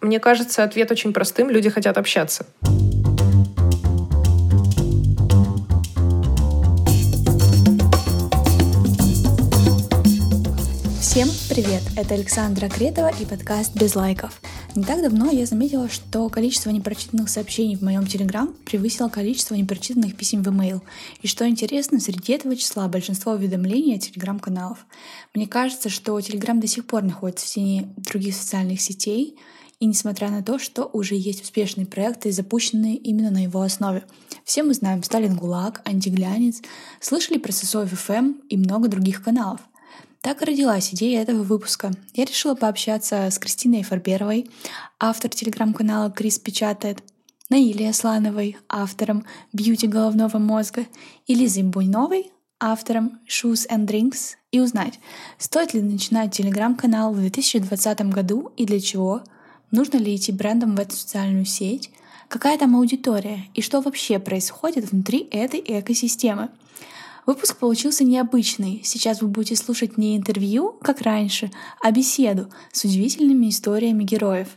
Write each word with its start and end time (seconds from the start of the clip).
Мне 0.00 0.20
кажется, 0.20 0.62
ответ 0.62 0.90
очень 0.92 1.12
простым. 1.12 1.50
Люди 1.50 1.70
хотят 1.70 1.98
общаться. 1.98 2.46
Всем 11.00 11.28
привет! 11.48 11.82
Это 11.96 12.14
Александра 12.14 12.68
Кретова 12.68 13.10
и 13.18 13.24
подкаст 13.24 13.74
«Без 13.74 13.96
лайков». 13.96 14.40
Не 14.76 14.84
так 14.84 15.02
давно 15.02 15.32
я 15.32 15.46
заметила, 15.46 15.88
что 15.88 16.28
количество 16.28 16.70
непрочитанных 16.70 17.28
сообщений 17.28 17.74
в 17.74 17.82
моем 17.82 18.06
Телеграм 18.06 18.54
превысило 18.64 19.08
количество 19.08 19.56
непрочитанных 19.56 20.16
писем 20.16 20.44
в 20.44 20.48
email. 20.48 20.80
И 21.22 21.26
что 21.26 21.48
интересно, 21.48 21.98
среди 21.98 22.34
этого 22.34 22.54
числа 22.54 22.86
большинство 22.86 23.32
уведомлений 23.32 23.96
от 23.96 24.02
Телеграм-каналов. 24.02 24.86
Мне 25.34 25.48
кажется, 25.48 25.88
что 25.88 26.20
Телеграм 26.20 26.60
до 26.60 26.68
сих 26.68 26.86
пор 26.86 27.02
находится 27.02 27.46
в 27.46 27.50
тени 27.50 27.88
других 27.96 28.36
социальных 28.36 28.80
сетей, 28.80 29.36
и 29.80 29.86
несмотря 29.86 30.30
на 30.30 30.42
то, 30.42 30.58
что 30.58 30.84
уже 30.92 31.14
есть 31.14 31.42
успешные 31.42 31.86
проекты, 31.86 32.32
запущенные 32.32 32.96
именно 32.96 33.30
на 33.30 33.44
его 33.44 33.62
основе. 33.62 34.04
Все 34.44 34.62
мы 34.62 34.74
знаем 34.74 35.02
Сталин 35.02 35.36
ГУЛАГ, 35.36 35.82
Антиглянец, 35.84 36.62
слышали 37.00 37.38
про 37.38 37.52
Сосоев 37.52 37.90
ФМ 37.90 38.32
и 38.48 38.56
много 38.56 38.88
других 38.88 39.22
каналов— 39.22 39.60
так 40.20 40.42
и 40.42 40.46
родилась 40.46 40.92
идея 40.92 41.22
этого 41.22 41.42
выпуска. 41.42 41.92
Я 42.14 42.24
решила 42.24 42.54
пообщаться 42.54 43.28
с 43.30 43.38
Кристиной 43.38 43.82
Фарберовой, 43.82 44.50
автор 44.98 45.30
телеграм-канала 45.30 46.10
«Крис 46.10 46.38
печатает», 46.38 47.02
Наилей 47.50 47.88
Аслановой, 47.88 48.58
автором 48.68 49.24
«Бьюти 49.52 49.86
головного 49.86 50.38
мозга», 50.38 50.86
и 51.26 51.34
Лизой 51.34 51.62
Буйновой, 51.62 52.30
автором 52.60 53.20
«Shoes 53.26 53.68
and 53.70 53.86
Drinks», 53.86 54.34
и 54.50 54.60
узнать, 54.60 54.98
стоит 55.38 55.72
ли 55.74 55.80
начинать 55.80 56.32
телеграм-канал 56.32 57.12
в 57.12 57.18
2020 57.20 58.00
году 58.10 58.50
и 58.56 58.64
для 58.64 58.80
чего, 58.80 59.22
нужно 59.70 59.98
ли 59.98 60.14
идти 60.14 60.32
брендом 60.32 60.76
в 60.76 60.80
эту 60.80 60.96
социальную 60.96 61.44
сеть, 61.44 61.90
какая 62.28 62.58
там 62.58 62.76
аудитория 62.76 63.46
и 63.54 63.62
что 63.62 63.80
вообще 63.80 64.18
происходит 64.18 64.90
внутри 64.90 65.28
этой 65.30 65.62
экосистемы— 65.66 66.50
Выпуск 67.28 67.58
получился 67.58 68.04
необычный. 68.04 68.80
Сейчас 68.82 69.20
вы 69.20 69.28
будете 69.28 69.54
слушать 69.54 69.98
не 69.98 70.16
интервью, 70.16 70.72
как 70.80 71.02
раньше, 71.02 71.50
а 71.82 71.90
беседу 71.90 72.50
с 72.72 72.84
удивительными 72.84 73.50
историями 73.50 74.02
героев. 74.02 74.48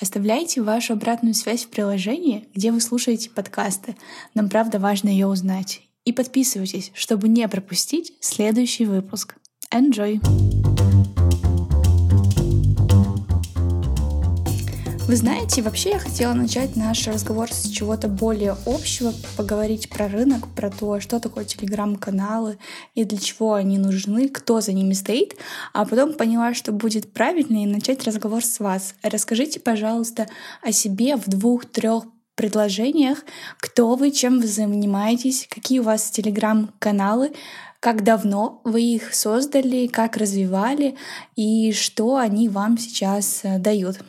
Оставляйте 0.00 0.60
вашу 0.60 0.94
обратную 0.94 1.34
связь 1.34 1.64
в 1.64 1.68
приложении, 1.68 2.48
где 2.52 2.72
вы 2.72 2.80
слушаете 2.80 3.30
подкасты. 3.30 3.94
Нам 4.34 4.48
правда 4.48 4.80
важно 4.80 5.08
ее 5.08 5.28
узнать. 5.28 5.82
И 6.04 6.12
подписывайтесь, 6.12 6.90
чтобы 6.94 7.28
не 7.28 7.46
пропустить 7.46 8.14
следующий 8.18 8.86
выпуск. 8.86 9.36
Enjoy! 9.72 10.75
Вы 15.08 15.14
знаете, 15.14 15.62
вообще 15.62 15.90
я 15.90 15.98
хотела 16.00 16.32
начать 16.32 16.74
наш 16.74 17.06
разговор 17.06 17.52
с 17.52 17.68
чего-то 17.68 18.08
более 18.08 18.56
общего, 18.66 19.14
поговорить 19.36 19.88
про 19.88 20.08
рынок, 20.08 20.48
про 20.48 20.68
то, 20.68 20.98
что 20.98 21.20
такое 21.20 21.44
телеграм-каналы 21.44 22.58
и 22.96 23.04
для 23.04 23.18
чего 23.18 23.54
они 23.54 23.78
нужны, 23.78 24.28
кто 24.28 24.60
за 24.60 24.72
ними 24.72 24.94
стоит, 24.94 25.36
а 25.72 25.84
потом 25.84 26.14
поняла, 26.14 26.54
что 26.54 26.72
будет 26.72 27.12
правильнее 27.12 27.68
начать 27.68 28.02
разговор 28.02 28.44
с 28.44 28.58
вас. 28.58 28.96
Расскажите, 29.00 29.60
пожалуйста, 29.60 30.26
о 30.60 30.72
себе 30.72 31.14
в 31.14 31.28
двух-трех 31.28 32.02
предложениях, 32.34 33.18
кто 33.58 33.94
вы, 33.94 34.10
чем 34.10 34.40
вы 34.40 34.48
занимаетесь, 34.48 35.46
какие 35.48 35.78
у 35.78 35.84
вас 35.84 36.10
телеграм-каналы, 36.10 37.32
как 37.78 38.02
давно 38.02 38.60
вы 38.64 38.82
их 38.82 39.14
создали, 39.14 39.86
как 39.86 40.16
развивали 40.16 40.96
и 41.36 41.72
что 41.72 42.16
они 42.16 42.48
вам 42.48 42.76
сейчас 42.76 43.42
э, 43.44 43.60
дают. 43.60 44.00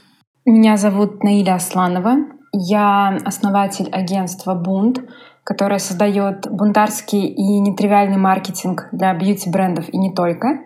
Меня 0.49 0.77
зовут 0.77 1.25
Наиля 1.25 1.55
Асланова. 1.55 2.19
Я 2.53 3.17
основатель 3.25 3.89
агентства 3.91 4.55
«Бунт», 4.55 5.01
которое 5.43 5.77
создает 5.77 6.49
бунтарский 6.49 7.25
и 7.25 7.59
нетривиальный 7.59 8.15
маркетинг 8.15 8.87
для 8.93 9.13
бьюти-брендов 9.13 9.89
и 9.89 9.97
не 9.97 10.13
только, 10.13 10.61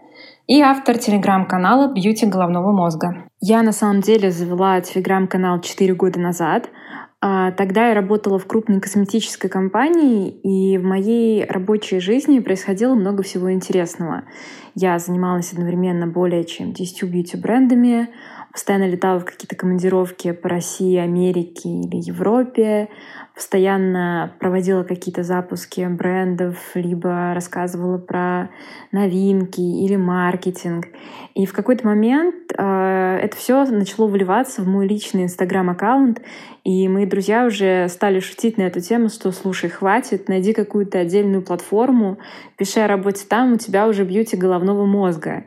и 0.46 0.62
автор 0.62 1.00
телеграм-канала 1.00 1.92
«Бьюти 1.92 2.28
головного 2.28 2.72
мозга». 2.72 3.26
Я 3.40 3.64
на 3.64 3.72
самом 3.72 4.02
деле 4.02 4.30
завела 4.30 4.80
телеграм-канал 4.82 5.62
4 5.62 5.96
года 5.96 6.20
назад. 6.20 6.70
А 7.24 7.52
тогда 7.52 7.88
я 7.88 7.96
работала 7.96 8.38
в 8.38 8.46
крупной 8.46 8.82
косметической 8.82 9.50
компании, 9.50 10.30
и 10.30 10.78
в 10.78 10.84
моей 10.84 11.44
рабочей 11.46 12.00
жизни 12.00 12.40
происходило 12.40 12.94
много 12.94 13.24
всего 13.24 13.52
интересного. 13.52 14.26
Я 14.76 15.00
занималась 15.00 15.54
одновременно 15.54 16.06
более 16.06 16.44
чем 16.46 16.72
10 16.72 17.04
бьюти-брендами, 17.04 18.10
постоянно 18.52 18.88
летала 18.88 19.20
в 19.20 19.26
какие-то 19.26 19.56
командировки 19.56 20.32
по 20.32 20.50
России, 20.50 20.98
Америке 20.98 21.70
или 21.70 21.98
Европе, 21.98 22.90
постоянно 23.34 24.34
проводила 24.40 24.84
какие-то 24.84 25.24
запуски 25.24 25.88
брендов, 25.90 26.58
либо 26.76 27.34
рассказывала 27.34 27.98
про 27.98 28.50
новинки 28.92 29.62
или 29.62 29.96
маркетинг. 29.96 30.88
И 31.34 31.46
в 31.46 31.54
какой-то 31.54 31.88
момент 31.88 32.36
э, 32.58 33.20
это 33.22 33.38
все 33.38 33.64
начало 33.66 34.08
вливаться 34.08 34.62
в 34.62 34.68
мой 34.68 34.86
личный 34.86 35.24
инстаграм-аккаунт, 35.24 36.22
и 36.64 36.88
мои 36.90 37.06
друзья 37.06 37.46
уже 37.46 37.88
стали 37.88 38.20
шутить 38.20 38.58
на 38.58 38.64
эту 38.64 38.82
тему, 38.82 39.10
что 39.10 39.32
слушай, 39.32 39.70
хватит, 39.70 40.28
найди 40.28 40.54
какую-то 40.54 41.00
отдельную 41.00 41.42
платформу, 41.42 42.18
пиши 42.58 42.82
о 42.82 42.88
работе 42.88 43.26
там, 43.28 43.54
у 43.54 43.58
тебя 43.58 43.88
уже 43.88 44.04
бьюти 44.04 44.36
головного 44.36 44.86
мозга. 44.86 45.46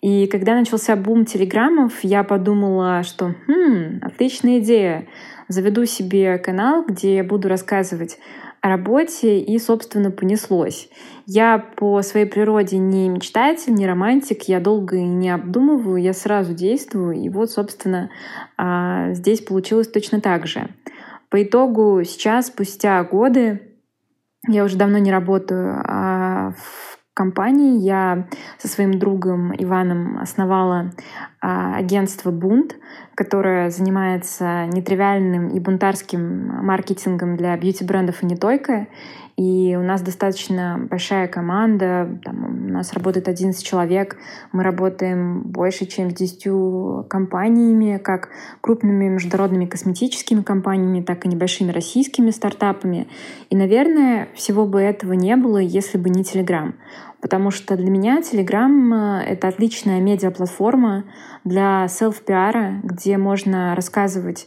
И 0.00 0.26
когда 0.26 0.54
начался 0.54 0.96
бум 0.96 1.24
телеграммов, 1.24 1.92
я 2.02 2.24
подумала, 2.24 3.02
что 3.02 3.34
хм, 3.46 4.00
отличная 4.02 4.60
идея. 4.60 5.06
Заведу 5.48 5.84
себе 5.84 6.38
канал, 6.38 6.84
где 6.86 7.16
я 7.16 7.24
буду 7.24 7.48
рассказывать 7.48 8.18
о 8.60 8.68
работе, 8.68 9.38
и, 9.38 9.58
собственно, 9.58 10.10
понеслось. 10.10 10.88
Я 11.26 11.58
по 11.58 12.02
своей 12.02 12.26
природе 12.26 12.78
не 12.78 13.08
мечтатель, 13.08 13.74
не 13.74 13.86
романтик, 13.86 14.44
я 14.44 14.60
долго 14.60 15.00
не 15.00 15.30
обдумываю, 15.30 16.02
я 16.02 16.12
сразу 16.12 16.52
действую, 16.52 17.14
и 17.14 17.28
вот, 17.28 17.50
собственно, 17.50 18.10
а, 18.56 19.12
здесь 19.12 19.40
получилось 19.40 19.88
точно 19.88 20.20
так 20.20 20.46
же. 20.46 20.68
По 21.28 21.42
итогу 21.42 22.02
сейчас, 22.04 22.46
спустя 22.46 23.02
годы, 23.04 23.60
я 24.48 24.64
уже 24.64 24.76
давно 24.76 24.98
не 24.98 25.10
работаю 25.10 25.82
а 25.84 26.52
в 26.52 26.95
компании. 27.16 27.80
Я 27.80 28.28
со 28.58 28.68
своим 28.68 28.98
другом 28.98 29.52
Иваном 29.56 30.18
основала 30.18 30.92
а, 31.40 31.74
агентство 31.74 32.30
«Бунт», 32.30 32.76
которое 33.14 33.70
занимается 33.70 34.66
нетривиальным 34.66 35.48
и 35.48 35.58
бунтарским 35.58 36.64
маркетингом 36.64 37.36
для 37.36 37.56
бьюти-брендов 37.56 38.22
и 38.22 38.26
не 38.26 38.36
только. 38.36 38.86
И 39.36 39.76
у 39.78 39.82
нас 39.82 40.00
достаточно 40.00 40.86
большая 40.88 41.28
команда, 41.28 42.18
там, 42.24 42.68
у 42.68 42.72
нас 42.72 42.94
работает 42.94 43.28
11 43.28 43.62
человек, 43.62 44.16
мы 44.50 44.62
работаем 44.62 45.42
больше, 45.42 45.84
чем 45.84 46.10
с 46.10 46.14
10 46.14 47.06
компаниями, 47.08 47.98
как 47.98 48.30
крупными 48.62 49.08
международными 49.08 49.66
косметическими 49.66 50.40
компаниями, 50.40 51.02
так 51.02 51.26
и 51.26 51.28
небольшими 51.28 51.70
российскими 51.70 52.30
стартапами. 52.30 53.08
И, 53.50 53.56
наверное, 53.56 54.28
всего 54.34 54.64
бы 54.64 54.80
этого 54.80 55.12
не 55.12 55.36
было, 55.36 55.58
если 55.58 55.98
бы 55.98 56.08
не 56.08 56.22
Telegram. 56.22 56.72
Потому 57.20 57.50
что 57.50 57.76
для 57.76 57.90
меня 57.90 58.20
Telegram— 58.20 59.20
это 59.26 59.48
отличная 59.48 60.00
медиаплатформа 60.00 61.04
для 61.44 61.88
селф-пиара, 61.88 62.80
где 62.82 63.18
можно 63.18 63.74
рассказывать 63.74 64.46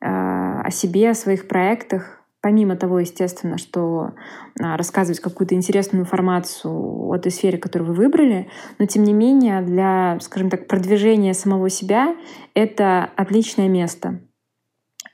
э, 0.00 0.06
о 0.06 0.70
себе, 0.70 1.10
о 1.10 1.14
своих 1.14 1.48
проектах, 1.48 2.17
помимо 2.48 2.76
того, 2.76 3.00
естественно, 3.00 3.58
что 3.58 4.12
а, 4.58 4.78
рассказывать 4.78 5.20
какую-то 5.20 5.54
интересную 5.54 6.04
информацию 6.04 6.72
о 6.72 7.18
той 7.18 7.30
сфере, 7.30 7.58
которую 7.58 7.88
вы 7.88 7.94
выбрали, 8.04 8.48
но 8.78 8.86
тем 8.86 9.02
не 9.02 9.12
менее 9.12 9.60
для, 9.60 10.16
скажем 10.22 10.48
так, 10.48 10.66
продвижения 10.66 11.34
самого 11.34 11.68
себя 11.68 12.16
это 12.54 13.10
отличное 13.16 13.68
место. 13.68 14.20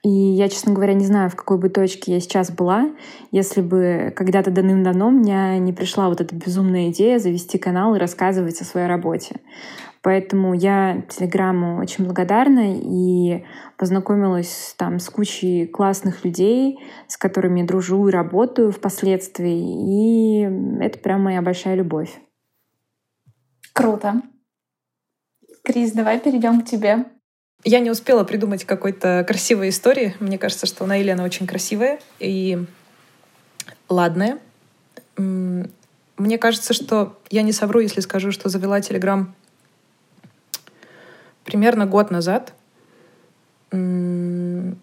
И 0.05 0.09
я, 0.09 0.49
честно 0.49 0.75
говоря, 0.75 0.95
не 0.95 1.07
знаю, 1.07 1.29
в 1.29 1.35
какой 1.35 1.59
бы 1.59 1.71
точке 1.71 2.13
я 2.13 2.21
сейчас 2.21 2.53
была, 2.53 2.91
если 3.33 3.63
бы 3.63 4.13
когда-то 4.15 4.53
давным-давно 4.53 5.09
у 5.09 5.11
меня 5.11 5.59
не 5.59 5.73
пришла 5.73 6.09
вот 6.09 6.21
эта 6.21 6.37
безумная 6.37 6.91
идея 6.91 7.19
завести 7.19 7.59
канал 7.59 7.97
и 7.97 7.99
рассказывать 7.99 8.61
о 8.61 8.65
своей 8.65 8.87
работе. 8.87 9.41
Поэтому 10.05 10.53
я 10.53 11.03
Телеграму 11.09 11.79
очень 11.79 12.05
благодарна 12.05 12.75
и 12.77 13.43
познакомилась 13.79 14.75
там 14.77 14.99
с 14.99 15.09
кучей 15.09 15.67
классных 15.67 16.27
людей, 16.27 16.79
с 17.09 17.17
которыми 17.17 17.63
дружу 17.63 18.07
и 18.09 18.13
работаю 18.13 18.71
впоследствии. 18.71 20.43
И 20.43 20.83
это 20.85 20.99
прям 20.99 21.23
моя 21.23 21.41
большая 21.41 21.77
любовь. 21.77 22.21
Круто. 23.73 24.21
Крис, 25.63 25.93
давай 25.93 26.21
перейдем 26.21 26.61
к 26.61 26.67
тебе. 26.67 27.07
Я 27.65 27.81
не 27.81 27.91
успела 27.91 28.25
придумать 28.25 28.67
какой-то 28.67 29.25
красивой 29.27 29.71
истории. 29.71 30.15
Мне 30.21 30.37
кажется, 30.37 30.67
что 30.67 30.85
она 30.85 30.97
Елена 30.97 31.25
очень 31.25 31.47
красивая 31.47 31.99
и 32.19 32.63
ладная. 33.89 34.39
Мне 35.17 36.37
кажется, 36.37 36.75
что 36.75 37.19
я 37.31 37.41
не 37.41 37.53
совру, 37.53 37.81
если 37.81 38.01
скажу, 38.01 38.33
что 38.33 38.51
завела 38.51 38.83
Телеграм 38.83 39.35
примерно 41.45 41.87
год 41.87 42.11
назад. 42.11 42.53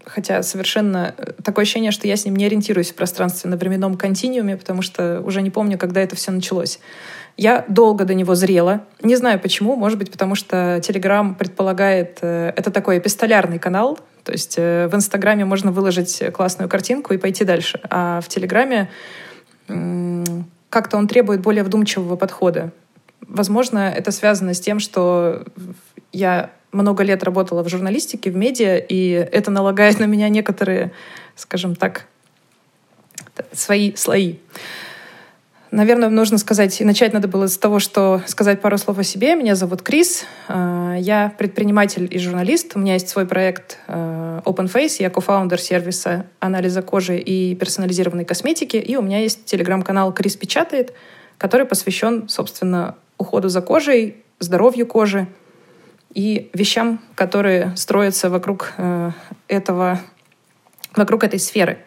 хотя 0.06 0.44
совершенно 0.44 1.13
э, 1.18 1.31
такое 1.44 1.63
ощущение, 1.63 1.92
что 1.92 2.08
я 2.08 2.18
с 2.18 2.25
ним 2.25 2.36
не 2.36 2.46
ориентируюсь 2.46 2.92
в 2.92 2.96
пространственно-временном 2.96 3.96
континууме, 3.96 4.58
потому 4.58 4.81
что 4.81 5.22
уже 5.22 5.42
не 5.42 5.50
помню, 5.50 5.78
когда 5.78 6.02
это 6.02 6.16
все 6.16 6.31
началось. 6.31 6.80
Я 7.38 7.63
долго 7.69 8.04
до 8.04 8.13
него 8.13 8.36
зрела. 8.36 8.81
Не 9.02 9.16
знаю 9.16 9.40
почему. 9.40 9.78
Может 9.78 9.98
быть, 9.98 10.12
потому 10.12 10.36
что 10.36 10.78
Telegram 10.78 11.36
предполагает... 11.36 12.19
Э, 12.22 12.52
это 12.56 12.69
такой 12.69 12.98
эпистолярный 12.98 13.60
канал. 13.60 13.98
То 14.24 14.34
есть 14.34 14.56
э, 14.58 14.88
в 14.88 14.96
Инстаграме 14.96 15.46
можно 15.46 15.72
выложить 15.72 16.22
классную 16.34 16.68
картинку 16.68 17.13
и 17.13 17.18
пойти 17.18 17.46
дальше. 17.46 17.80
А 17.90 18.19
в 18.19 18.28
Телеграме 18.28 18.90
как-то 20.69 20.98
он 20.98 21.08
требует 21.08 21.42
более 21.42 21.63
вдумчивого 21.63 22.16
подхода. 22.16 22.72
Возможно, 23.28 23.94
это 23.96 24.12
связано 24.12 24.54
с 24.54 24.60
тем, 24.60 24.80
что 24.80 25.46
я 26.12 26.52
много 26.72 27.04
лет 27.04 27.24
работала 27.24 27.63
в 27.63 27.69
журналистике, 27.69 28.31
в 28.31 28.36
медиа, 28.36 28.78
и 28.78 29.10
это 29.10 29.52
налагает 29.52 30.00
на 30.00 30.06
меня 30.06 30.30
некоторые, 30.30 30.92
скажем 31.36 31.75
так, 31.75 32.06
свои 33.52 33.96
слои. 33.96 34.38
Наверное, 35.72 36.10
нужно 36.10 36.38
сказать, 36.38 36.81
и 36.81 36.84
начать 36.84 37.13
надо 37.13 37.30
было 37.30 37.48
с 37.48 37.58
того, 37.58 37.80
что 37.80 38.22
сказать 38.25 38.60
пару 38.60 38.78
слов 38.78 39.00
о 39.00 39.04
себе. 39.04 39.36
Меня 39.36 39.56
зовут 39.56 39.81
Крис, 39.84 40.25
э, 40.50 40.98
я 41.00 41.34
предприниматель 41.38 42.10
и 42.12 42.19
журналист. 42.19 42.74
У 42.75 42.80
меня 42.80 42.94
есть 42.94 43.08
свой 43.08 43.25
проект 43.25 43.78
э, 43.88 44.42
Open 44.44 44.69
Face, 44.69 44.98
я 45.00 45.10
кофаундер 45.10 45.62
сервиса 45.62 46.25
анализа 46.42 46.81
кожи 46.81 47.18
и 47.18 47.56
персонализированной 47.56 48.25
косметики, 48.25 48.75
и 48.75 48.98
у 48.98 49.02
меня 49.02 49.19
есть 49.19 49.46
телеграм-канал 49.46 50.13
Крис 50.13 50.36
Печатает, 50.36 50.94
который 51.38 51.66
посвящен, 51.66 52.28
собственно, 52.28 52.96
уходу 53.18 53.48
за 53.48 53.62
кожей, 53.62 54.18
здоровью 54.40 54.86
кожи 54.86 55.28
и 56.13 56.50
вещам, 56.54 57.00
которые 57.16 57.75
строятся 57.75 58.30
вокруг 58.30 58.74
э, 58.78 59.12
этого, 59.48 60.00
вокруг 60.96 61.24
этой 61.24 61.40
сферы. 61.40 61.80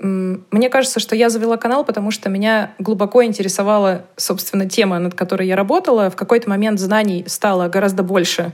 Мне 0.00 0.70
кажется, 0.70 1.00
что 1.00 1.16
я 1.16 1.28
завела 1.28 1.56
канал, 1.56 1.84
потому 1.84 2.12
что 2.12 2.30
меня 2.30 2.72
глубоко 2.78 3.24
интересовала, 3.24 4.06
собственно, 4.16 4.68
тема, 4.68 5.00
над 5.00 5.14
которой 5.14 5.48
я 5.48 5.56
работала. 5.56 6.08
В 6.08 6.14
какой-то 6.14 6.48
момент 6.48 6.78
знаний 6.78 7.24
стало 7.26 7.68
гораздо 7.68 8.04
больше, 8.04 8.52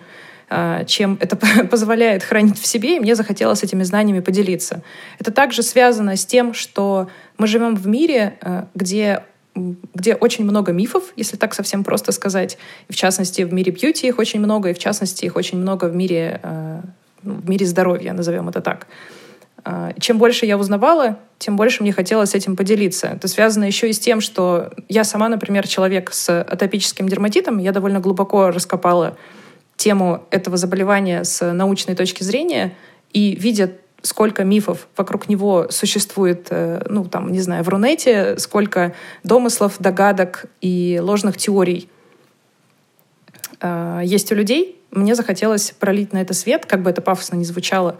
э, 0.48 0.84
чем 0.86 1.18
это 1.20 1.36
позволяет 1.70 2.22
хранить 2.22 2.58
в 2.58 2.66
себе, 2.66 2.96
и 2.96 3.00
мне 3.00 3.14
захотелось 3.14 3.62
этими 3.62 3.82
знаниями 3.82 4.20
поделиться. 4.20 4.82
Это 5.18 5.32
также 5.32 5.62
связано 5.62 6.16
с 6.16 6.24
тем, 6.24 6.54
что 6.54 7.08
мы 7.36 7.46
живем 7.46 7.76
в 7.76 7.86
мире, 7.86 8.38
э, 8.40 8.64
где 8.74 9.24
где 9.54 10.14
очень 10.14 10.44
много 10.44 10.72
мифов, 10.72 11.12
если 11.16 11.36
так 11.36 11.54
совсем 11.54 11.84
просто 11.84 12.12
сказать. 12.12 12.58
В 12.88 12.96
частности, 12.96 13.42
в 13.42 13.52
мире 13.52 13.72
бьюти 13.72 14.08
их 14.08 14.18
очень 14.18 14.40
много, 14.40 14.70
и 14.70 14.74
в 14.74 14.78
частности, 14.78 15.24
их 15.24 15.36
очень 15.36 15.58
много 15.58 15.86
в 15.86 15.94
мире, 15.94 16.40
э, 16.42 16.80
ну, 17.22 17.34
в 17.34 17.48
мире 17.48 17.64
здоровья, 17.66 18.12
назовем 18.12 18.48
это 18.48 18.60
так. 18.60 18.86
Э, 19.64 19.92
чем 20.00 20.18
больше 20.18 20.46
я 20.46 20.58
узнавала, 20.58 21.18
тем 21.38 21.56
больше 21.56 21.82
мне 21.82 21.92
хотелось 21.92 22.34
этим 22.34 22.56
поделиться. 22.56 23.08
Это 23.08 23.28
связано 23.28 23.64
еще 23.64 23.88
и 23.88 23.92
с 23.92 24.00
тем, 24.00 24.20
что 24.20 24.72
я 24.88 25.04
сама, 25.04 25.28
например, 25.28 25.68
человек 25.68 26.12
с 26.12 26.40
атопическим 26.42 27.08
дерматитом, 27.08 27.58
я 27.58 27.72
довольно 27.72 28.00
глубоко 28.00 28.50
раскопала 28.50 29.16
тему 29.76 30.24
этого 30.30 30.56
заболевания 30.56 31.24
с 31.24 31.52
научной 31.52 31.94
точки 31.94 32.22
зрения, 32.22 32.74
и 33.12 33.36
видя 33.36 33.72
сколько 34.04 34.44
мифов 34.44 34.86
вокруг 34.96 35.28
него 35.28 35.68
существует, 35.70 36.48
э, 36.50 36.84
ну, 36.88 37.06
там, 37.06 37.32
не 37.32 37.40
знаю, 37.40 37.64
в 37.64 37.68
Рунете, 37.70 38.38
сколько 38.38 38.94
домыслов, 39.22 39.76
догадок 39.78 40.44
и 40.60 41.00
ложных 41.02 41.38
теорий 41.38 41.88
э, 43.60 44.02
есть 44.04 44.30
у 44.30 44.34
людей. 44.34 44.78
Мне 44.90 45.14
захотелось 45.14 45.70
пролить 45.70 46.12
на 46.12 46.18
это 46.18 46.34
свет, 46.34 46.66
как 46.66 46.82
бы 46.82 46.90
это 46.90 47.00
пафосно 47.00 47.36
ни 47.36 47.44
звучало, 47.44 47.96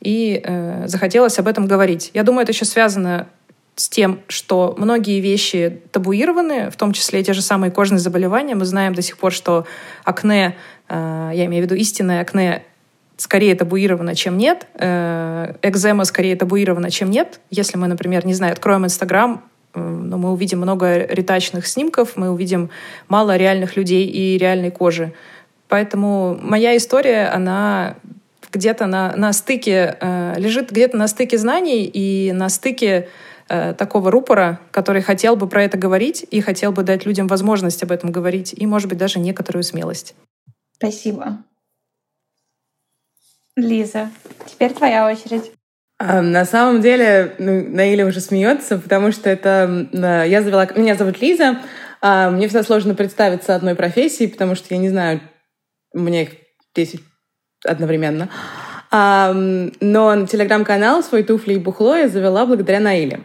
и 0.00 0.40
э, 0.42 0.88
захотелось 0.88 1.38
об 1.38 1.46
этом 1.46 1.66
говорить. 1.66 2.10
Я 2.14 2.22
думаю, 2.22 2.44
это 2.44 2.52
еще 2.52 2.64
связано 2.64 3.28
с 3.76 3.90
тем, 3.90 4.20
что 4.28 4.74
многие 4.78 5.20
вещи 5.20 5.82
табуированы, 5.92 6.70
в 6.70 6.76
том 6.76 6.92
числе 6.92 7.22
те 7.22 7.34
же 7.34 7.42
самые 7.42 7.70
кожные 7.70 7.98
заболевания. 7.98 8.54
Мы 8.54 8.64
знаем 8.64 8.94
до 8.94 9.02
сих 9.02 9.18
пор, 9.18 9.32
что 9.32 9.66
акне, 10.04 10.56
я 10.90 11.44
имею 11.46 11.62
в 11.62 11.66
виду 11.66 11.74
истинное 11.74 12.20
акне, 12.20 12.64
скорее 13.22 13.54
табуировано, 13.54 14.16
чем 14.16 14.36
нет. 14.36 14.66
Э, 14.74 15.54
экзема 15.62 16.04
скорее 16.04 16.34
табуирована, 16.34 16.90
чем 16.90 17.08
нет. 17.10 17.38
Если 17.50 17.78
мы, 17.78 17.86
например, 17.86 18.26
не 18.26 18.34
знаю, 18.34 18.52
откроем 18.52 18.84
Инстаграм, 18.84 19.44
но 19.74 20.18
мы 20.18 20.32
увидим 20.32 20.58
много 20.58 21.06
ретачных 21.06 21.68
снимков, 21.68 22.16
мы 22.16 22.30
увидим 22.30 22.70
мало 23.08 23.36
реальных 23.36 23.76
людей 23.76 24.06
и 24.06 24.36
реальной 24.38 24.72
кожи. 24.72 25.14
Поэтому 25.68 26.36
моя 26.42 26.76
история, 26.76 27.28
она 27.28 27.94
где-то 28.50 28.86
на, 28.86 29.14
на 29.16 29.32
стыке, 29.32 29.96
э, 30.00 30.34
лежит 30.36 30.72
где-то 30.72 30.96
на 30.96 31.06
стыке 31.06 31.38
знаний 31.38 31.84
и 31.84 32.32
на 32.32 32.48
стыке 32.48 33.08
э, 33.48 33.72
такого 33.72 34.10
рупора, 34.10 34.58
который 34.72 35.00
хотел 35.00 35.36
бы 35.36 35.46
про 35.46 35.62
это 35.62 35.78
говорить 35.78 36.26
и 36.28 36.40
хотел 36.40 36.72
бы 36.72 36.82
дать 36.82 37.06
людям 37.06 37.28
возможность 37.28 37.84
об 37.84 37.92
этом 37.92 38.10
говорить 38.10 38.52
и, 38.52 38.66
может 38.66 38.88
быть, 38.88 38.98
даже 38.98 39.20
некоторую 39.20 39.62
смелость. 39.62 40.16
Спасибо. 40.76 41.38
Лиза, 43.56 44.10
теперь 44.46 44.72
твоя 44.72 45.06
очередь. 45.06 45.52
А, 45.98 46.22
на 46.22 46.44
самом 46.44 46.80
деле, 46.80 47.34
ну, 47.38 47.68
Наиля 47.68 48.06
уже 48.06 48.20
смеется, 48.20 48.78
потому 48.78 49.12
что 49.12 49.28
это 49.30 49.88
я 49.92 50.42
завела. 50.42 50.66
Меня 50.74 50.94
зовут 50.94 51.20
Лиза. 51.20 51.58
А, 52.00 52.30
мне 52.30 52.48
всегда 52.48 52.64
сложно 52.64 52.94
представиться 52.94 53.54
одной 53.54 53.74
профессией, 53.74 54.30
потому 54.30 54.54
что 54.54 54.74
я 54.74 54.80
не 54.80 54.88
знаю, 54.88 55.20
мне 55.92 56.22
их 56.24 56.30
10 56.74 57.00
одновременно. 57.64 58.30
А, 58.90 59.32
но 59.34 60.26
телеграм-канал 60.26 61.02
свой 61.02 61.22
туфли 61.22 61.54
и 61.54 61.58
бухло 61.58 61.94
я 61.94 62.08
завела 62.08 62.46
благодаря 62.46 62.80
Наиле. 62.80 63.20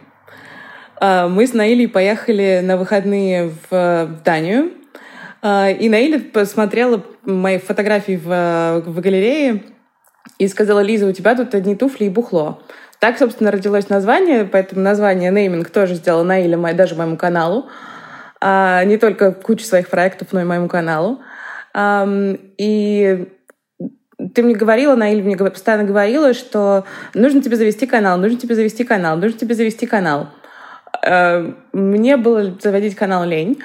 Мы 1.00 1.46
с 1.46 1.54
Наилей 1.54 1.88
поехали 1.88 2.60
на 2.62 2.76
выходные 2.76 3.52
в 3.70 4.20
Данию. 4.24 4.72
И 5.44 5.88
Наиля 5.88 6.18
посмотрела 6.18 7.04
мои 7.22 7.58
фотографии 7.58 8.16
в, 8.16 8.82
в 8.84 9.00
галерее 9.00 9.62
и 10.38 10.48
сказала, 10.48 10.80
Лиза, 10.80 11.06
у 11.06 11.12
тебя 11.12 11.34
тут 11.34 11.54
одни 11.54 11.74
туфли 11.74 12.04
и 12.04 12.08
бухло. 12.10 12.62
Так, 13.00 13.18
собственно, 13.18 13.50
родилось 13.50 13.88
название, 13.88 14.44
поэтому 14.44 14.80
название 14.82 15.30
нейминг 15.30 15.70
тоже 15.70 15.94
сделала 15.94 16.24
Наиля, 16.24 16.74
даже 16.74 16.96
моему 16.96 17.16
каналу. 17.16 17.68
А, 18.40 18.82
не 18.84 18.96
только 18.96 19.32
кучу 19.32 19.64
своих 19.64 19.88
проектов, 19.88 20.28
но 20.32 20.40
и 20.40 20.44
моему 20.44 20.68
каналу. 20.68 21.20
А, 21.74 22.08
и 22.56 23.28
ты 24.34 24.42
мне 24.42 24.54
говорила, 24.54 24.96
Наиля 24.96 25.22
мне 25.22 25.36
постоянно 25.36 25.84
говорила, 25.84 26.34
что 26.34 26.84
нужно 27.14 27.40
тебе 27.40 27.56
завести 27.56 27.86
канал, 27.86 28.18
нужно 28.18 28.38
тебе 28.38 28.56
завести 28.56 28.82
канал, 28.84 29.16
нужно 29.16 29.38
тебе 29.38 29.54
завести 29.54 29.86
канал. 29.86 30.28
А, 31.04 31.54
мне 31.72 32.16
было 32.16 32.56
заводить 32.60 32.96
канал 32.96 33.24
лень. 33.24 33.58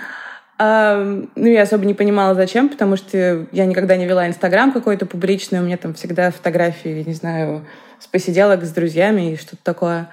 Ну, 0.59 1.27
я 1.35 1.63
особо 1.63 1.85
не 1.85 1.93
понимала, 1.93 2.35
зачем, 2.35 2.69
потому 2.69 2.95
что 2.95 3.47
я 3.51 3.65
никогда 3.65 3.95
не 3.95 4.05
вела 4.05 4.27
Инстаграм 4.27 4.71
какой-то 4.71 5.05
публичный, 5.05 5.59
у 5.59 5.63
меня 5.63 5.77
там 5.77 5.93
всегда 5.95 6.29
фотографии, 6.31 7.03
не 7.05 7.13
знаю, 7.13 7.65
с 7.99 8.07
посиделок 8.07 8.63
с 8.63 8.71
друзьями 8.71 9.33
и 9.33 9.37
что-то 9.37 9.63
такое. 9.63 10.09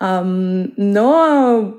Но 0.00 1.74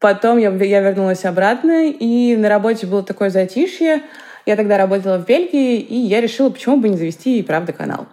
потом 0.00 0.38
я, 0.38 0.50
я 0.50 0.80
вернулась 0.80 1.24
обратно, 1.24 1.88
и 1.88 2.36
на 2.36 2.48
работе 2.48 2.86
было 2.86 3.02
такое 3.02 3.30
затишье. 3.30 4.02
Я 4.44 4.56
тогда 4.56 4.76
работала 4.76 5.18
в 5.18 5.26
Бельгии, 5.26 5.80
и 5.80 5.96
я 5.96 6.20
решила, 6.20 6.50
почему 6.50 6.76
бы 6.78 6.88
не 6.88 6.96
завести 6.96 7.38
и 7.38 7.42
правда 7.42 7.72
канал. 7.72 8.06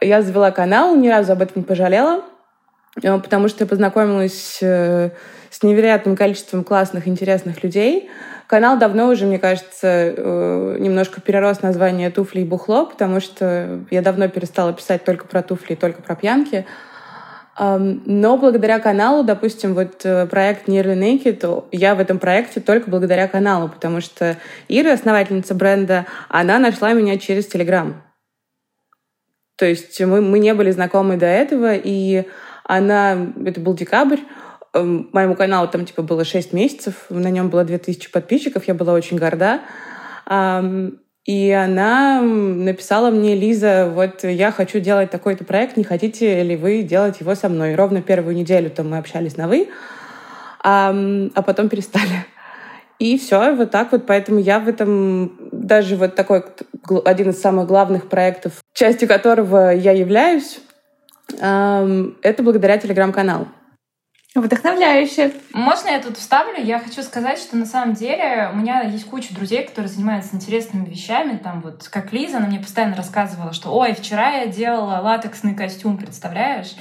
Я 0.00 0.22
завела 0.22 0.50
канал, 0.50 0.96
ни 0.96 1.08
разу 1.08 1.32
об 1.32 1.42
этом 1.42 1.54
не 1.56 1.62
пожалела, 1.62 2.24
э, 3.02 3.18
потому 3.18 3.48
что 3.48 3.64
я 3.64 3.68
познакомилась 3.68 4.58
э, 4.62 5.10
с 5.50 5.62
невероятным 5.62 6.16
количеством 6.16 6.64
классных, 6.64 7.06
интересных 7.08 7.62
людей— 7.62 8.08
Канал 8.46 8.78
давно 8.78 9.08
уже, 9.08 9.26
мне 9.26 9.38
кажется, 9.38 9.86
э, 10.16 10.76
немножко 10.78 11.20
перерос 11.20 11.62
название 11.62 12.10
«Туфли 12.10 12.40
и 12.40 12.44
бухло», 12.44 12.86
потому 12.86 13.20
что 13.20 13.80
я 13.90 14.02
давно 14.02 14.28
перестала 14.28 14.72
писать 14.72 15.04
только 15.04 15.26
про 15.26 15.42
туфли 15.42 15.72
и 15.72 15.76
только 15.76 16.02
про 16.02 16.14
пьянки. 16.14 16.66
Но 17.56 18.36
благодаря 18.36 18.80
каналу, 18.80 19.22
допустим, 19.22 19.74
вот 19.74 20.04
э, 20.04 20.26
проект 20.26 20.68
Nearly 20.68 20.98
Naked, 20.98 21.66
я 21.70 21.94
в 21.94 22.00
этом 22.00 22.18
проекте 22.18 22.60
только 22.60 22.90
благодаря 22.90 23.28
каналу, 23.28 23.68
потому 23.68 24.00
что 24.00 24.36
Ира, 24.66 24.92
основательница 24.92 25.54
бренда, 25.54 26.06
она 26.28 26.58
нашла 26.58 26.92
меня 26.94 27.16
через 27.16 27.46
Телеграм. 27.46 28.02
То 29.56 29.66
есть 29.66 30.00
мы, 30.00 30.20
мы 30.20 30.40
не 30.40 30.52
были 30.52 30.72
знакомы 30.72 31.16
до 31.16 31.26
этого, 31.26 31.74
и 31.76 32.24
она, 32.64 33.16
это 33.46 33.60
был 33.60 33.74
декабрь, 33.74 34.18
моему 34.74 35.34
каналу 35.34 35.68
там 35.68 35.84
типа 35.84 36.02
было 36.02 36.24
6 36.24 36.52
месяцев, 36.52 37.06
на 37.08 37.28
нем 37.28 37.48
было 37.48 37.64
2000 37.64 38.10
подписчиков, 38.10 38.66
я 38.66 38.74
была 38.74 38.92
очень 38.92 39.16
горда. 39.16 39.60
И 41.24 41.50
она 41.50 42.20
написала 42.20 43.10
мне, 43.10 43.34
Лиза, 43.34 43.90
вот 43.94 44.24
я 44.24 44.50
хочу 44.50 44.80
делать 44.80 45.10
такой-то 45.10 45.44
проект, 45.44 45.78
не 45.78 45.84
хотите 45.84 46.42
ли 46.42 46.54
вы 46.54 46.82
делать 46.82 47.20
его 47.20 47.34
со 47.34 47.48
мной? 47.48 47.74
ровно 47.74 48.02
первую 48.02 48.36
неделю 48.36 48.68
там 48.68 48.90
мы 48.90 48.98
общались 48.98 49.38
на 49.38 49.48
«вы», 49.48 49.68
а, 50.62 50.94
а 51.34 51.42
потом 51.42 51.70
перестали. 51.70 52.26
И 52.98 53.18
все, 53.18 53.54
вот 53.54 53.70
так 53.70 53.92
вот. 53.92 54.06
Поэтому 54.06 54.38
я 54.38 54.60
в 54.60 54.68
этом 54.68 55.32
даже 55.50 55.96
вот 55.96 56.14
такой 56.14 56.44
один 57.04 57.30
из 57.30 57.40
самых 57.40 57.66
главных 57.66 58.08
проектов, 58.08 58.62
частью 58.72 59.08
которого 59.08 59.70
я 59.70 59.92
являюсь, 59.92 60.60
Это 61.38 62.42
благодаря 62.42 62.78
телеграм-каналу. 62.78 63.48
Вдохновляюще. 64.34 65.32
Можно 65.52 65.90
я 65.90 66.02
тут 66.02 66.16
вставлю? 66.16 66.60
Я 66.60 66.80
хочу 66.80 67.04
сказать, 67.04 67.38
что 67.38 67.56
на 67.56 67.66
самом 67.66 67.94
деле 67.94 68.50
у 68.52 68.56
меня 68.56 68.82
есть 68.82 69.04
куча 69.04 69.32
друзей, 69.32 69.64
которые 69.64 69.88
занимаются 69.88 70.34
интересными 70.34 70.86
вещами. 70.86 71.36
Там 71.36 71.60
вот, 71.60 71.86
как 71.88 72.12
Лиза, 72.12 72.38
она 72.38 72.48
мне 72.48 72.58
постоянно 72.58 72.96
рассказывала, 72.96 73.52
что 73.52 73.70
«Ой, 73.70 73.94
вчера 73.94 74.30
я 74.30 74.46
делала 74.46 75.00
латексный 75.00 75.54
костюм, 75.54 75.96
представляешь?» 75.98 76.74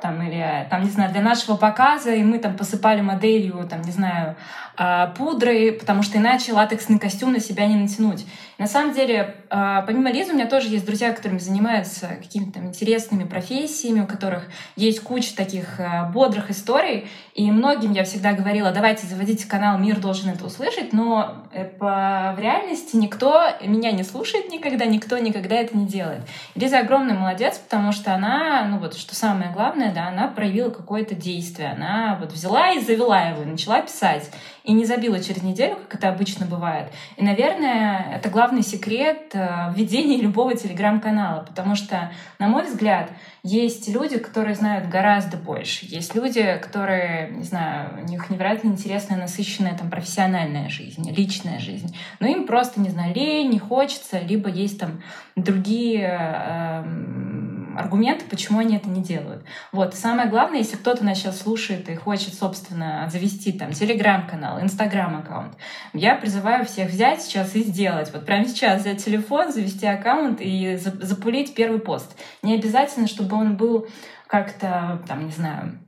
там, 0.00 0.20
или, 0.20 0.66
там, 0.68 0.82
не 0.82 0.90
знаю, 0.90 1.12
для 1.12 1.22
нашего 1.22 1.56
показа, 1.56 2.12
и 2.12 2.24
мы 2.24 2.38
там 2.38 2.56
посыпали 2.56 3.00
моделью, 3.00 3.66
там, 3.70 3.82
не 3.82 3.92
знаю, 3.92 4.34
а, 4.76 5.06
пудрой, 5.08 5.72
потому 5.72 6.02
что 6.02 6.18
иначе 6.18 6.52
латексный 6.52 6.98
костюм 6.98 7.32
на 7.32 7.40
себя 7.40 7.66
не 7.66 7.76
натянуть. 7.76 8.26
На 8.62 8.68
самом 8.68 8.94
деле, 8.94 9.34
а, 9.50 9.82
помимо 9.82 10.12
Лизы, 10.12 10.30
у 10.30 10.36
меня 10.36 10.46
тоже 10.46 10.68
есть 10.68 10.86
друзья, 10.86 11.12
которыми 11.12 11.38
занимаются 11.38 12.06
какими-то 12.22 12.60
интересными 12.60 13.24
профессиями, 13.24 14.02
у 14.02 14.06
которых 14.06 14.44
есть 14.76 15.00
куча 15.00 15.34
таких 15.34 15.80
а, 15.80 16.04
бодрых 16.04 16.48
историй, 16.48 17.08
и 17.34 17.50
многим 17.50 17.90
я 17.90 18.04
всегда 18.04 18.34
говорила, 18.34 18.70
давайте 18.70 19.08
заводите 19.08 19.48
канал, 19.48 19.78
мир 19.78 19.98
должен 19.98 20.30
это 20.30 20.46
услышать, 20.46 20.92
но 20.92 21.44
э, 21.52 21.70
в 21.76 22.38
реальности 22.38 22.94
никто 22.94 23.48
меня 23.64 23.90
не 23.90 24.04
слушает 24.04 24.48
никогда, 24.48 24.84
никто 24.84 25.18
никогда 25.18 25.56
это 25.56 25.76
не 25.76 25.86
делает. 25.86 26.20
Лиза 26.54 26.78
огромный 26.78 27.14
молодец, 27.14 27.58
потому 27.58 27.90
что 27.90 28.14
она, 28.14 28.64
ну 28.66 28.78
вот, 28.78 28.96
что 28.96 29.16
самое 29.16 29.50
главное, 29.50 29.92
да, 29.92 30.06
она 30.06 30.28
проявила 30.28 30.70
какое-то 30.70 31.16
действие, 31.16 31.72
она 31.72 32.16
вот 32.20 32.30
взяла 32.30 32.70
и 32.74 32.80
завела 32.80 33.22
его, 33.22 33.42
начала 33.44 33.82
писать 33.82 34.30
и 34.64 34.72
не 34.72 34.84
забила 34.84 35.20
через 35.20 35.42
неделю, 35.42 35.76
как 35.76 35.96
это 35.96 36.08
обычно 36.08 36.46
бывает. 36.46 36.92
И, 37.16 37.24
наверное, 37.24 38.14
это 38.14 38.28
главный 38.28 38.62
секрет 38.62 39.30
э, 39.32 39.72
введения 39.74 40.18
любого 40.18 40.54
телеграм-канала, 40.54 41.44
потому 41.44 41.74
что, 41.74 42.12
на 42.38 42.48
мой 42.48 42.64
взгляд, 42.64 43.10
есть 43.42 43.88
люди, 43.88 44.18
которые 44.18 44.54
знают 44.54 44.88
гораздо 44.88 45.36
больше. 45.36 45.84
Есть 45.86 46.14
люди, 46.14 46.60
которые, 46.62 47.30
не 47.32 47.42
знаю, 47.42 48.04
у 48.04 48.08
них 48.08 48.30
невероятно 48.30 48.68
интересная, 48.68 49.18
насыщенная 49.18 49.76
там 49.76 49.90
профессиональная 49.90 50.68
жизнь, 50.68 51.10
личная 51.10 51.58
жизнь. 51.58 51.96
Но 52.20 52.28
им 52.28 52.46
просто, 52.46 52.80
не 52.80 52.90
знаю, 52.90 53.14
лень, 53.14 53.50
не 53.50 53.58
хочется, 53.58 54.20
либо 54.20 54.48
есть 54.48 54.78
там 54.78 55.02
другие 55.34 56.18
э, 56.20 57.51
аргументы, 57.78 58.24
почему 58.24 58.58
они 58.58 58.76
это 58.76 58.88
не 58.88 59.02
делают. 59.02 59.44
Вот. 59.72 59.94
Самое 59.94 60.28
главное, 60.28 60.58
если 60.58 60.76
кто-то 60.76 61.04
нас 61.04 61.18
сейчас 61.18 61.40
слушает 61.40 61.88
и 61.88 61.94
хочет, 61.94 62.34
собственно, 62.34 63.08
завести 63.10 63.52
там 63.52 63.72
телеграм-канал, 63.72 64.60
инстаграм-аккаунт, 64.60 65.56
я 65.92 66.14
призываю 66.16 66.64
всех 66.64 66.90
взять 66.90 67.22
сейчас 67.22 67.54
и 67.54 67.62
сделать. 67.62 68.12
Вот 68.12 68.26
прямо 68.26 68.46
сейчас 68.46 68.82
взять 68.82 69.04
телефон, 69.04 69.52
завести 69.52 69.86
аккаунт 69.86 70.40
и 70.40 70.76
запулить 70.76 71.54
первый 71.54 71.80
пост. 71.80 72.16
Не 72.42 72.54
обязательно, 72.54 73.06
чтобы 73.06 73.36
он 73.36 73.56
был 73.56 73.88
как-то, 74.26 75.02
там, 75.06 75.26
не 75.26 75.32
знаю, 75.32 75.78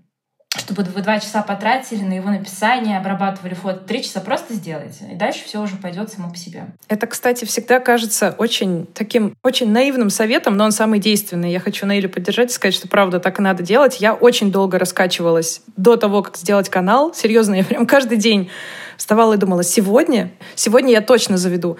чтобы 0.56 0.82
вы 0.82 1.02
два 1.02 1.18
часа 1.18 1.42
потратили 1.42 2.02
на 2.02 2.12
его 2.12 2.30
написание, 2.30 2.98
обрабатывали 2.98 3.54
фото, 3.54 3.80
три 3.80 4.02
часа 4.02 4.20
просто 4.20 4.54
сделайте. 4.54 5.04
И 5.12 5.16
дальше 5.16 5.44
все 5.44 5.60
уже 5.60 5.76
пойдет 5.76 6.12
само 6.12 6.30
по 6.30 6.36
себе. 6.36 6.66
Это, 6.88 7.06
кстати, 7.06 7.44
всегда 7.44 7.80
кажется 7.80 8.34
очень 8.38 8.86
таким, 8.94 9.36
очень 9.42 9.70
наивным 9.70 10.10
советом, 10.10 10.56
но 10.56 10.64
он 10.64 10.72
самый 10.72 11.00
действенный. 11.00 11.50
Я 11.50 11.60
хочу 11.60 11.86
Наилю 11.86 12.08
поддержать 12.08 12.50
и 12.50 12.54
сказать, 12.54 12.74
что 12.74 12.88
правда 12.88 13.18
так 13.18 13.38
и 13.40 13.42
надо 13.42 13.62
делать. 13.62 14.00
Я 14.00 14.14
очень 14.14 14.52
долго 14.52 14.78
раскачивалась 14.78 15.62
до 15.76 15.96
того, 15.96 16.22
как 16.22 16.36
сделать 16.36 16.68
канал. 16.68 17.12
Серьезно, 17.14 17.54
я 17.54 17.64
прям 17.64 17.86
каждый 17.86 18.18
день 18.18 18.50
вставала 18.96 19.34
и 19.34 19.36
думала, 19.36 19.64
сегодня, 19.64 20.30
сегодня 20.54 20.92
я 20.92 21.00
точно 21.00 21.36
заведу. 21.36 21.78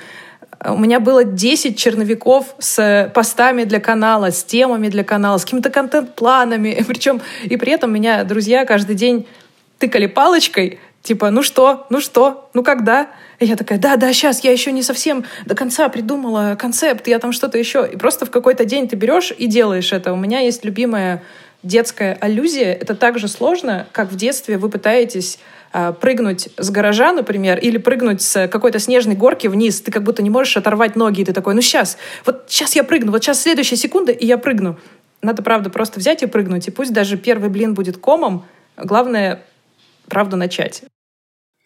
У 0.65 0.79
меня 0.79 1.01
было 1.01 1.25
10 1.25 1.79
черновиков 1.79 2.55
с 2.59 3.11
постами 3.15 3.65
для 3.65 3.81
канала, 3.81 4.31
с 4.31 4.45
темами 4.45 4.89
для 4.89 5.05
канала, 5.05 5.39
с 5.39 5.45
какими-то 5.45 5.71
контент-планами. 5.71 6.85
Причем 6.89 7.21
и 7.45 7.57
при 7.57 7.73
этом 7.73 7.93
меня 7.93 8.25
друзья 8.25 8.65
каждый 8.65 8.97
день 8.97 9.27
тыкали 9.79 10.07
палочкой, 10.07 10.79
типа, 11.03 11.31
ну 11.31 11.43
что, 11.43 11.87
ну 11.91 12.01
что, 12.01 12.49
ну 12.55 12.63
когда? 12.63 13.09
И 13.39 13.47
я 13.47 13.57
такая, 13.57 13.79
да, 13.79 13.97
да, 13.97 14.13
сейчас, 14.13 14.43
я 14.45 14.53
еще 14.53 14.73
не 14.73 14.83
совсем 14.83 15.25
до 15.45 15.55
конца 15.55 15.89
придумала 15.89 16.57
концепт, 16.59 17.07
я 17.09 17.19
там 17.19 17.33
что-то 17.33 17.59
еще. 17.59 17.89
И 17.93 17.97
просто 17.97 18.25
в 18.27 18.31
какой-то 18.31 18.65
день 18.65 18.89
ты 18.89 18.97
берешь 18.97 19.33
и 19.37 19.47
делаешь 19.47 19.93
это. 19.93 20.13
У 20.13 20.17
меня 20.17 20.41
есть 20.41 20.65
любимая 20.65 21.23
детская 21.63 22.17
аллюзия. 22.21 22.73
Это 22.73 22.95
так 22.95 23.19
же 23.19 23.29
сложно, 23.29 23.87
как 23.93 24.13
в 24.13 24.17
детстве 24.17 24.57
вы 24.57 24.69
пытаетесь 24.69 25.39
прыгнуть 26.01 26.49
с 26.57 26.71
гаража, 26.71 27.13
например, 27.13 27.59
или 27.59 27.79
прыгнуть 27.79 28.23
с 28.23 28.47
какой-то 28.49 28.79
снежной 28.79 29.17
горки 29.17 29.49
вниз, 29.49 29.81
ты 29.81 29.91
как 29.91 30.05
будто 30.05 30.23
не 30.23 30.31
можешь 30.31 30.57
оторвать 30.57 30.95
ноги, 30.95 31.23
и 31.23 31.25
ты 31.25 31.33
такой, 31.33 31.55
ну 31.55 31.61
сейчас, 31.61 31.97
вот 32.25 32.45
сейчас 32.47 32.77
я 32.77 32.85
прыгну, 32.85 33.11
вот 33.11 33.25
сейчас 33.25 33.43
следующая 33.43 33.77
секунда, 33.77 34.13
и 34.13 34.25
я 34.25 34.39
прыгну. 34.39 34.79
Надо, 35.21 35.43
правда, 35.43 35.71
просто 35.71 35.99
взять 35.99 36.23
и 36.23 36.27
прыгнуть, 36.27 36.69
и 36.69 36.71
пусть 36.71 36.93
даже 36.93 37.17
первый 37.17 37.49
блин 37.49 37.75
будет 37.75 37.97
комом, 37.97 38.45
главное, 38.77 39.43
правда, 40.09 40.37
начать. 40.37 40.85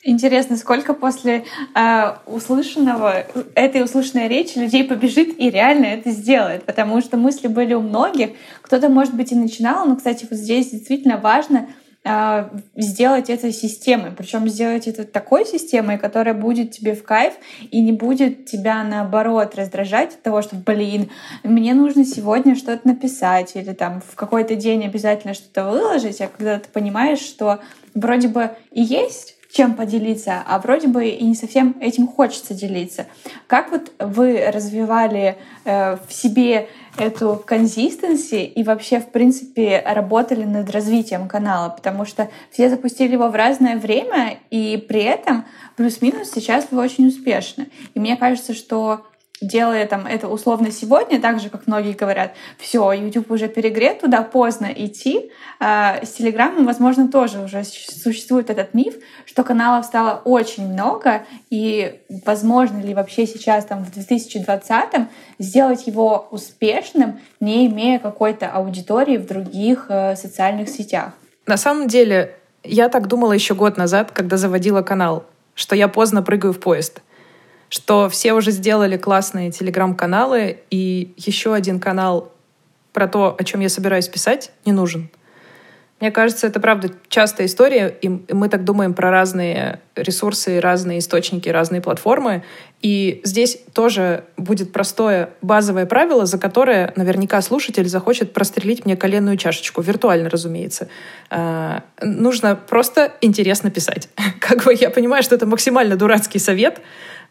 Интересно, 0.05 0.57
сколько 0.57 0.95
после 0.95 1.45
э, 1.75 2.15
услышанного, 2.27 3.27
этой 3.57 3.83
услышанной 3.83 4.29
речи 4.29 4.57
людей 4.57 4.85
побежит 4.85 5.39
и 5.39 5.51
реально 5.51 5.87
это 5.87 6.11
сделает, 6.13 6.65
потому 6.65 7.01
что 7.01 7.17
мысли 7.17 7.49
были 7.49 7.75
у 7.75 7.81
многих. 7.83 8.31
Кто-то, 8.63 8.89
может 8.89 9.15
быть, 9.15 9.33
и 9.33 9.35
начинал, 9.35 9.87
но, 9.87 9.97
кстати, 9.97 10.27
вот 10.31 10.39
здесь 10.39 10.71
действительно 10.71 11.19
важно 11.19 11.59
а, 11.59 11.67
сделать 12.77 13.31
это 13.31 13.53
системой. 13.53 14.13
Причем 14.13 14.49
сделать 14.49 14.87
это 14.87 15.05
такой 15.05 15.45
системой, 15.45 15.99
которая 15.99 16.35
будет 16.35 16.71
тебе 16.71 16.95
в 16.95 17.03
кайф 17.03 17.35
и 17.71 17.81
не 17.81 17.93
будет 17.93 18.47
тебя 18.47 18.83
наоборот 18.85 19.55
раздражать 19.55 20.15
от 20.15 20.23
того, 20.23 20.43
что, 20.43 20.57
блин, 20.57 21.11
мне 21.43 21.75
нужно 21.75 22.05
сегодня 22.05 22.55
что-то 22.55 22.87
написать 22.89 23.57
или 23.57 23.73
там 23.73 24.01
в 24.01 24.15
какой-то 24.15 24.55
день 24.55 24.85
обязательно 24.85 25.35
что-то 25.35 25.71
выложить, 25.71 26.21
а 26.21 26.29
когда 26.29 26.59
ты 26.59 26.69
понимаешь, 26.69 27.21
что 27.21 27.61
вроде 27.95 28.29
бы 28.29 28.51
и 28.71 28.83
есть 28.83 29.38
чем 29.59 29.75
поделиться, 29.75 30.45
а 30.47 30.61
вроде 30.61 30.87
бы 30.87 31.09
и 31.09 31.25
не 31.25 31.35
совсем 31.35 31.75
этим 31.81 32.07
хочется 32.07 32.55
делиться. 32.55 33.07
Как 33.49 33.73
вот 33.73 33.91
вы 33.99 34.49
развивали 34.53 35.37
э, 35.65 35.97
в 35.97 36.13
себе 36.13 36.69
эту 36.97 37.43
консистенси 37.45 38.45
и 38.45 38.63
вообще, 38.63 39.01
в 39.01 39.09
принципе, 39.09 39.83
работали 39.85 40.45
над 40.45 40.71
развитием 40.71 41.27
канала, 41.27 41.71
потому 41.71 42.05
что 42.05 42.29
все 42.53 42.71
запустили 42.71 43.15
его 43.15 43.31
в 43.31 43.35
разное 43.35 43.79
время, 43.79 44.39
и 44.51 44.77
при 44.89 45.03
этом 45.03 45.45
плюс-минус 45.75 46.31
сейчас 46.33 46.69
вы 46.71 46.81
очень 46.81 47.09
успешны. 47.09 47.67
И 47.95 47.99
мне 47.99 48.17
кажется, 48.17 48.55
что 48.55 49.03
делая 49.41 49.87
там 49.87 50.07
это 50.07 50.29
условно 50.29 50.71
сегодня, 50.71 51.21
так 51.21 51.41
же, 51.41 51.51
как 51.51 51.67
многие 51.67 51.93
говорят, 51.93 52.33
все, 52.59 52.93
YouTube 52.93 53.31
уже 53.31 53.49
перегрет, 53.49 54.01
туда 54.01 54.23
поздно 54.23 54.67
идти. 54.67 55.31
А 55.61 56.01
с 56.05 56.13
Телеграмом, 56.13 56.67
возможно, 56.67 57.09
тоже 57.09 57.41
уже 57.41 57.65
существует 57.65 58.51
этот 58.51 58.75
миф, 58.75 58.95
что 59.27 59.45
каналов 59.45 59.85
стало 59.85 60.23
очень 60.25 60.69
много, 60.69 61.23
и 61.51 62.01
возможно 62.25 62.79
ли 62.79 62.95
вообще 62.95 63.27
сейчас, 63.27 63.65
там, 63.65 63.85
в 63.85 63.97
2020-м, 63.97 65.09
сделать 65.39 65.87
его 65.87 66.29
успешным, 66.31 67.21
не 67.41 67.67
имея 67.67 67.99
какой-то 67.99 68.49
аудитории 68.49 69.17
в 69.17 69.27
других 69.27 69.87
э, 69.89 70.17
социальных 70.17 70.69
сетях? 70.69 71.13
На 71.47 71.57
самом 71.57 71.89
деле, 71.89 72.35
я 72.65 72.89
так 72.89 73.07
думала 73.07 73.33
еще 73.33 73.55
год 73.55 73.77
назад, 73.77 74.11
когда 74.13 74.37
заводила 74.37 74.83
канал, 74.83 75.25
что 75.55 75.75
я 75.75 75.89
поздно 75.89 76.23
прыгаю 76.23 76.53
в 76.53 76.61
поезд— 76.61 77.03
что 77.69 78.09
все 78.09 78.33
уже 78.33 78.51
сделали 78.51 78.97
классные 78.97 79.51
телеграм-каналы, 79.51 80.59
и 80.71 81.13
еще 81.17 81.55
один 81.55 81.81
канал 81.81 82.33
про 82.93 83.09
то, 83.09 83.37
о 83.39 83.45
чем 83.45 83.61
я 83.61 83.69
собираюсь 83.69 84.09
писать, 84.09 84.51
не 84.65 84.73
нужен. 84.73 85.11
Мне 86.01 86.13
кажется, 86.13 86.47
это 86.47 86.61
правда 86.61 86.91
частая 87.09 87.49
история, 87.49 87.89
и 87.89 88.09
мы 88.09 88.49
так 88.49 88.63
думаем 88.63 88.95
про 88.95 89.11
разные 89.11 89.81
ресурсы, 89.97 90.61
разные 90.61 91.01
источники, 91.01 91.49
разные 91.49 91.81
платформы. 91.81 92.45
И 92.81 93.21
здесь 93.25 93.59
тоже 93.73 94.23
будет 94.37 94.71
простое 94.71 95.31
базовое 95.43 95.87
правило, 95.87 96.25
за 96.25 96.39
которое 96.39 96.93
наверняка 96.95 97.43
слушатель 97.43 97.89
захочет 97.89 98.33
прострелить 98.33 98.85
мне 98.85 98.97
коленную 98.97 99.37
чашечку, 99.37 99.83
виртуально, 99.83 100.31
разумеется. 100.31 100.89
А, 101.31 101.83
нужно 102.01 102.55
просто 102.55 103.13
интересно 103.21 103.73
писать. 103.73 104.09
Как 104.41 104.63
бы 104.65 104.75
я 104.75 104.91
понимаю, 104.91 105.25
что 105.25 105.35
это 105.35 105.47
максимально 105.47 105.97
дурацкий 105.97 106.39
совет, 106.39 106.81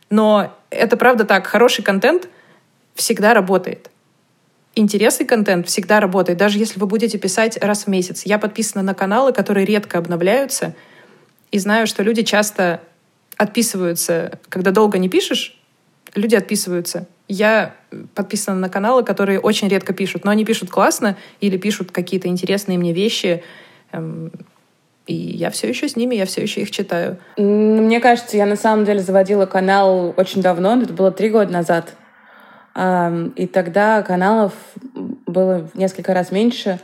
но 0.10 0.56
это 0.70 0.98
правда 0.98 1.26
так. 1.26 1.48
Хороший 1.48 1.84
контент 1.84 2.28
всегда 2.96 3.34
работает. 3.34 3.90
Интересный 4.76 5.26
контент 5.26 5.68
всегда 5.68 6.00
работает, 6.00 6.38
даже 6.38 6.60
если 6.60 6.80
вы 6.80 6.86
будете 6.86 7.18
писать 7.18 7.58
раз 7.64 7.86
в 7.86 7.88
месяц. 7.88 8.24
Я 8.26 8.38
подписана 8.38 8.84
на 8.84 8.94
каналы, 8.94 9.34
которые 9.34 9.66
редко 9.66 9.98
обновляются, 9.98 10.76
и 11.52 11.60
знаю, 11.60 11.88
что 11.88 12.04
люди 12.04 12.24
часто 12.24 12.82
отписываются, 13.38 14.40
когда 14.50 14.72
долго 14.72 14.98
не 14.98 15.10
пишешь, 15.10 15.58
люди 16.14 16.36
отписываются. 16.36 17.08
Я 17.28 17.76
подписана 18.16 18.60
на 18.60 18.70
каналы, 18.70 19.04
которые 19.04 19.40
очень 19.40 19.68
редко 19.68 19.94
пишут, 19.94 20.26
но 20.26 20.32
они 20.32 20.46
пишут 20.46 20.70
классно 20.70 21.18
или 21.42 21.58
пишут 21.58 21.92
какие-то 21.92 22.28
интересные 22.28 22.78
мне 22.78 22.94
вещи. 22.94 23.44
И 25.08 25.14
я 25.14 25.50
все 25.50 25.68
еще 25.70 25.88
с 25.88 25.96
ними, 25.96 26.16
я 26.16 26.26
все 26.26 26.42
еще 26.42 26.62
их 26.62 26.72
читаю. 26.72 27.18
Мне 27.38 28.00
кажется, 28.00 28.38
я 28.38 28.46
на 28.46 28.58
самом 28.58 28.86
деле 28.86 29.00
заводила 29.00 29.46
канал 29.46 30.14
очень 30.18 30.42
давно, 30.42 30.82
это 30.82 30.94
было 30.94 31.12
три 31.12 31.30
года 31.30 31.52
назад. 31.52 31.94
И 33.36 33.48
тогда 33.48 34.04
каналов 34.04 34.54
было 35.26 35.70
несколько 35.74 36.14
раз 36.14 36.32
меньше. 36.32 36.80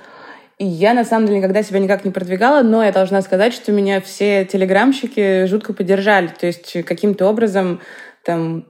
И 0.57 0.65
я, 0.65 0.93
на 0.93 1.03
самом 1.03 1.25
деле, 1.27 1.39
никогда 1.39 1.63
себя 1.63 1.79
никак 1.79 2.05
не 2.05 2.11
продвигала, 2.11 2.63
но 2.63 2.83
я 2.83 2.91
должна 2.91 3.21
сказать, 3.21 3.53
что 3.53 3.71
меня 3.71 3.99
все 4.01 4.45
телеграмщики 4.45 5.45
жутко 5.45 5.73
поддержали. 5.73 6.27
То 6.27 6.47
есть 6.47 6.83
каким-то 6.85 7.27
образом 7.27 7.81
там 8.23 8.65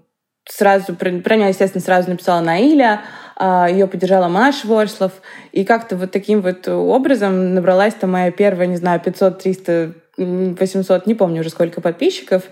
сразу, 0.49 0.95
про, 0.95 1.11
меня, 1.11 1.49
естественно, 1.49 1.81
сразу 1.81 2.09
написала 2.09 2.41
Наиля, 2.41 3.01
ее 3.39 3.87
поддержала 3.87 4.27
Маша 4.27 4.67
Ворслов, 4.67 5.11
и 5.51 5.63
как-то 5.63 5.95
вот 5.97 6.11
таким 6.11 6.41
вот 6.41 6.67
образом 6.67 7.53
набралась 7.53 7.93
там 7.93 8.11
моя 8.11 8.31
первая, 8.31 8.67
не 8.67 8.77
знаю, 8.77 8.99
500, 8.99 9.41
300, 9.41 9.93
800, 10.17 11.07
не 11.07 11.15
помню 11.15 11.41
уже 11.41 11.49
сколько 11.49 11.81
подписчиков. 11.81 12.43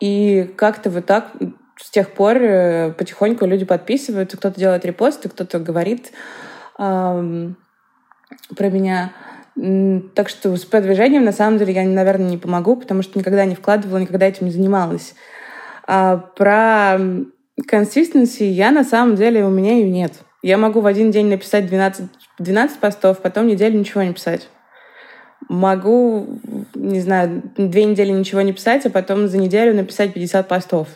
И 0.00 0.54
как-то 0.56 0.90
вот 0.90 1.06
так 1.06 1.32
с 1.76 1.90
тех 1.90 2.12
пор 2.12 2.36
э, 2.36 2.92
потихоньку 2.92 3.46
люди 3.46 3.64
подписываются, 3.64 4.36
кто-то 4.36 4.58
делает 4.58 4.84
репосты, 4.84 5.28
кто-то 5.28 5.58
говорит 5.58 6.12
про 6.76 7.54
меня. 8.58 9.12
Так 10.14 10.28
что 10.28 10.54
с 10.54 10.66
продвижением, 10.66 11.24
на 11.24 11.32
самом 11.32 11.58
деле, 11.58 11.72
я, 11.72 11.84
наверное, 11.84 12.28
не 12.28 12.36
помогу, 12.36 12.76
потому 12.76 13.02
что 13.02 13.18
никогда 13.18 13.46
не 13.46 13.54
вкладывала, 13.54 13.96
никогда 13.98 14.26
этим 14.26 14.46
не 14.46 14.52
занималась. 14.52 15.14
А 15.86 16.18
про 16.18 16.98
консистенции 17.62 18.46
я, 18.46 18.70
на 18.70 18.84
самом 18.84 19.16
деле, 19.16 19.44
у 19.44 19.50
меня 19.50 19.72
ее 19.72 19.90
нет. 19.90 20.12
Я 20.42 20.58
могу 20.58 20.80
в 20.80 20.86
один 20.86 21.10
день 21.10 21.26
написать 21.26 21.66
12, 21.66 22.06
12 22.38 22.78
постов, 22.78 23.18
потом 23.18 23.46
неделю 23.46 23.78
ничего 23.78 24.02
не 24.02 24.12
писать. 24.12 24.48
Могу, 25.48 26.40
не 26.74 27.00
знаю, 27.00 27.42
две 27.56 27.84
недели 27.84 28.10
ничего 28.10 28.40
не 28.42 28.52
писать, 28.52 28.84
а 28.86 28.90
потом 28.90 29.28
за 29.28 29.38
неделю 29.38 29.74
написать 29.74 30.12
50 30.12 30.48
постов. 30.48 30.88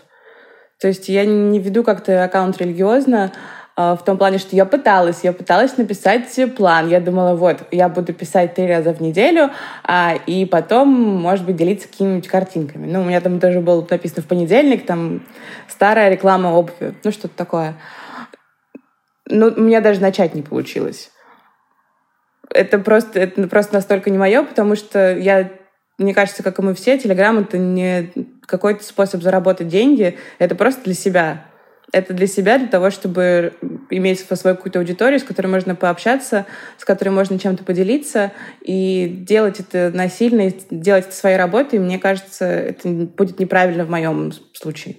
То 0.80 0.88
есть 0.88 1.08
я 1.08 1.24
не 1.24 1.58
веду 1.58 1.84
как-то 1.84 2.24
аккаунт 2.24 2.58
религиозно, 2.58 3.32
а, 3.76 3.96
в 3.96 4.04
том 4.04 4.18
плане, 4.18 4.36
что 4.36 4.54
я 4.54 4.66
пыталась, 4.66 5.20
я 5.22 5.32
пыталась 5.32 5.78
написать 5.78 6.26
план. 6.54 6.88
Я 6.88 7.00
думала, 7.00 7.34
вот, 7.34 7.58
я 7.70 7.88
буду 7.88 8.12
писать 8.12 8.54
три 8.54 8.66
раза 8.66 8.92
в 8.92 9.00
неделю, 9.00 9.50
а, 9.84 10.16
и 10.26 10.44
потом, 10.44 10.88
может 10.88 11.46
быть, 11.46 11.56
делиться 11.56 11.88
какими-нибудь 11.88 12.28
картинками. 12.28 12.86
Ну, 12.86 13.00
у 13.00 13.04
меня 13.04 13.22
там 13.22 13.38
даже 13.38 13.60
было 13.60 13.86
написано 13.88 14.22
в 14.22 14.26
понедельник, 14.26 14.84
там, 14.84 15.22
старая 15.80 16.10
реклама 16.10 16.48
обуви, 16.48 16.94
ну, 17.02 17.10
что-то 17.10 17.34
такое. 17.34 17.74
Ну, 19.24 19.46
у 19.46 19.60
меня 19.62 19.80
даже 19.80 20.02
начать 20.02 20.34
не 20.34 20.42
получилось. 20.42 21.10
Это 22.50 22.78
просто, 22.78 23.18
это 23.18 23.48
просто 23.48 23.72
настолько 23.72 24.10
не 24.10 24.18
мое, 24.18 24.42
потому 24.42 24.76
что 24.76 25.16
я 25.16 25.50
мне 25.96 26.12
кажется, 26.12 26.42
как 26.42 26.58
и 26.58 26.62
мы 26.62 26.74
все, 26.74 26.98
Телеграм— 26.98 27.38
это 27.40 27.56
не 27.56 28.12
какой-то 28.42 28.84
способ 28.84 29.22
заработать 29.22 29.68
деньги, 29.68 30.18
это 30.38 30.54
просто 30.54 30.84
для 30.84 30.94
себя. 30.94 31.46
Это 31.92 32.12
для 32.12 32.26
себя, 32.26 32.58
для 32.58 32.68
того, 32.68 32.90
чтобы 32.90 33.54
иметь 33.88 34.20
свою 34.20 34.56
какую-то 34.56 34.80
аудиторию, 34.80 35.18
с 35.18 35.24
которой 35.24 35.46
можно 35.46 35.74
пообщаться, 35.74 36.44
с 36.76 36.84
которой 36.84 37.10
можно 37.10 37.38
чем-то 37.38 37.64
поделиться, 37.64 38.32
и 38.60 39.08
делать 39.08 39.60
это 39.60 39.90
насильно, 39.94 40.52
делать 40.70 41.06
это 41.06 41.14
своей 41.14 41.38
работой, 41.38 41.78
мне 41.78 41.98
кажется, 41.98 42.44
это 42.44 42.88
будет 42.88 43.38
неправильно 43.38 43.86
в 43.86 43.90
моем 43.90 44.32
случае. 44.52 44.96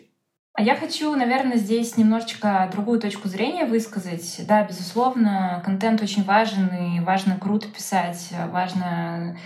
А 0.53 0.62
я 0.63 0.75
хочу, 0.75 1.15
наверное, 1.15 1.55
здесь 1.58 1.96
немножечко 1.96 2.67
другую 2.72 3.00
точку 3.00 3.29
зрения 3.29 3.65
высказать. 3.65 4.41
Да, 4.48 4.63
безусловно, 4.65 5.62
контент 5.63 6.01
очень 6.01 6.24
важен, 6.25 6.67
и 6.67 7.00
важно 7.00 7.38
круто 7.39 7.70
писать, 7.70 8.29
важно 8.51 9.38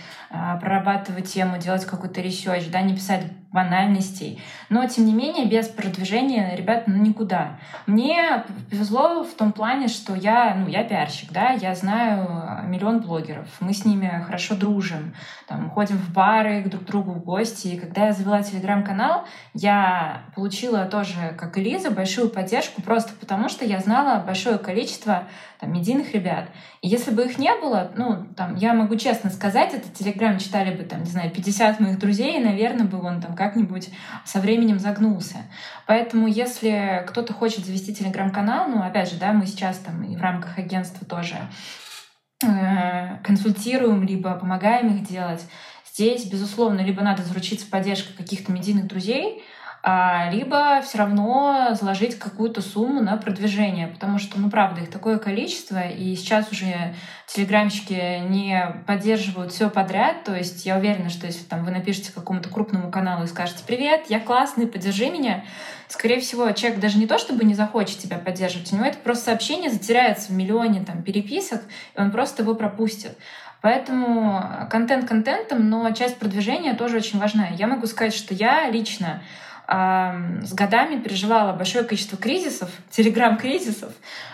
прорабатывать 0.60 1.32
тему, 1.32 1.58
делать 1.58 1.84
какой-то 1.84 2.20
research, 2.20 2.68
да, 2.68 2.80
не 2.82 2.94
писать 2.94 3.24
банальностей. 3.52 4.40
Но, 4.68 4.86
тем 4.86 5.06
не 5.06 5.14
менее, 5.14 5.46
без 5.46 5.68
продвижения, 5.68 6.54
ребят, 6.54 6.84
ну 6.86 6.96
никуда. 6.96 7.58
Мне 7.86 8.44
повезло 8.70 9.24
в 9.24 9.32
том 9.32 9.52
плане, 9.52 9.88
что 9.88 10.14
я, 10.14 10.54
ну, 10.54 10.68
я 10.68 10.84
пиарщик, 10.84 11.32
да, 11.32 11.50
я 11.50 11.74
знаю 11.74 12.66
миллион 12.66 13.00
блогеров, 13.00 13.48
мы 13.60 13.72
с 13.72 13.84
ними 13.86 14.22
хорошо 14.26 14.56
дружим, 14.56 15.14
там, 15.48 15.70
ходим 15.70 15.96
в 15.96 16.12
бары 16.12 16.62
к 16.64 16.68
друг 16.68 16.84
другу 16.84 17.12
в 17.12 17.24
гости. 17.24 17.68
И 17.68 17.78
когда 17.78 18.06
я 18.06 18.12
завела 18.12 18.42
телеграм-канал, 18.42 19.24
я 19.54 20.22
получила 20.34 20.84
тоже, 20.84 21.34
как 21.38 21.56
и 21.56 21.62
Лиза, 21.62 21.90
большую 21.90 22.28
поддержку 22.28 22.82
просто 22.82 23.14
потому, 23.14 23.48
что 23.48 23.64
я 23.64 23.80
знала 23.80 24.22
большое 24.22 24.58
количество 24.58 25.24
там, 25.60 25.72
медийных 25.72 26.12
ребят. 26.12 26.48
И 26.82 26.88
если 26.88 27.10
бы 27.10 27.24
их 27.24 27.38
не 27.38 27.54
было, 27.56 27.90
ну, 27.96 28.26
там, 28.36 28.56
я 28.56 28.74
могу 28.74 28.96
честно 28.96 29.30
сказать, 29.30 29.72
этот 29.72 29.94
телеграм 29.94 30.25
читали 30.38 30.74
бы, 30.74 30.84
там, 30.84 31.02
не 31.04 31.10
знаю, 31.10 31.30
50 31.30 31.80
моих 31.80 31.98
друзей, 31.98 32.38
наверное, 32.38 32.86
бы 32.86 33.00
он 33.02 33.20
там 33.20 33.34
как-нибудь 33.34 33.90
со 34.24 34.40
временем 34.40 34.78
загнулся. 34.78 35.38
Поэтому, 35.86 36.26
если 36.26 37.04
кто-то 37.08 37.32
хочет 37.32 37.64
завести 37.64 37.94
телеграм-канал, 37.94 38.68
ну, 38.68 38.82
опять 38.82 39.10
же, 39.10 39.16
да, 39.18 39.32
мы 39.32 39.46
сейчас 39.46 39.78
там 39.78 40.02
и 40.02 40.16
в 40.16 40.20
рамках 40.20 40.58
агентства 40.58 41.06
тоже 41.06 41.36
э, 42.44 43.18
консультируем, 43.22 44.02
либо 44.04 44.34
помогаем 44.34 44.94
их 44.94 45.08
делать. 45.08 45.44
Здесь, 45.92 46.26
безусловно, 46.26 46.80
либо 46.80 47.02
надо 47.02 47.22
заручиться 47.22 47.66
поддержкой 47.70 48.12
каких-то 48.14 48.52
медийных 48.52 48.86
друзей, 48.86 49.42
либо 50.32 50.82
все 50.82 50.98
равно 50.98 51.68
заложить 51.78 52.18
какую-то 52.18 52.60
сумму 52.60 53.00
на 53.00 53.16
продвижение, 53.16 53.86
потому 53.86 54.18
что, 54.18 54.40
ну, 54.40 54.50
правда, 54.50 54.80
их 54.80 54.90
такое 54.90 55.18
количество, 55.18 55.86
и 55.86 56.16
сейчас 56.16 56.50
уже 56.50 56.94
телеграмщики 57.28 58.18
не 58.28 58.82
поддерживают 58.88 59.52
все 59.52 59.70
подряд, 59.70 60.24
то 60.24 60.34
есть 60.34 60.66
я 60.66 60.76
уверена, 60.76 61.08
что 61.08 61.26
если 61.26 61.44
там 61.44 61.64
вы 61.64 61.70
напишете 61.70 62.10
какому-то 62.12 62.48
крупному 62.48 62.90
каналу 62.90 63.24
и 63.24 63.28
скажете 63.28 63.62
«Привет, 63.64 64.06
я 64.08 64.18
классный, 64.18 64.66
поддержи 64.66 65.08
меня», 65.08 65.44
скорее 65.86 66.18
всего, 66.18 66.50
человек 66.50 66.80
даже 66.80 66.98
не 66.98 67.06
то, 67.06 67.16
чтобы 67.16 67.44
не 67.44 67.54
захочет 67.54 67.98
тебя 67.98 68.18
поддерживать, 68.18 68.72
у 68.72 68.76
него 68.76 68.86
это 68.86 68.98
просто 68.98 69.26
сообщение 69.26 69.70
затеряется 69.70 70.32
в 70.32 70.34
миллионе 70.34 70.84
там 70.84 71.04
переписок, 71.04 71.62
и 71.96 72.00
он 72.00 72.10
просто 72.10 72.42
его 72.42 72.56
пропустит. 72.56 73.16
Поэтому 73.62 74.68
контент 74.68 75.08
контентом, 75.08 75.70
но 75.70 75.88
часть 75.92 76.18
продвижения 76.18 76.74
тоже 76.74 76.96
очень 76.96 77.20
важна. 77.20 77.48
Я 77.56 77.68
могу 77.68 77.86
сказать, 77.86 78.14
что 78.14 78.34
я 78.34 78.68
лично 78.68 79.22
с 79.68 80.52
годами 80.52 81.00
переживала 81.00 81.52
большое 81.52 81.84
количество 81.84 82.16
кризисов, 82.16 82.70
телеграм-кризисов. 82.90 83.92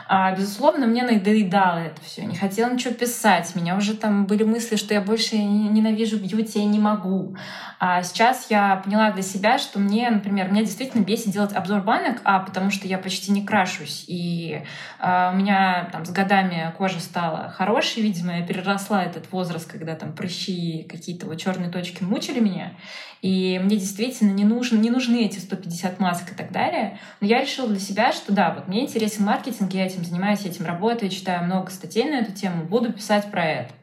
А, 0.09 0.35
безусловно, 0.35 0.87
мне 0.87 1.03
надоедало 1.03 1.79
это 1.79 2.01
все. 2.03 2.25
Не 2.25 2.37
хотела 2.37 2.73
ничего 2.73 2.95
писать. 2.95 3.55
Меня 3.55 3.77
уже 3.77 3.95
там 3.95 4.27
были 4.27 4.43
мысли, 4.45 4.77
что 4.77 4.95
я 4.95 5.01
больше 5.01 5.37
ненавижу 5.37 6.19
бьюти, 6.19 6.61
я 6.61 6.67
не 6.67 6.79
могу. 6.79 7.37
А 7.79 8.03
сейчас 8.03 8.47
я 8.49 8.77
поняла 8.77 9.11
для 9.11 9.23
себя, 9.23 9.59
что 9.59 9.79
мне, 9.79 10.09
например, 10.11 10.51
меня 10.51 10.62
действительно 10.62 11.03
бесит 11.03 11.31
делать 11.31 11.53
обзор 11.53 11.81
банок, 11.81 12.21
а 12.25 12.38
потому 12.41 12.71
что 12.71 12.87
я 12.87 12.99
почти 12.99 13.33
не 13.33 13.45
крашусь. 13.45 14.05
И 14.07 14.62
а, 14.99 15.33
у 15.33 15.37
меня 15.37 15.88
там 15.93 16.05
с 16.05 16.11
годами 16.11 16.73
кожа 16.79 17.01
стала 17.01 17.51
хорошей, 17.51 18.03
видимо, 18.03 18.38
я 18.38 18.47
переросла 18.47 19.03
этот 19.03 19.31
возраст, 19.33 19.71
когда 19.71 19.95
там 19.95 20.12
прыщи 20.12 20.87
какие-то 20.88 21.27
вот 21.27 21.41
черные 21.41 21.71
точки 21.71 22.03
мучили 22.03 22.41
меня. 22.41 22.75
И 23.23 23.61
мне 23.62 23.77
действительно 23.77 24.33
не, 24.33 24.45
нужен, 24.45 24.81
не 24.81 24.91
нужны 24.91 25.25
эти 25.25 25.38
150 25.38 26.01
масок 26.01 26.33
и 26.33 26.35
так 26.35 26.51
далее. 26.51 26.99
Но 27.21 27.29
я 27.29 27.41
решила 27.41 27.69
для 27.69 27.79
себя, 27.79 28.12
что 28.12 28.33
да, 28.33 28.53
вот 28.53 28.67
мне 28.67 28.83
интересен 28.83 29.25
маркетинг, 29.25 29.73
я 29.73 29.87
этим 29.87 30.02
занимаюсь, 30.05 30.41
я 30.41 30.51
этим 30.51 30.67
работаю, 30.67 31.11
читаю 31.11 31.45
много 31.45 31.71
статей 31.71 32.05
на 32.05 32.17
эту 32.17 32.33
тему, 32.33 32.65
буду 32.65 32.93
писать 32.93 33.31
про 33.31 33.45
это. 33.45 33.75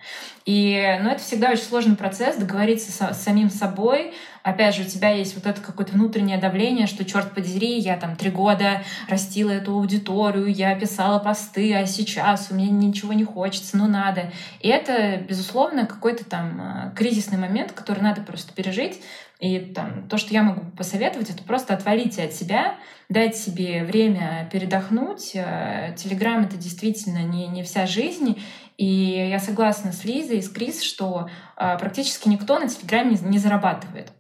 И, 0.46 0.98
ну, 1.02 1.12
это 1.12 1.22
всегда 1.22 1.52
очень 1.52 1.64
сложный 1.64 1.96
процесс, 1.96 2.36
договориться 2.36 2.92
со, 2.92 3.14
с 3.14 3.22
самим 3.22 3.50
собой. 3.50 4.14
Опять 4.42 4.76
же, 4.76 4.82
у 4.82 4.86
тебя 4.86 5.12
есть 5.12 5.36
вот 5.36 5.46
это 5.46 5.62
какое-то 5.62 5.94
внутреннее 5.94 6.40
давление, 6.40 6.88
что, 6.88 7.06
черт 7.06 7.36
подери, 7.36 7.78
я 7.78 7.98
там 7.98 8.16
три 8.16 8.32
года 8.32 8.82
растила 9.08 9.52
эту 9.52 9.74
аудиторию, 9.74 10.48
я 10.48 10.74
писала 10.76 11.20
посты, 11.20 11.76
а 11.76 11.86
сейчас 11.86 12.48
у 12.50 12.56
меня 12.56 12.72
ничего 12.72 13.14
не 13.14 13.26
хочется, 13.26 13.78
ну 13.78 13.88
надо. 13.88 14.32
И 14.62 14.70
это, 14.70 15.18
безусловно, 15.18 15.86
какой-то 15.86 16.26
там 16.26 16.60
э, 16.60 16.96
кризисный 16.96 17.38
момент, 17.38 17.74
который 17.74 18.02
надо 18.02 18.22
просто 18.22 18.52
пережить, 18.54 19.02
и 19.40 19.60
там, 19.60 20.10
то, 20.10 20.18
что 20.18 20.34
я 20.34 20.44
могу 20.44 20.70
посоветовать, 20.72 21.30
это 21.30 21.44
просто 21.44 21.74
отвалите 21.74 22.24
от 22.24 22.34
себя, 22.34 22.76
дать 23.08 23.38
себе 23.38 23.86
время 23.86 24.50
передохнуть. 24.52 25.32
Телеграм— 25.32 26.44
это 26.44 26.58
действительно 26.58 27.20
не, 27.20 27.48
не 27.48 27.64
вся 27.64 27.86
жизнь. 27.86 28.38
И 28.76 28.86
я 28.86 29.40
согласна 29.40 29.94
с 29.94 30.04
Лизой 30.04 30.38
и 30.38 30.42
с 30.42 30.50
Крис, 30.50 30.82
что 30.82 31.30
э, 31.58 31.78
практически 31.78 32.30
никто 32.30 32.60
на 32.60 32.68
Телеграме 32.68 33.12
не, 33.12 33.30
не 33.30 33.38
зарабатывает. 33.38 34.12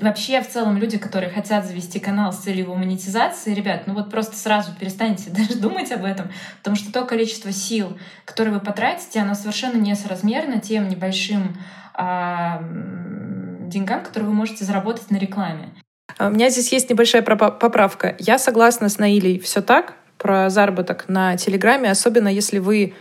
Вообще, 0.00 0.40
в 0.40 0.48
целом, 0.48 0.78
люди, 0.78 0.98
которые 0.98 1.30
хотят 1.30 1.64
завести 1.64 2.00
канал 2.00 2.32
с 2.32 2.38
целью 2.38 2.64
его 2.64 2.74
монетизации, 2.74 3.54
ребят, 3.54 3.86
ну 3.86 3.94
вот 3.94 4.10
просто 4.10 4.36
сразу 4.36 4.72
перестаньте 4.74 5.30
даже 5.30 5.56
думать 5.56 5.92
об 5.92 6.04
этом, 6.04 6.30
потому 6.58 6.76
что 6.76 6.92
то 6.92 7.04
количество 7.04 7.52
сил, 7.52 7.96
которые 8.24 8.54
вы 8.54 8.60
потратите, 8.60 9.20
оно 9.20 9.34
совершенно 9.34 9.76
несоразмерно 9.76 10.60
тем 10.60 10.88
небольшим 10.88 11.56
деньгам, 13.68 14.02
которые 14.02 14.28
вы 14.28 14.34
можете 14.34 14.64
заработать 14.64 15.10
на 15.10 15.16
рекламе. 15.16 15.70
А 16.18 16.28
у 16.28 16.30
меня 16.30 16.50
здесь 16.50 16.72
есть 16.72 16.88
небольшая 16.88 17.22
поправка. 17.22 18.16
Я 18.18 18.38
согласна 18.38 18.88
с 18.88 18.98
Наилей. 18.98 19.38
Все 19.38 19.60
так 19.60 19.94
про 20.18 20.48
заработок 20.50 21.04
на 21.08 21.36
Телеграме, 21.36 21.90
особенно 21.90 22.28
если 22.28 22.58
вы 22.58 22.94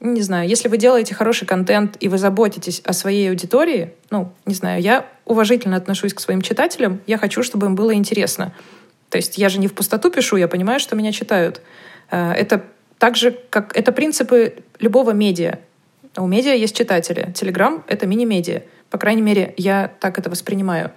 не 0.00 0.22
знаю, 0.22 0.48
если 0.48 0.68
вы 0.68 0.78
делаете 0.78 1.14
хороший 1.14 1.46
контент 1.46 1.96
и 2.00 2.08
вы 2.08 2.16
заботитесь 2.16 2.80
о 2.86 2.94
своей 2.94 3.28
аудитории, 3.28 3.92
ну, 4.08 4.32
не 4.46 4.54
знаю, 4.54 4.80
я 4.80 5.06
уважительно 5.26 5.76
отношусь 5.76 6.14
к 6.14 6.20
своим 6.20 6.40
читателям, 6.40 7.02
я 7.06 7.18
хочу, 7.18 7.42
чтобы 7.42 7.66
им 7.66 7.74
было 7.74 7.92
интересно. 7.94 8.54
То 9.10 9.18
есть 9.18 9.36
я 9.36 9.50
же 9.50 9.58
не 9.58 9.68
в 9.68 9.74
пустоту 9.74 10.10
пишу, 10.10 10.36
я 10.36 10.48
понимаю, 10.48 10.80
что 10.80 10.96
меня 10.96 11.12
читают. 11.12 11.60
Э, 12.10 12.32
это 12.32 12.64
так 12.98 13.16
же, 13.16 13.36
как 13.50 13.76
это 13.76 13.92
принципы 13.92 14.54
любого 14.78 15.10
медиа. 15.10 15.58
У 16.16 16.26
медиа 16.26 16.54
есть 16.54 16.76
читатели. 16.76 17.32
Телеграм— 17.34 17.84
это 17.86 18.06
мини-медиа. 18.06 18.62
По 18.90 18.98
крайней 18.98 19.22
мере, 19.22 19.54
я 19.56 19.92
так 20.00 20.18
это 20.18 20.28
воспринимаю. 20.28 20.90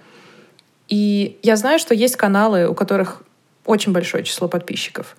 И 0.88 1.38
я 1.42 1.56
знаю, 1.56 1.78
что 1.78 1.94
есть 1.94 2.16
каналы, 2.16 2.68
у 2.68 2.74
которых 2.74 3.22
очень 3.64 3.92
большое 3.92 4.24
число 4.24 4.48
подписчиков, 4.48 5.16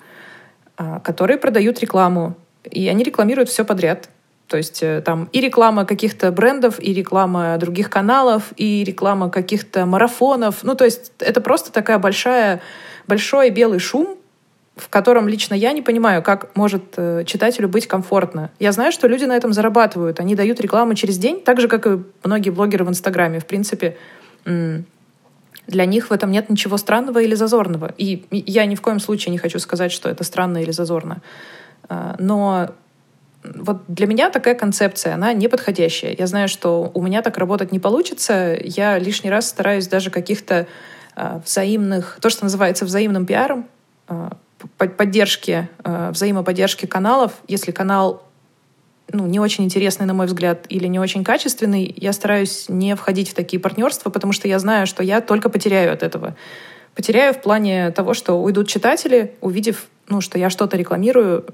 а, 0.78 1.00
которые 1.00 1.38
продают 1.38 1.80
рекламу, 1.80 2.36
и 2.64 2.88
они 2.88 3.04
рекламируют 3.04 3.50
все 3.50 3.64
подряд. 3.64 4.10
То 4.48 4.58
есть 4.58 4.84
э, 4.84 5.02
там 5.02 5.28
и 5.32 5.42
реклама 5.42 5.86
каких-то 5.86 6.32
брендов, 6.32 6.80
и 6.80 6.94
реклама 6.94 7.58
других 7.58 7.90
каналов, 7.90 8.54
и 8.58 8.84
реклама 8.84 9.32
каких-то 9.32 9.88
марафонов. 9.88 10.64
Ну, 10.64 10.76
то 10.76 10.86
есть 10.86 11.14
это 11.20 11.42
просто 11.42 11.72
такая 11.72 11.98
большая, 11.98 12.62
большой 13.08 13.50
белый 13.50 13.80
шум, 13.80 14.18
в 14.76 14.90
котором 14.90 15.28
лично 15.28 15.54
я 15.54 15.72
не 15.72 15.82
понимаю, 15.82 16.22
как 16.22 16.56
может 16.56 16.84
э, 16.98 17.24
читателю 17.26 17.70
быть 17.70 17.88
комфортно. 17.88 18.52
Я 18.60 18.72
знаю, 18.72 18.92
что 18.92 19.08
люди 19.08 19.24
на 19.24 19.36
этом 19.36 19.54
зарабатывают. 19.54 20.20
Они 20.20 20.36
дают 20.36 20.60
рекламу 20.60 20.96
через 20.96 21.18
день, 21.18 21.42
так 21.42 21.62
же, 21.62 21.68
как 21.68 21.88
и 21.88 22.00
многие 22.24 22.50
блогеры 22.50 22.84
в 22.84 22.90
Инстаграме. 22.90 23.40
В 23.40 23.46
принципе, 23.46 23.98
для 24.44 25.86
них 25.86 26.10
в 26.10 26.12
этом 26.12 26.32
нет 26.32 26.50
ничего 26.50 26.78
странного 26.78 27.20
или 27.20 27.36
зазорного. 27.36 27.94
И 27.98 28.26
я 28.32 28.66
ни 28.66 28.76
в 28.76 28.82
коем 28.82 29.00
случае 29.00 29.32
не 29.32 29.38
хочу 29.38 29.60
сказать, 29.60 29.92
что 29.92 30.10
это 30.10 30.24
странно 30.24 30.62
или 30.62 30.72
зазорно. 30.72 31.22
А, 31.88 32.16
но 32.20 32.72
вот 33.44 33.84
для 33.88 34.08
меня 34.08 34.30
такая 34.30 34.56
концепция, 34.56 35.14
она 35.14 35.34
неподходящая. 35.34 36.16
Я 36.18 36.28
знаю, 36.28 36.48
что 36.48 36.92
у 36.94 37.02
меня 37.02 37.22
так 37.22 37.38
работать 37.38 37.72
не 37.72 37.80
получится. 37.80 38.58
Я 38.62 39.00
лишний 39.00 39.30
раз 39.30 39.48
стараюсь 39.48 39.88
даже 39.88 40.12
каких-то 40.12 40.68
а, 41.16 41.42
взаимных, 41.46 42.20
то, 42.22 42.30
что 42.30 42.44
называется 42.44 42.86
взаимным 42.86 43.26
пиаром, 43.26 43.68
поддержки, 44.78 45.70
взаимоподдержки 45.84 46.86
каналов. 46.86 47.34
Если 47.48 47.72
канал 47.72 48.24
ну, 49.12 49.28
не 49.28 49.40
очень 49.40 49.64
интересный, 49.64 50.06
на 50.06 50.14
мой 50.14 50.26
взгляд, 50.26 50.66
или 50.70 50.88
не 50.88 51.00
очень 51.00 51.24
качественный, 51.24 51.94
я 51.96 52.14
стараюсь 52.14 52.70
не 52.70 52.96
входить 52.96 53.30
в 53.30 53.34
такие 53.34 53.60
партнерства, 53.60 54.10
потому 54.10 54.34
что 54.34 54.48
я 54.48 54.58
знаю, 54.60 54.88
что 54.88 55.04
я 55.04 55.22
только 55.22 55.50
потеряю 55.50 55.94
от 55.94 56.04
этого. 56.04 56.36
Потеряю 56.96 57.34
в 57.34 57.42
плане 57.42 57.92
того, 57.92 58.14
что 58.14 58.42
уйдут 58.42 58.68
читатели, 58.68 59.36
увидев, 59.42 59.88
ну, 60.08 60.22
что 60.22 60.40
я 60.40 60.50
что-то 60.50 60.78
рекламирую, 60.78 61.46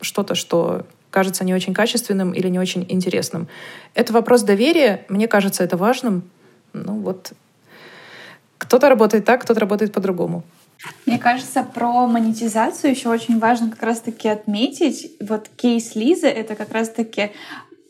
что-то, 0.00 0.34
что 0.34 0.86
кажется 1.10 1.44
не 1.44 1.54
очень 1.54 1.74
качественным 1.74 2.32
или 2.32 2.48
не 2.48 2.58
очень 2.58 2.86
интересным. 2.88 3.48
Это 3.94 4.12
вопрос 4.12 4.42
доверия. 4.42 5.04
Мне 5.08 5.28
кажется, 5.28 5.64
это 5.64 5.76
важным. 5.76 6.22
Ну 6.72 7.00
вот, 7.00 7.32
кто-то 8.58 8.88
работает 8.88 9.24
так, 9.24 9.42
кто-то 9.42 9.60
работает 9.60 9.92
по-другому. 9.92 10.44
Мне 11.06 11.18
кажется, 11.18 11.62
про 11.62 12.06
монетизацию 12.06 12.90
еще 12.90 13.08
очень 13.08 13.38
важно 13.38 13.70
как 13.70 13.82
раз-таки 13.82 14.28
отметить. 14.28 15.12
Вот 15.20 15.48
кейс 15.56 15.94
Лизы— 15.94 16.26
это 16.28 16.54
как 16.54 16.72
раз-таки 16.72 17.32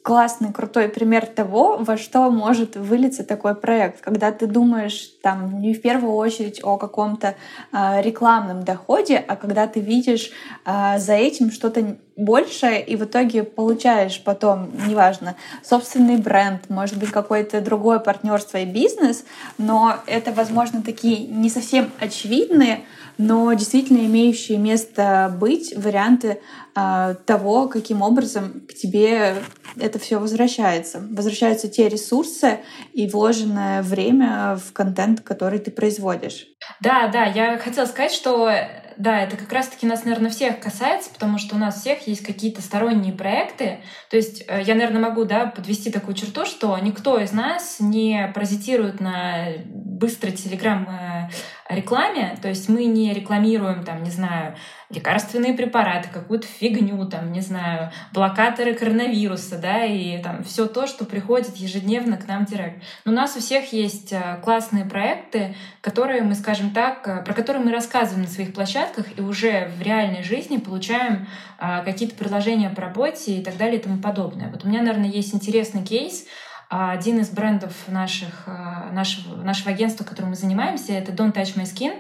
классный, 0.07 0.53
крутой 0.53 0.89
пример 0.89 1.27
того, 1.27 1.79
во 1.81 1.97
что 1.97 2.31
может 2.31 2.77
вылиться 2.77 3.25
такой 3.25 3.57
проект, 3.57 4.03
когда 4.03 4.31
ты 4.31 4.47
думаешь 4.47 5.11
там 5.21 5.61
не 5.61 5.75
в 5.75 5.83
первую 5.83 6.15
очередь 6.15 6.61
о 6.63 6.77
каком-то 6.77 7.35
э, 7.73 8.03
рекламном 8.03 8.63
доходе, 8.63 9.17
а 9.17 9.35
когда 9.35 9.67
ты 9.67 9.81
видишь 9.81 10.31
э, 10.65 10.99
за 10.99 11.15
этим 11.15 11.51
что-то 11.51 11.97
большее 12.17 12.85
и 12.85 12.95
в 12.95 13.03
итоге 13.03 13.43
получаешь 13.43 14.23
потом, 14.23 14.71
неважно, 14.87 15.35
собственный 15.65 16.19
бренд, 16.19 16.71
может 16.71 16.99
быть 16.99 17.11
какое-то 17.11 17.61
другое 17.61 17.99
партнерство 17.99 18.59
и 18.59 18.65
бизнес, 18.65 19.25
но 19.59 19.97
это, 20.07 20.31
возможно, 20.31 20.83
такие 20.83 21.27
не 21.27 21.51
совсем 21.51 21.91
очевидные, 21.99 22.85
но 23.19 23.53
действительно 23.55 24.07
имеющие 24.07 24.59
место 24.59 25.35
быть 25.37 25.75
варианты 25.77 26.41
э, 26.77 27.15
того, 27.27 27.67
каким 27.67 28.03
образом 28.03 28.63
к 28.69 28.75
тебе 28.75 29.37
это 29.79 29.99
все 29.99 30.19
возвращается. 30.19 31.01
Возвращаются 31.11 31.69
те 31.69 31.89
ресурсы 31.89 32.61
и 32.93 33.09
вложенное 33.09 33.83
время 33.83 34.57
в 34.57 34.73
контент, 34.73 35.21
который 35.21 35.59
ты 35.59 35.71
производишь. 35.71 36.47
Да, 36.81 37.09
да, 37.09 37.25
я 37.25 37.59
хотела 37.59 37.87
сказать, 37.87 38.13
что 38.13 38.51
да, 38.97 39.21
это 39.21 39.37
как 39.37 39.53
раз-таки 39.53 39.87
нас, 39.87 40.05
наверное, 40.05 40.31
всех 40.31 40.59
касается, 40.59 41.11
потому 41.11 41.39
что 41.39 41.57
у 41.57 41.59
нас 41.59 41.81
всех 41.81 42.07
есть 42.07 42.25
какие-то 42.25 42.63
сторонние 42.63 43.13
проекты. 43.13 43.81
То 44.11 44.17
есть 44.17 44.45
э, 44.49 44.63
я, 44.63 44.75
наверное, 44.75 45.03
могу 45.03 45.25
да, 45.25 45.47
подвести 45.47 45.91
такую 45.91 46.15
черту, 46.15 46.47
что 46.47 46.77
никто 46.79 47.19
из 47.19 47.33
нас 47.33 47.77
не 47.79 48.31
паразитирует 48.35 49.01
на 49.01 49.49
быстрой 49.67 50.33
телеграм 50.33 51.31
рекламе, 51.69 52.37
то 52.41 52.49
есть 52.49 52.69
мы 52.69 52.85
не 52.85 53.13
рекламируем, 53.13 53.85
там, 53.85 54.03
не 54.03 54.11
знаю, 54.11 54.55
лекарственные 54.89 55.55
препараты, 55.55 56.09
какую-то 56.13 56.47
фигню, 56.47 57.05
там, 57.07 57.33
не 57.33 57.41
знаю, 57.41 57.91
блокаторы 58.13 58.75
коронавируса, 58.75 59.59
да, 59.59 59.85
и 59.85 60.23
там 60.23 60.45
все 60.45 60.67
то, 60.67 60.87
что 60.87 61.05
приходит 61.05 61.57
ежедневно 61.57 62.17
к 62.17 62.29
нам 62.29 62.47
в 62.47 62.51
директ. 62.51 62.83
Но 63.05 63.13
у 63.13 63.15
нас 63.15 63.37
у 63.37 63.41
всех 63.41 63.73
есть 63.73 64.13
э, 64.13 64.39
классные 64.45 64.85
проекты, 64.85 65.57
которые 65.81 66.23
мы, 66.23 66.35
скажем 66.35 66.71
так, 66.71 67.07
э, 67.09 67.23
про 67.25 67.35
которые 67.35 67.65
мы 67.65 67.73
рассказываем 67.73 68.23
на 68.23 68.31
своих 68.31 68.55
площадках 68.55 69.07
и 69.19 69.21
уже 69.21 69.69
в 69.77 69.83
реальной 69.83 70.23
жизни 70.23 70.59
получаем 70.59 71.27
э, 71.59 71.83
какие-то 71.85 72.15
предложения 72.15 72.71
по 72.71 72.83
работе 72.83 73.39
и 73.39 73.43
так 73.43 73.57
далее 73.57 73.81
и 73.81 73.83
тому 73.83 73.99
подобное. 73.99 74.51
Вот 74.51 74.65
у 74.65 74.69
меня, 74.69 74.83
наверное, 74.83 75.11
есть 75.11 75.35
интересный 75.35 75.83
кейс, 75.83 76.27
один 76.69 77.21
из 77.21 77.31
брендов 77.31 77.73
наших, 77.89 78.47
нашего, 78.93 79.37
нашего 79.43 79.71
агентства, 79.71 80.05
которым 80.05 80.31
мы 80.31 80.37
занимаемся, 80.37 80.93
это 80.93 81.13
Don't 81.13 81.33
Touch 81.33 81.57
My 81.57 81.65
Skin. 81.65 81.95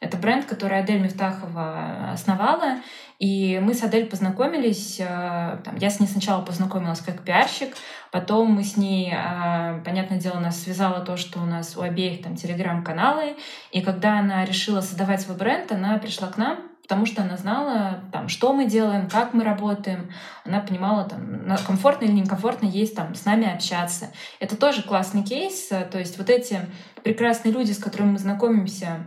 Это 0.00 0.16
бренд, 0.16 0.46
который 0.46 0.78
Адель 0.78 1.02
Мифтахова 1.02 2.12
основала, 2.12 2.76
и 3.18 3.60
мы 3.62 3.74
с 3.74 3.82
Адель 3.82 4.06
познакомились, 4.06 4.98
э, 4.98 5.58
там, 5.62 5.76
я 5.76 5.90
с 5.90 6.00
ней 6.00 6.06
сначала 6.06 6.42
познакомилась 6.42 7.00
как 7.00 7.22
пиарщик, 7.22 7.74
потом 8.10 8.50
мы 8.50 8.64
с 8.64 8.78
ней, 8.78 9.12
понятное 9.84 10.18
дело, 10.18 10.40
нас 10.40 10.62
связало 10.62 11.04
то, 11.04 11.18
что 11.18 11.40
у 11.40 11.44
нас 11.44 11.76
у 11.76 11.82
обеих 11.82 12.22
там 12.22 12.34
телеграм-каналы, 12.34 13.36
и 13.72 13.82
когда 13.82 14.20
она 14.20 14.42
решила 14.46 14.80
создавать 14.80 15.20
свой 15.20 15.36
бренд, 15.36 15.70
она 15.70 15.98
пришла 15.98 16.28
к 16.28 16.38
нам, 16.38 16.69
потому 16.90 17.06
что 17.06 17.22
она 17.22 17.36
знала, 17.36 18.00
там, 18.10 18.28
что 18.28 18.52
мы 18.52 18.66
делаем, 18.66 19.08
как 19.08 19.32
мы 19.32 19.44
работаем. 19.44 20.10
Она 20.44 20.58
понимала, 20.58 21.04
там, 21.04 21.46
комфортно 21.64 22.06
или 22.06 22.10
некомфортно 22.10 22.66
есть 22.66 22.96
там, 22.96 23.14
с 23.14 23.24
нами 23.24 23.48
общаться. 23.48 24.08
Это 24.40 24.56
тоже 24.56 24.82
классный 24.82 25.22
кейс. 25.22 25.68
То 25.68 26.00
есть 26.00 26.18
вот 26.18 26.28
эти 26.28 26.58
прекрасные 27.04 27.52
люди, 27.52 27.70
с 27.70 27.78
которыми 27.78 28.10
мы 28.10 28.18
знакомимся 28.18 29.06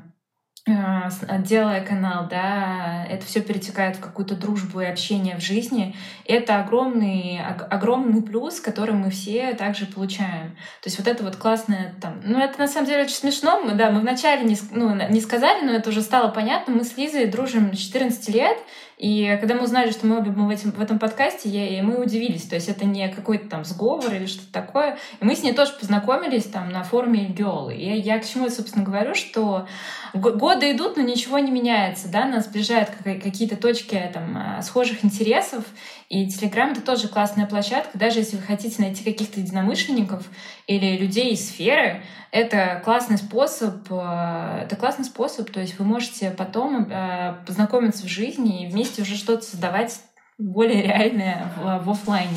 делая 0.65 1.83
канал, 1.83 2.27
да, 2.29 3.05
это 3.09 3.25
все 3.25 3.41
перетекает 3.41 3.97
в 3.97 3.99
какую-то 3.99 4.35
дружбу 4.35 4.79
и 4.79 4.85
общение 4.85 5.35
в 5.35 5.41
жизни. 5.41 5.93
Это 6.25 6.61
огромный, 6.61 7.41
огромный 7.41 8.21
плюс, 8.21 8.61
который 8.61 8.95
мы 8.95 9.09
все 9.09 9.55
также 9.55 9.85
получаем. 9.85 10.51
То 10.81 10.87
есть 10.87 10.97
вот 10.97 11.07
это 11.07 11.23
вот 11.23 11.35
классное 11.35 11.93
там... 12.01 12.21
Ну, 12.23 12.39
это 12.39 12.59
на 12.59 12.69
самом 12.69 12.87
деле 12.87 13.03
очень 13.03 13.15
смешно. 13.15 13.59
Мы, 13.59 13.73
да, 13.73 13.91
мы 13.91 13.99
вначале 13.99 14.43
не, 14.43 14.55
ну, 14.71 14.95
не 15.09 15.19
сказали, 15.19 15.65
но 15.65 15.73
это 15.73 15.89
уже 15.89 16.01
стало 16.01 16.29
понятно. 16.29 16.73
Мы 16.75 16.85
с 16.85 16.95
Лизой 16.95 17.25
дружим 17.25 17.73
с 17.73 17.79
14 17.79 18.29
лет, 18.29 18.57
и 19.03 19.37
когда 19.41 19.55
мы 19.55 19.63
узнали, 19.63 19.91
что 19.91 20.07
мы 20.07 20.17
обе 20.17 20.31
в, 20.31 20.49
этим, 20.49 20.71
в 20.71 20.81
этом 20.81 20.97
подкасте, 20.97 21.49
я, 21.49 21.67
и 21.67 21.81
мы 21.81 22.01
удивились. 22.01 22.43
То 22.43 22.55
есть 22.55 22.69
это 22.69 22.85
не 22.85 23.09
какой-то 23.09 23.49
там 23.49 23.65
сговор 23.65 24.13
или 24.13 24.25
что-то 24.25 24.53
такое. 24.53 24.97
И 25.19 25.25
мы 25.25 25.35
с 25.35 25.43
ней 25.43 25.51
тоже 25.51 25.73
познакомились 25.73 26.45
там 26.45 26.69
на 26.69 26.83
форуме 26.85 27.27
Girl. 27.27 27.75
И 27.75 27.99
я, 27.99 28.17
к 28.19 28.25
чему, 28.25 28.49
собственно, 28.49 28.85
говорю, 28.85 29.13
что 29.13 29.67
годы 30.13 30.71
идут, 30.71 30.95
но 30.95 31.03
ничего 31.03 31.37
не 31.39 31.51
меняется. 31.51 32.07
Да? 32.07 32.23
Нас 32.23 32.45
сближают 32.45 32.91
какие-то 33.03 33.57
точки 33.57 34.09
там, 34.13 34.37
а, 34.37 34.61
схожих 34.61 35.03
интересов. 35.03 35.65
И 36.13 36.27
Telegram— 36.27 36.71
это 36.73 36.81
тоже 36.81 37.07
классная 37.07 37.47
площадка. 37.47 37.97
Даже 37.97 38.19
если 38.19 38.35
вы 38.35 38.43
хотите 38.43 38.79
найти 38.83 39.03
каких-то 39.03 39.39
единомышленников 39.39 40.29
или 40.67 40.95
людей 40.95 41.33
из 41.33 41.49
сферы, 41.49 42.03
это 42.29 42.79
классный 42.85 43.17
способ, 43.17 43.87
э, 43.89 44.59
это 44.63 44.75
классный 44.75 45.05
способ, 45.05 45.49
то 45.49 45.59
есть 45.59 45.79
вы 45.79 45.85
можете 45.85 46.29
потом 46.29 46.87
э, 46.87 47.33
познакомиться 47.47 48.05
в 48.05 48.09
жизни 48.09 48.63
и 48.63 48.69
вместе 48.69 49.01
уже 49.01 49.15
что-то 49.15 49.41
создавать 49.41 50.01
более 50.37 50.83
реальное 50.83 51.51
в, 51.57 51.83
в 51.83 51.89
офлайне. 51.89 52.29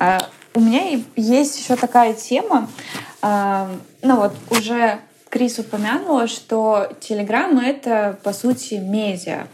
А 0.00 0.20
у 0.54 0.60
меня 0.60 1.02
есть 1.16 1.60
еще 1.60 1.76
такая 1.76 2.14
тема, 2.14 2.66
ну 3.22 4.16
вот 4.16 4.32
уже 4.50 5.00
Крис 5.28 5.58
упомянула, 5.58 6.28
что 6.28 6.88
Telegram— 7.00 7.60
это, 7.64 8.18
по 8.22 8.32
сути, 8.32 8.74
медиа. 8.74 9.48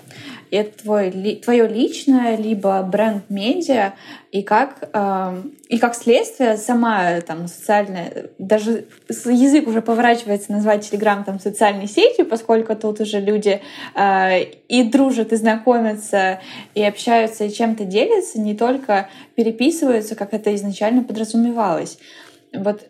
Это 0.51 0.83
твой, 0.83 1.41
твое 1.43 1.67
личное, 1.67 2.37
либо 2.37 2.83
бренд-медиа, 2.83 3.95
и 4.31 4.43
как, 4.43 4.91
и 5.69 5.79
как 5.79 5.95
следствие 5.95 6.59
сама 6.59 7.23
там 7.23 7.49
социальная, 7.49 8.27
даже 8.39 8.85
язык 9.09 9.67
уже 9.67 9.81
поворачивается 9.81 10.53
назвать 10.53 10.93
Telegram 10.93 11.25
там 11.25 11.41
социальной 11.41 11.89
сетью, 11.89 12.27
поскольку 12.27 12.77
тут 12.77 13.01
уже 13.01 13.19
люди 13.19 13.63
э, 13.95 14.43
и 14.69 14.83
дружат, 14.85 15.33
и 15.33 15.37
знакомятся, 15.37 16.41
и 16.75 16.85
общаются, 16.85 17.45
и 17.45 17.51
чем-то 17.51 17.87
делятся, 17.87 18.39
не 18.39 18.55
только 18.55 19.09
переписываются, 19.37 20.17
как 20.17 20.35
это 20.35 20.55
изначально 20.55 21.03
подразумевалось. 21.03 21.99
Вот 22.53 22.83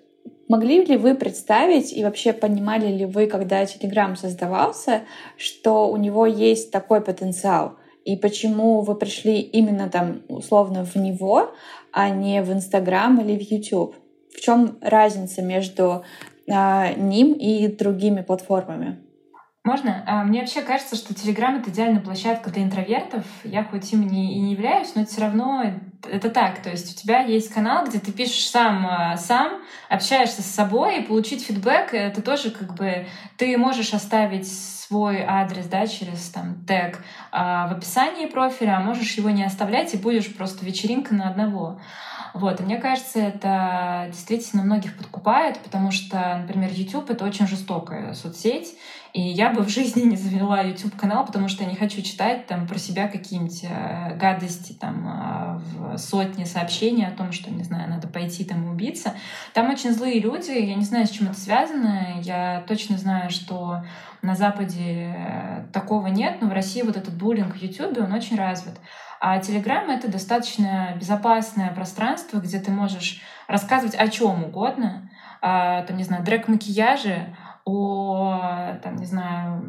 Могли 0.49 0.85
ли 0.85 0.97
вы 0.97 1.15
представить 1.15 1.93
и 1.93 2.05
вообще 2.05 2.33
понимали 2.33 2.87
ли 2.93 3.07
вы, 3.07 3.27
когда 3.27 3.63
Telegram 3.63 4.17
создавался, 4.17 5.03
что 5.37 5.89
у 5.89 5.97
него 5.97 6.27
есть 6.27 6.71
такой 6.71 7.01
потенциал? 7.01 7.77
И 8.05 8.17
почему 8.17 8.81
вы 8.81 8.97
пришли 8.97 9.41
именно 9.41 9.89
там 9.89 10.23
условно 10.29 10.85
в 10.85 10.97
него, 10.97 11.53
а 11.93 12.11
не 12.11 12.43
в 12.43 12.53
Инстаграм 12.53 13.21
или 13.21 13.39
в 13.39 13.51
YouTube? 13.51 13.95
В 14.35 14.41
чем 14.41 14.79
разница 14.81 15.43
между 15.43 16.03
э, 16.47 16.95
ним 16.97 17.33
и 17.33 17.69
другими 17.69 18.23
платформами? 18.23 18.99
Можно? 19.65 20.03
А, 20.09 20.25
мне 20.25 20.41
вообще 20.41 20.61
кажется, 20.63 20.97
что 20.97 21.15
Telegram— 21.15 21.61
это 21.61 21.71
идеальная 21.71 22.01
площадка 22.01 22.51
для 22.51 22.65
интровертов. 22.65 23.25
Я 23.45 23.63
хоть 23.63 23.93
им 23.93 24.09
не, 24.09 24.35
и 24.35 24.41
не 24.41 24.53
являюсь, 24.53 24.97
но 24.97 25.07
все 25.07 25.21
равно 25.21 25.63
это 26.03 26.31
так. 26.31 26.61
То 26.61 26.71
есть 26.71 26.93
у 26.93 27.01
тебя 27.01 27.21
есть 27.21 27.55
канал, 27.55 27.87
где 27.87 28.01
ты 28.01 28.11
пишешь 28.11 28.51
сам, 28.51 28.85
а, 28.85 29.17
сам 29.17 29.63
общаешься 29.89 30.43
с 30.43 30.47
собой, 30.47 30.99
и 30.99 31.03
получить 31.05 31.47
фидбэк— 31.47 31.91
это 31.95 32.23
тоже 32.23 32.51
как 32.51 32.75
бы... 32.75 33.07
Ты 33.37 33.57
можешь 33.57 33.95
оставить 33.95 34.53
свой 34.53 35.23
адрес, 35.23 35.67
да, 35.67 35.87
через 35.87 36.29
там 36.31 36.65
тег 36.67 36.99
а, 37.31 37.69
в 37.69 37.73
описании 37.73 38.27
профиля, 38.27 38.79
а 38.79 38.81
можешь 38.81 39.15
его 39.15 39.31
не 39.31 39.45
оставлять, 39.45 39.95
и 39.95 39.97
будешь 39.97 40.35
просто 40.35 40.67
вечеринка 40.67 41.15
на 41.15 41.29
одного. 41.29 41.81
Вот. 42.35 42.61
И 42.61 42.65
мне 42.65 42.79
кажется, 42.79 43.19
это 43.21 44.07
действительно 44.09 44.63
многих 44.63 44.97
подкупает, 44.97 45.59
потому 45.59 45.91
что, 45.91 46.39
например, 46.39 46.71
YouTube— 46.73 47.11
это 47.11 47.25
очень 47.25 47.47
жестокая 47.47 48.15
соцсеть, 48.15 48.77
и 49.13 49.21
я 49.21 49.51
бы 49.51 49.63
в 49.63 49.69
жизни 49.69 50.03
не 50.03 50.17
завела 50.17 50.63
YouTube-канал, 50.63 51.27
потому 51.27 51.49
что 51.49 51.65
я 51.65 51.69
не 51.69 51.77
хочу 51.77 52.01
читать 52.01 52.47
там 52.47 52.67
про 52.67 52.79
себя 52.79 53.09
какие-нибудь 53.09 53.65
э, 53.65 54.17
гадости, 54.17 54.73
там 54.73 55.61
э, 55.93 55.99
сотни 55.99 56.45
сообщений 56.45 57.07
о 57.07 57.11
том, 57.11 57.31
что, 57.31 57.51
не 57.51 57.63
знаю, 57.63 57.91
надо 57.91 58.09
пойти 58.09 58.43
там 58.45 58.65
и 58.65 58.71
убиться. 58.71 59.13
Там 59.53 59.71
очень 59.71 59.93
злые 59.93 60.19
люди, 60.19 60.51
я 60.53 60.75
не 60.75 60.85
знаю, 60.85 61.07
с 61.07 61.11
чем 61.11 61.27
это 61.29 61.39
связано. 61.39 62.21
Я 62.23 62.65
точно 62.67 62.97
знаю, 62.97 63.29
что 63.29 63.85
на 64.23 64.35
Западе 64.35 65.15
э, 65.15 65.67
такого 65.75 66.07
нет, 66.07 66.39
но 66.41 66.49
в 66.49 66.53
России 66.53 66.81
вот 66.81 66.97
этот 66.97 67.15
буллинг 67.15 67.55
в 67.55 67.63
YouTube, 67.63 67.99
он 67.99 68.15
очень 68.15 68.39
развит. 68.39 68.81
А 69.21 69.39
Telegram— 69.41 69.87
это 69.89 70.11
достаточно 70.11 70.97
безопасное 70.99 71.71
пространство, 71.75 72.39
где 72.39 72.59
ты 72.59 72.71
можешь 72.71 73.21
рассказывать 73.47 73.95
о 73.95 74.09
чем 74.09 74.43
угодно, 74.43 75.11
а, 75.41 75.83
там, 75.83 75.97
не 75.97 76.05
знаю, 76.05 76.25
дрэк-макияже, 76.25 77.37
о, 77.65 78.79
там, 78.83 78.97
не 78.97 79.07
знаю, 79.07 79.63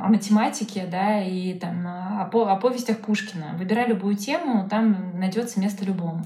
о 0.00 0.08
математике, 0.08 0.86
да, 0.90 1.22
и 1.22 1.54
там 1.54 1.86
о, 1.86 2.28
о 2.32 2.56
повестях 2.56 2.98
Пушкина. 2.98 3.54
Выбирай 3.58 3.88
любую 3.88 4.16
тему, 4.16 4.66
там 4.68 5.18
найдется 5.18 5.60
место 5.60 5.84
любому. 5.84 6.24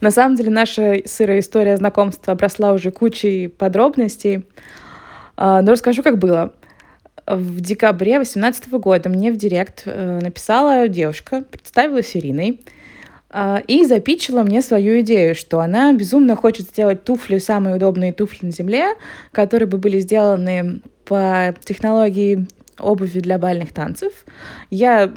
На 0.00 0.10
самом 0.10 0.36
деле 0.36 0.50
наша 0.50 1.02
сырая 1.04 1.40
история 1.40 1.76
знакомства 1.76 2.32
обросла 2.32 2.72
уже 2.72 2.90
кучей 2.90 3.48
подробностей. 3.48 4.46
А, 5.36 5.60
но 5.60 5.72
расскажу, 5.72 6.02
как 6.02 6.18
было 6.18 6.54
в 7.26 7.60
декабре 7.60 8.16
2018 8.16 8.70
года 8.72 9.08
мне 9.08 9.30
в 9.30 9.36
директ 9.36 9.82
э, 9.84 10.20
написала 10.20 10.88
девушка, 10.88 11.42
представилась 11.42 12.16
Ириной, 12.16 12.60
и 13.68 13.84
запичила 13.84 14.42
мне 14.42 14.60
свою 14.60 15.00
идею, 15.00 15.34
что 15.36 15.60
она 15.60 15.92
безумно 15.92 16.34
хочет 16.34 16.66
сделать 16.66 17.04
туфли, 17.04 17.38
самые 17.38 17.76
удобные 17.76 18.12
туфли 18.12 18.46
на 18.46 18.52
земле, 18.52 18.94
которые 19.30 19.68
бы 19.68 19.78
были 19.78 20.00
сделаны 20.00 20.80
по 21.04 21.54
технологии 21.64 22.46
обуви 22.78 23.20
для 23.20 23.38
бальных 23.38 23.72
танцев. 23.72 24.12
Я 24.70 25.12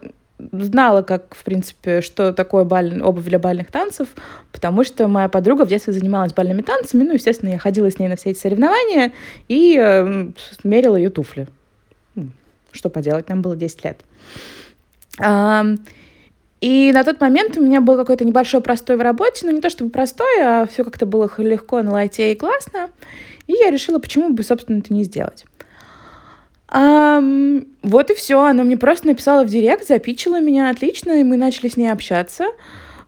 знала, 0.51 1.01
как, 1.03 1.35
в 1.35 1.43
принципе, 1.43 2.01
что 2.01 2.33
такое 2.33 2.63
баль... 2.63 3.01
обувь 3.01 3.25
для 3.25 3.39
бальных 3.39 3.71
танцев, 3.71 4.09
потому 4.51 4.83
что 4.83 5.07
моя 5.07 5.29
подруга 5.29 5.65
в 5.65 5.69
детстве 5.69 5.93
занималась 5.93 6.33
бальными 6.33 6.61
танцами, 6.61 7.03
ну, 7.03 7.13
естественно, 7.13 7.49
я 7.49 7.59
ходила 7.59 7.89
с 7.89 7.99
ней 7.99 8.09
на 8.09 8.15
все 8.15 8.31
эти 8.31 8.39
соревнования 8.39 9.13
и 9.47 9.77
э, 9.79 10.27
мерила 10.63 10.95
ее 10.95 11.09
туфли. 11.09 11.47
Что 12.71 12.89
поделать, 12.89 13.29
нам 13.29 13.41
было 13.41 13.55
10 13.55 13.83
лет. 13.85 14.01
И 16.63 16.93
на 16.93 17.03
тот 17.03 17.19
момент 17.19 17.57
у 17.57 17.61
меня 17.61 17.81
был 17.81 17.97
какой-то 17.97 18.23
небольшой 18.23 18.61
простой 18.61 18.95
в 18.95 19.01
работе, 19.01 19.45
но 19.45 19.51
не 19.51 19.59
то 19.59 19.69
чтобы 19.69 19.89
простой, 19.91 20.41
а 20.41 20.65
все 20.65 20.85
как-то 20.85 21.05
было 21.05 21.29
легко 21.37 21.81
на 21.81 21.91
лайте 21.91 22.31
и 22.31 22.35
классно. 22.35 22.89
И 23.47 23.51
я 23.51 23.69
решила, 23.69 23.99
почему 23.99 24.29
бы, 24.29 24.43
собственно, 24.43 24.77
это 24.77 24.93
не 24.93 25.03
сделать. 25.03 25.43
Um, 26.73 27.67
вот 27.81 28.11
и 28.11 28.15
все. 28.15 28.41
Она 28.45 28.63
мне 28.63 28.77
просто 28.77 29.07
написала 29.07 29.43
в 29.43 29.49
директ, 29.49 29.89
запичила 29.89 30.39
меня 30.39 30.69
отлично, 30.69 31.19
и 31.19 31.25
мы 31.25 31.35
начали 31.35 31.67
с 31.67 31.75
ней 31.75 31.89
общаться. 31.89 32.45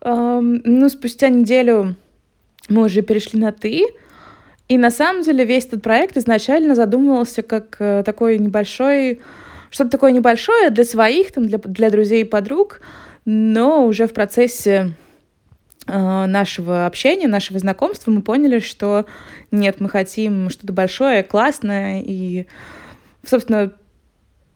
Um, 0.01 0.59
ну, 0.65 0.89
спустя 0.89 1.29
неделю 1.29 1.95
мы 2.67 2.83
уже 2.83 3.03
перешли 3.03 3.39
на 3.39 3.53
«ты». 3.53 3.85
И 4.67 4.77
на 4.77 4.91
самом 4.91 5.23
деле 5.23 5.45
весь 5.45 5.65
этот 5.65 5.81
проект 5.81 6.17
изначально 6.17 6.75
задумывался 6.75 7.41
как 7.41 7.77
uh, 7.79 8.03
такой 8.03 8.37
небольшой 8.37 9.21
что-то 9.75 9.91
такое 9.91 10.11
небольшое 10.11 10.69
для 10.71 10.83
своих, 10.85 11.31
там, 11.31 11.47
для, 11.47 11.57
для 11.57 11.89
друзей 11.89 12.21
и 12.21 12.25
подруг, 12.25 12.81
но 13.25 13.85
уже 13.85 14.07
в 14.07 14.13
процессе 14.13 14.93
э, 15.87 16.25
нашего 16.25 16.85
общения, 16.85 17.27
нашего 17.27 17.59
знакомства 17.59 18.11
мы 18.11 18.21
поняли, 18.21 18.59
что 18.59 19.05
нет, 19.51 19.79
мы 19.79 19.89
хотим 19.89 20.49
что-то 20.49 20.73
большое, 20.73 21.23
классное, 21.23 22.01
и, 22.05 22.45
собственно, 23.25 23.73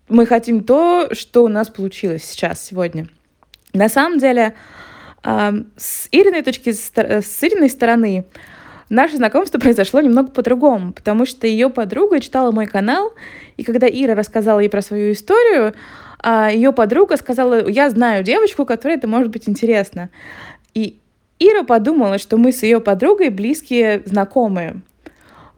мы 0.08 0.26
хотим 0.26 0.64
то, 0.64 1.10
что 1.14 1.44
у 1.44 1.48
нас 1.48 1.70
получилось 1.70 2.24
сейчас, 2.24 2.64
сегодня. 2.64 3.08
На 3.74 3.90
самом 3.90 4.20
деле, 4.20 4.56
э, 5.24 5.52
с 5.76 6.08
Ириной 6.12 6.44
точки, 6.44 6.72
с 6.72 7.44
Ириной 7.44 7.70
стороны, 7.70 8.26
наше 8.90 9.18
знакомство 9.18 9.58
произошло 9.60 10.02
немного 10.02 10.32
по-другому, 10.32 10.94
потому 10.94 11.26
что 11.26 11.48
ее 11.48 11.70
подруга 11.70 12.20
читала 12.20 12.52
мой 12.52 12.68
канал, 12.68 13.14
и 13.58 13.64
когда 13.64 13.88
Ира 13.88 14.16
рассказала 14.16 14.60
ей 14.60 14.70
про 14.70 14.82
свою 14.82 15.14
историю, 15.14 15.74
ее 16.24 16.74
подруга 16.74 17.18
сказала, 17.18 17.68
я 17.68 17.90
знаю 17.90 18.24
девочку, 18.24 18.66
которой 18.66 18.98
это 18.98 19.08
может 19.08 19.30
быть 19.30 19.48
интересно. 19.48 20.10
И 20.74 21.00
Ира 21.40 21.64
подумала, 21.64 22.18
что 22.18 22.38
мы 22.38 22.52
с 22.52 22.64
ее 22.64 22.82
подругой 22.82 23.30
близкие 23.30 24.04
знакомые. 24.06 24.82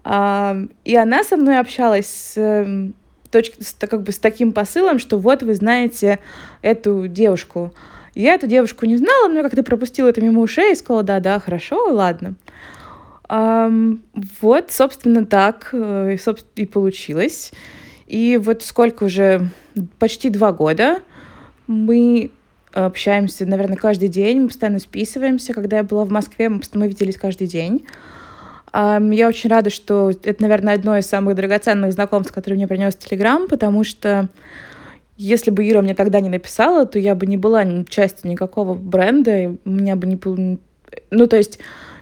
А, 0.04 0.58
и 0.84 0.95
она 0.95 1.24
со 1.24 1.38
мной 1.38 1.60
общалась 1.60 2.08
с, 2.08 2.34
эм, 2.38 2.93
с, 3.32 3.76
как 3.80 4.04
бы 4.04 4.12
с 4.12 4.19
таким 4.19 4.52
посылом, 4.52 5.00
что 5.00 5.17
вот 5.17 5.43
вы 5.43 5.56
знаете 5.56 6.19
эту 6.62 7.08
девушку. 7.08 7.74
Я 8.13 8.36
эту 8.36 8.47
девушку 8.47 8.86
не 8.86 8.97
знала, 8.97 9.30
но 9.30 9.41
как-то 9.41 9.63
пропустила 9.63 10.10
это 10.10 10.21
мимо 10.21 10.41
ушей 10.41 10.74
и 10.74 10.76
сказала, 10.76 11.04
да-да, 11.04 11.39
хорошо, 11.39 11.91
ладно. 11.91 12.36
Вот, 13.30 14.71
собственно, 14.71 15.26
так 15.26 15.69
э, 15.71 16.17
и 16.58 16.65
получилось. 16.65 17.54
И 18.12 18.36
вот 18.36 18.62
сколько 18.62 19.06
уже, 19.06 19.47
почти 19.97 20.30
два 20.30 20.52
года 20.52 21.00
мы 21.65 22.32
общаемся, 22.74 23.45
наверное, 23.45 23.78
каждый 23.78 24.10
день, 24.10 24.41
мы 24.41 24.47
постоянно 24.50 24.80
списываемся. 24.80 25.54
Когда 25.54 25.78
я 25.78 25.84
была 25.84 26.04
в 26.04 26.12
Москве, 26.12 26.50
мы, 26.50 26.60
мы 26.74 26.89
виделись 26.89 27.15
каждый 27.15 27.47
день. 27.47 27.86
Я 28.74 29.28
очень 29.30 29.50
рада, 29.50 29.69
что 29.69 30.12
это, 30.12 30.41
наверное, 30.41 30.74
одно 30.74 30.97
из 30.97 31.06
самых 31.06 31.36
драгоценных 31.36 31.93
знакомств, 31.93 32.34
которые 32.34 32.58
мне 32.58 32.67
принес 32.67 32.97
Телеграм, 32.97 33.47
потому 33.47 33.86
что 33.86 34.28
если 35.15 35.50
бы 35.50 35.65
Ира 35.69 35.82
мне 35.82 35.95
тогда 35.95 36.19
не 36.19 36.30
написала, 36.30 36.86
то 36.86 37.00
я 37.00 37.15
бы 37.15 37.26
не 37.28 37.38
была 37.38 37.65
частью 37.88 38.30
никакого 38.30 38.74
бренда, 38.74 39.56
у 39.63 39.69
меня 39.69 39.95
бы 39.95 40.08
не... 40.08 40.60
Ну, 41.12 41.28
то 41.28 41.38
есть 41.38 41.60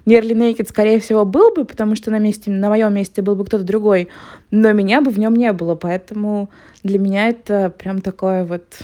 Nearly 0.10 0.34
Naked, 0.34 0.68
скорее 0.68 1.00
всего, 1.00 1.24
был 1.24 1.54
бы, 1.54 1.66
потому 1.66 1.96
что 1.96 2.10
на, 2.10 2.18
месте, 2.18 2.50
на 2.50 2.70
моем 2.70 2.94
месте 2.94 3.22
был 3.22 3.36
бы 3.36 3.46
кто-то 3.46 3.64
другой, 3.64 4.10
но 4.50 4.72
меня 4.74 5.02
бы 5.02 5.12
в 5.12 5.20
нем 5.20 5.36
не 5.36 5.54
было, 5.54 5.76
поэтому 5.76 6.50
для 6.84 6.98
меня 6.98 7.30
это 7.30 7.70
прям 7.70 8.02
такое 8.02 8.44
вот 8.44 8.80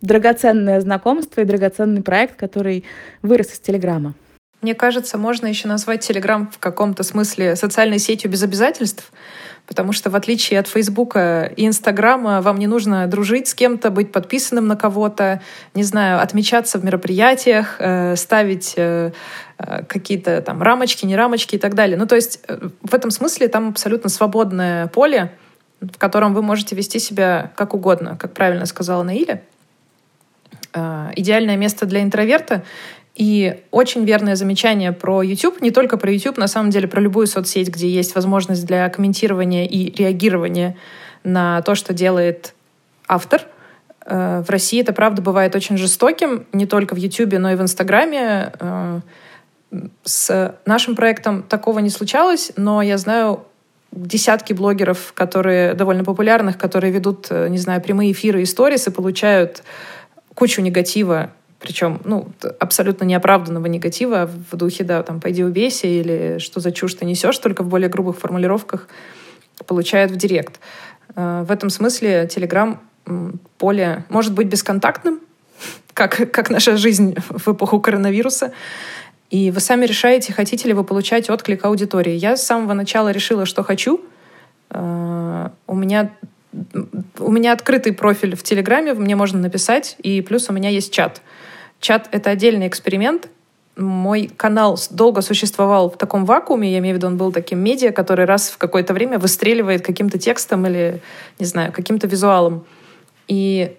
драгоценное 0.00 0.80
знакомство 0.80 1.40
и 1.40 1.44
драгоценный 1.44 2.02
проект, 2.02 2.36
который 2.36 2.84
вырос 3.22 3.52
из 3.52 3.60
Телеграма. 3.60 4.14
Мне 4.62 4.74
кажется, 4.74 5.16
можно 5.16 5.46
еще 5.46 5.68
назвать 5.68 6.06
Телеграм 6.06 6.50
в 6.52 6.58
каком-то 6.58 7.02
смысле 7.02 7.56
социальной 7.56 7.98
сетью 7.98 8.30
без 8.30 8.42
обязательств, 8.42 9.12
потому 9.70 9.92
что 9.92 10.10
в 10.10 10.16
отличие 10.16 10.58
от 10.58 10.66
Фейсбука 10.66 11.44
и 11.44 11.64
Инстаграма 11.64 12.42
вам 12.42 12.58
не 12.58 12.66
нужно 12.66 13.06
дружить 13.06 13.46
с 13.46 13.54
кем-то, 13.54 13.92
быть 13.92 14.10
подписанным 14.10 14.66
на 14.66 14.74
кого-то, 14.74 15.42
не 15.74 15.84
знаю, 15.84 16.20
отмечаться 16.20 16.80
в 16.80 16.84
мероприятиях, 16.84 17.76
э, 17.78 18.16
ставить 18.16 18.74
э, 18.76 19.12
э, 19.58 19.84
какие-то 19.84 20.42
там 20.42 20.60
рамочки, 20.60 21.06
не 21.06 21.14
рамочки 21.14 21.54
и 21.54 21.58
так 21.58 21.76
далее. 21.76 21.96
Ну, 21.96 22.08
то 22.08 22.16
есть 22.16 22.40
в 22.82 22.92
этом 22.92 23.12
смысле 23.12 23.46
там 23.46 23.68
абсолютно 23.68 24.10
свободное 24.10 24.88
поле, 24.88 25.30
в 25.80 25.98
котором 25.98 26.34
вы 26.34 26.42
можете 26.42 26.74
вести 26.74 26.98
себя 26.98 27.52
как 27.54 27.72
угодно, 27.72 28.16
как 28.18 28.34
правильно 28.34 28.66
сказала 28.66 29.04
Наиля. 29.04 29.44
Идеальное 30.72 31.56
место 31.56 31.86
для 31.86 32.02
интроверта 32.02 32.64
и 33.14 33.62
очень 33.70 34.04
верное 34.04 34.36
замечание 34.36 34.92
про 34.92 35.22
YouTube, 35.22 35.60
не 35.60 35.70
только 35.70 35.96
про 35.96 36.10
YouTube, 36.10 36.38
на 36.38 36.46
самом 36.46 36.70
деле 36.70 36.88
про 36.88 37.00
любую 37.00 37.26
соцсеть, 37.26 37.68
где 37.68 37.88
есть 37.88 38.14
возможность 38.14 38.64
для 38.66 38.88
комментирования 38.88 39.66
и 39.66 39.94
реагирования 39.94 40.76
на 41.24 41.60
то, 41.62 41.74
что 41.74 41.92
делает 41.92 42.54
автор. 43.06 43.42
Э, 44.06 44.42
в 44.46 44.50
России 44.50 44.80
это, 44.80 44.92
правда, 44.92 45.22
бывает 45.22 45.54
очень 45.54 45.76
жестоким, 45.76 46.46
не 46.52 46.66
только 46.66 46.94
в 46.94 46.98
YouTube, 46.98 47.34
но 47.38 47.50
и 47.52 47.56
в 47.56 47.62
Инстаграме. 47.62 48.52
Э, 48.58 49.00
С 50.04 50.54
нашим 50.66 50.96
проектом 50.96 51.42
такого 51.42 51.80
не 51.80 51.90
случалось, 51.90 52.52
но 52.56 52.82
я 52.82 52.96
знаю 52.98 53.44
десятки 53.92 54.52
блогеров, 54.52 55.12
которые 55.14 55.74
довольно 55.74 56.04
популярных, 56.04 56.58
которые 56.58 56.92
ведут, 56.92 57.26
э, 57.30 57.48
не 57.48 57.58
знаю, 57.58 57.80
прямые 57.82 58.12
эфиры 58.12 58.42
и 58.42 58.46
сторис 58.46 58.86
и 58.86 58.90
получают 58.90 59.62
кучу 60.34 60.62
негатива, 60.62 61.30
причем, 61.60 62.00
ну, 62.04 62.26
абсолютно 62.58 63.04
неоправданного 63.04 63.66
негатива 63.66 64.28
в 64.50 64.56
духе, 64.56 64.82
да, 64.82 65.02
там, 65.02 65.20
пойди 65.20 65.44
убейся 65.44 65.86
или 65.86 66.38
что 66.38 66.58
за 66.58 66.72
чушь 66.72 66.94
ты 66.94 67.04
несешь, 67.04 67.38
только 67.38 67.62
в 67.62 67.68
более 67.68 67.90
грубых 67.90 68.18
формулировках 68.18 68.88
получают 69.66 70.10
в 70.10 70.16
директ. 70.16 70.58
Э, 71.14 71.44
в 71.46 71.50
этом 71.50 71.68
смысле 71.68 72.26
Телеграм 72.26 72.80
поле 73.58 74.04
может 74.08 74.32
быть 74.32 74.48
бесконтактным, 74.48 75.20
как, 75.92 76.32
как 76.32 76.48
наша 76.48 76.78
жизнь 76.78 77.14
в 77.28 77.48
эпоху 77.48 77.78
коронавируса, 77.78 78.52
и 79.28 79.50
вы 79.50 79.60
сами 79.60 79.84
решаете, 79.84 80.32
хотите 80.32 80.66
ли 80.66 80.74
вы 80.74 80.82
получать 80.82 81.30
отклик 81.30 81.64
аудитории. 81.64 82.14
Я 82.14 82.36
с 82.36 82.44
самого 82.44 82.72
начала 82.72 83.10
решила, 83.10 83.44
что 83.44 83.62
хочу. 83.62 84.00
Э, 84.70 85.50
у 85.66 85.74
меня 85.74 86.10
у 87.18 87.30
меня 87.30 87.52
открытый 87.52 87.92
профиль 87.92 88.34
в 88.34 88.42
Телеграме, 88.42 88.94
мне 88.94 89.14
можно 89.14 89.38
написать, 89.38 89.94
и 90.02 90.20
плюс 90.20 90.48
у 90.50 90.52
меня 90.52 90.68
есть 90.68 90.92
чат. 90.92 91.22
Чат— 91.80 92.08
это 92.12 92.30
отдельный 92.30 92.68
эксперимент. 92.68 93.28
Мой 93.76 94.30
канал 94.36 94.78
долго 94.90 95.22
существовал 95.22 95.90
в 95.90 95.96
таком 95.96 96.26
вакууме, 96.26 96.70
я 96.70 96.78
имею 96.78 96.94
в 96.94 96.98
виду, 96.98 97.06
он 97.06 97.16
был 97.16 97.32
таким 97.32 97.60
медиа, 97.60 97.92
который 97.92 98.26
раз 98.26 98.50
в 98.50 98.58
какое-то 98.58 98.92
время 98.92 99.18
выстреливает 99.18 99.84
каким-то 99.84 100.18
текстом 100.18 100.66
или, 100.66 101.00
не 101.38 101.46
знаю, 101.46 101.72
каким-то 101.72 102.06
визуалом. 102.06 102.66
И 103.28 103.76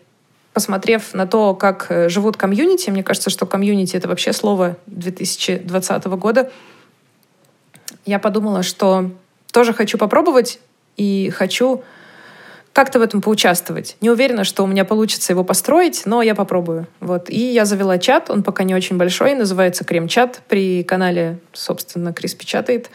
посмотрев 0.54 1.14
на 1.14 1.28
то, 1.28 1.54
как 1.54 1.88
э, 1.90 2.10
живут 2.10 2.38
комьюнити, 2.38 2.90
мне 2.90 3.04
кажется, 3.04 3.30
что 3.30 3.46
комьюнити— 3.46 3.96
это 3.98 4.08
вообще 4.08 4.34
слово 4.34 4.78
2020 4.88 6.06
года, 6.06 6.52
я 8.06 8.18
подумала, 8.18 8.64
что 8.64 9.12
тоже 9.52 9.74
хочу 9.74 9.98
попробовать 9.98 10.60
и 10.98 11.30
хочу 11.30 11.84
как-то 12.74 13.00
в 13.00 13.02
этом 13.02 13.22
поучаствовать. 13.22 13.98
Не 14.02 14.10
уверена, 14.10 14.44
что 14.44 14.64
у 14.64 14.68
меня 14.68 14.86
получится 14.86 15.34
его 15.34 15.44
построить, 15.44 16.04
но 16.06 16.22
я 16.22 16.36
попробую. 16.36 16.88
Вот. 17.00 17.30
И 17.30 17.40
я 17.40 17.66
завела 17.66 17.98
чат, 17.98 18.30
он 18.30 18.44
пока 18.44 18.64
не 18.64 18.74
очень 18.74 18.98
большой, 18.98 19.36
называется 19.36 19.84
Крем-чат 19.84 20.42
при 20.48 20.84
канале, 20.84 21.40
собственно, 21.54 22.14
Крис 22.14 22.34
печатает. 22.34 22.90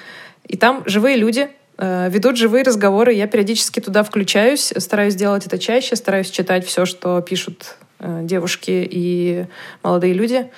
И 0.46 0.56
там 0.56 0.82
живые 0.86 1.16
люди, 1.16 1.50
Э, 1.78 2.08
ведут 2.10 2.36
живые 2.36 2.64
разговоры. 2.64 3.12
Я 3.12 3.26
периодически 3.26 3.80
туда 3.80 4.02
включаюсь, 4.02 4.72
стараюсь 4.78 5.14
делать 5.14 5.46
это 5.46 5.58
чаще, 5.58 5.96
стараюсь 5.96 6.30
читать 6.30 6.66
все, 6.66 6.86
что 6.86 7.20
пишут 7.20 7.76
э, 7.98 8.20
девушки 8.22 8.86
и 8.90 9.46
молодые 9.82 10.14
люди. 10.14 10.50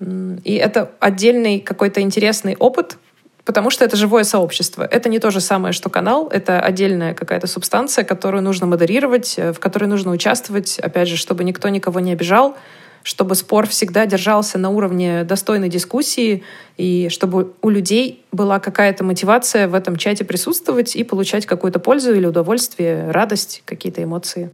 И 0.00 0.54
это 0.54 0.90
отдельный 0.98 1.60
какой-то 1.60 2.00
интересный 2.00 2.56
опыт, 2.56 2.98
потому 3.44 3.70
что 3.70 3.84
это 3.84 3.96
живое 3.96 4.24
сообщество. 4.24 4.82
Это 4.84 5.08
не 5.08 5.18
то 5.18 5.30
же 5.30 5.40
самое, 5.40 5.72
что 5.72 5.90
канал, 5.90 6.28
это 6.28 6.60
отдельная 6.60 7.14
какая-то 7.14 7.46
субстанция, 7.46 8.04
которую 8.04 8.42
нужно 8.42 8.66
модерировать, 8.66 9.34
э, 9.36 9.52
в 9.52 9.58
которой 9.58 9.86
нужно 9.86 10.10
участвовать, 10.10 10.78
опять 10.78 11.08
же, 11.08 11.16
чтобы 11.16 11.44
никто 11.44 11.68
никого 11.68 12.00
не 12.00 12.12
обижал, 12.12 12.56
чтобы 13.02 13.34
спор 13.34 13.66
всегда 13.66 14.06
держался 14.06 14.58
на 14.58 14.70
уровне 14.70 15.24
достойной 15.24 15.68
дискуссии, 15.68 16.44
и 16.76 17.08
чтобы 17.08 17.54
у 17.60 17.68
людей 17.68 18.24
была 18.30 18.60
какая-то 18.60 19.02
мотивация 19.02 19.66
в 19.66 19.74
этом 19.74 19.96
чате 19.96 20.24
присутствовать 20.24 20.94
и 20.94 21.02
получать 21.02 21.46
какую-то 21.46 21.80
пользу 21.80 22.14
или 22.14 22.26
удовольствие, 22.26 23.10
радость, 23.10 23.62
какие-то 23.64 24.02
эмоции. 24.02 24.52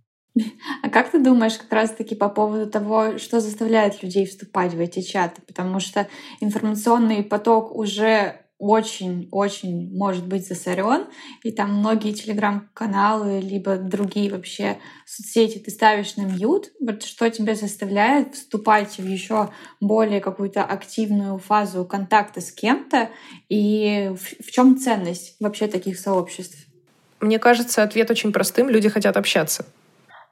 А 0.82 0.88
как 0.88 1.10
ты 1.10 1.18
думаешь 1.18 1.58
как 1.58 1.72
раз-таки 1.72 2.14
по 2.14 2.28
поводу 2.28 2.70
того, 2.70 3.18
что 3.18 3.40
заставляет 3.40 4.02
людей 4.02 4.24
вступать 4.24 4.72
в 4.72 4.80
эти 4.80 5.00
чаты? 5.00 5.42
Потому 5.46 5.80
что 5.80 6.06
информационный 6.40 7.22
поток 7.22 7.74
уже 7.74 8.36
очень-очень 8.58 9.96
может 9.96 10.26
быть 10.26 10.46
засорен, 10.46 11.06
и 11.44 11.52
там 11.52 11.74
многие 11.74 12.12
телеграм-каналы, 12.12 13.40
либо 13.40 13.76
другие 13.76 14.30
вообще 14.30 14.78
соцсети 15.06 15.58
ты 15.58 15.70
ставишь 15.70 16.16
на 16.16 16.22
мьют, 16.22 16.72
что 17.04 17.30
тебя 17.30 17.54
заставляет 17.54 18.34
вступать 18.34 18.98
в 18.98 19.06
еще 19.06 19.50
более 19.80 20.20
какую-то 20.20 20.64
активную 20.64 21.38
фазу 21.38 21.84
контакта 21.84 22.40
с 22.40 22.50
кем-то, 22.50 23.10
и 23.48 24.12
в, 24.14 24.44
в 24.44 24.50
чем 24.50 24.76
ценность 24.76 25.36
вообще 25.40 25.68
таких 25.68 25.98
сообществ? 25.98 26.58
Мне 27.20 27.38
кажется, 27.38 27.82
ответ 27.82 28.10
очень 28.10 28.32
простым. 28.32 28.68
Люди 28.68 28.88
хотят 28.88 29.16
общаться. 29.16 29.66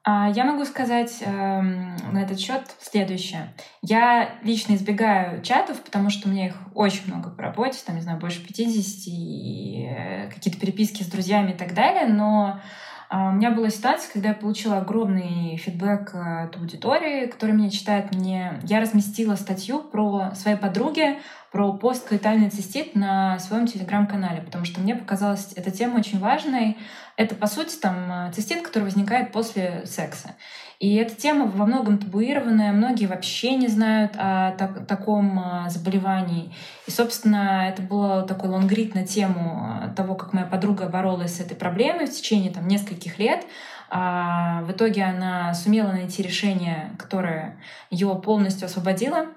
А, 0.09 0.31
я 0.31 0.45
могу 0.45 0.64
сказать 0.64 1.21
э, 1.21 1.33
на 1.33 2.23
этот 2.23 2.38
счет 2.38 2.62
следующее. 2.81 3.53
Я 3.83 4.38
лично 4.45 4.75
избегаю 4.75 5.42
чатов, 5.42 5.83
потому 5.83 6.11
что 6.11 6.29
у 6.29 6.31
меня 6.31 6.47
их 6.47 6.55
очень 6.75 7.09
много 7.09 7.31
по 7.31 7.42
работе, 7.42 7.81
там, 7.85 7.97
не 7.97 8.03
знаю, 8.03 8.21
больше 8.21 8.40
50, 8.47 9.09
и 9.09 9.88
э, 9.90 10.31
какие-то 10.31 10.61
переписки 10.61 11.03
с 11.03 11.07
друзьями 11.07 11.51
и 11.51 11.57
так 11.57 11.75
далее, 11.75 12.07
но 12.07 12.61
а, 13.09 13.31
у 13.31 13.33
меня 13.33 13.51
была 13.51 13.71
ситуация, 13.71 14.12
когда 14.12 14.31
я 14.31 14.35
получила 14.35 14.79
огромный 14.79 15.57
фидбэк 15.57 16.14
э, 16.14 16.45
от 16.45 16.57
аудитории, 16.57 17.27
которая 17.27 17.57
меня 17.57 17.71
читает 17.71 18.14
мне. 18.14 18.61
Я 18.64 18.81
разместила 18.81 19.37
статью 19.37 19.81
про 19.81 20.33
своей 20.35 20.57
подруги, 20.57 21.19
про 21.57 21.73
посткоитальный 21.73 22.51
цистит 22.51 22.95
на 22.95 23.38
своем 23.38 23.66
телеграм-канале, 23.66 24.42
потому 24.42 24.66
что 24.66 24.79
мне 24.79 24.95
показалась 24.95 25.55
эта 25.57 25.71
тема 25.71 26.01
очень 26.01 26.19
важной. 26.19 26.77
Это, 27.16 27.35
по 27.35 27.47
сути, 27.47 27.77
там 27.77 28.12
э, 28.12 28.33
цистит, 28.35 28.61
который 28.61 28.83
возникает 28.83 29.33
после 29.33 29.87
секса. 29.87 30.35
И 30.81 30.97
эта 30.97 31.14
тема 31.14 31.47
во 31.47 31.64
многом 31.64 31.97
табуированная, 31.97 32.73
многие 32.73 33.07
вообще 33.07 33.55
не 33.55 33.69
знают 33.69 34.12
о 34.19 34.51
так, 34.59 34.87
таком 34.87 35.38
а, 35.38 35.71
заболевании. 35.71 36.53
И, 36.87 36.90
собственно, 36.90 37.66
это 37.71 37.81
был 37.81 38.27
такой 38.27 38.51
лонгрид 38.51 38.95
на 38.95 39.07
тему 39.07 39.62
а, 39.62 39.95
того, 39.97 40.14
как 40.14 40.35
моя 40.35 40.45
подруга 40.45 40.90
боролась 40.90 41.37
с 41.37 41.40
этой 41.40 41.57
проблемой 41.57 42.05
в 42.05 42.12
течение 42.12 42.51
там, 42.51 42.69
нескольких 42.69 43.19
лет. 43.19 43.47
А 43.88 44.61
в 44.64 44.73
итоге 44.73 45.05
она 45.05 45.55
сумела 45.55 45.92
найти 45.92 46.23
решение, 46.23 46.90
которое 46.99 47.57
ее 47.90 48.14
полностью 48.23 48.66
освободило 48.66 49.29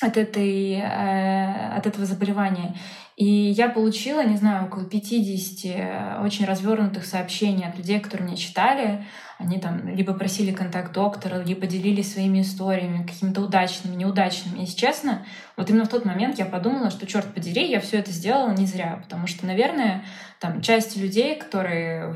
от, 0.00 0.16
этой, 0.16 0.74
э, 0.74 1.76
от 1.76 1.86
этого 1.86 2.06
заболевания. 2.06 2.76
И 3.16 3.26
я 3.26 3.68
получила, 3.68 4.24
не 4.24 4.36
знаю, 4.36 4.66
около 4.66 4.84
50 4.84 6.22
очень 6.24 6.44
развернутых 6.44 7.04
сообщений 7.04 7.66
от 7.66 7.76
людей, 7.76 7.98
которые 7.98 8.28
меня 8.28 8.36
читали. 8.36 9.04
Они 9.38 9.58
там 9.58 9.88
либо 9.88 10.14
просили 10.14 10.52
контакт 10.52 10.92
доктора, 10.92 11.42
либо 11.42 11.66
делились 11.66 12.12
своими 12.12 12.42
историями, 12.42 13.04
какими-то 13.04 13.40
удачными, 13.40 13.96
неудачными. 13.96 14.60
Если 14.60 14.76
честно, 14.76 15.26
вот 15.56 15.68
именно 15.68 15.84
в 15.84 15.88
тот 15.88 16.04
момент 16.04 16.38
я 16.38 16.44
подумала, 16.44 16.90
что, 16.90 17.08
черт 17.08 17.34
подери, 17.34 17.68
я 17.68 17.80
все 17.80 17.98
это 17.98 18.12
сделала 18.12 18.52
не 18.52 18.66
зря. 18.66 19.00
Потому 19.02 19.26
что, 19.26 19.46
наверное, 19.46 20.04
там 20.38 20.60
часть 20.60 20.96
людей, 20.96 21.34
которые 21.34 22.14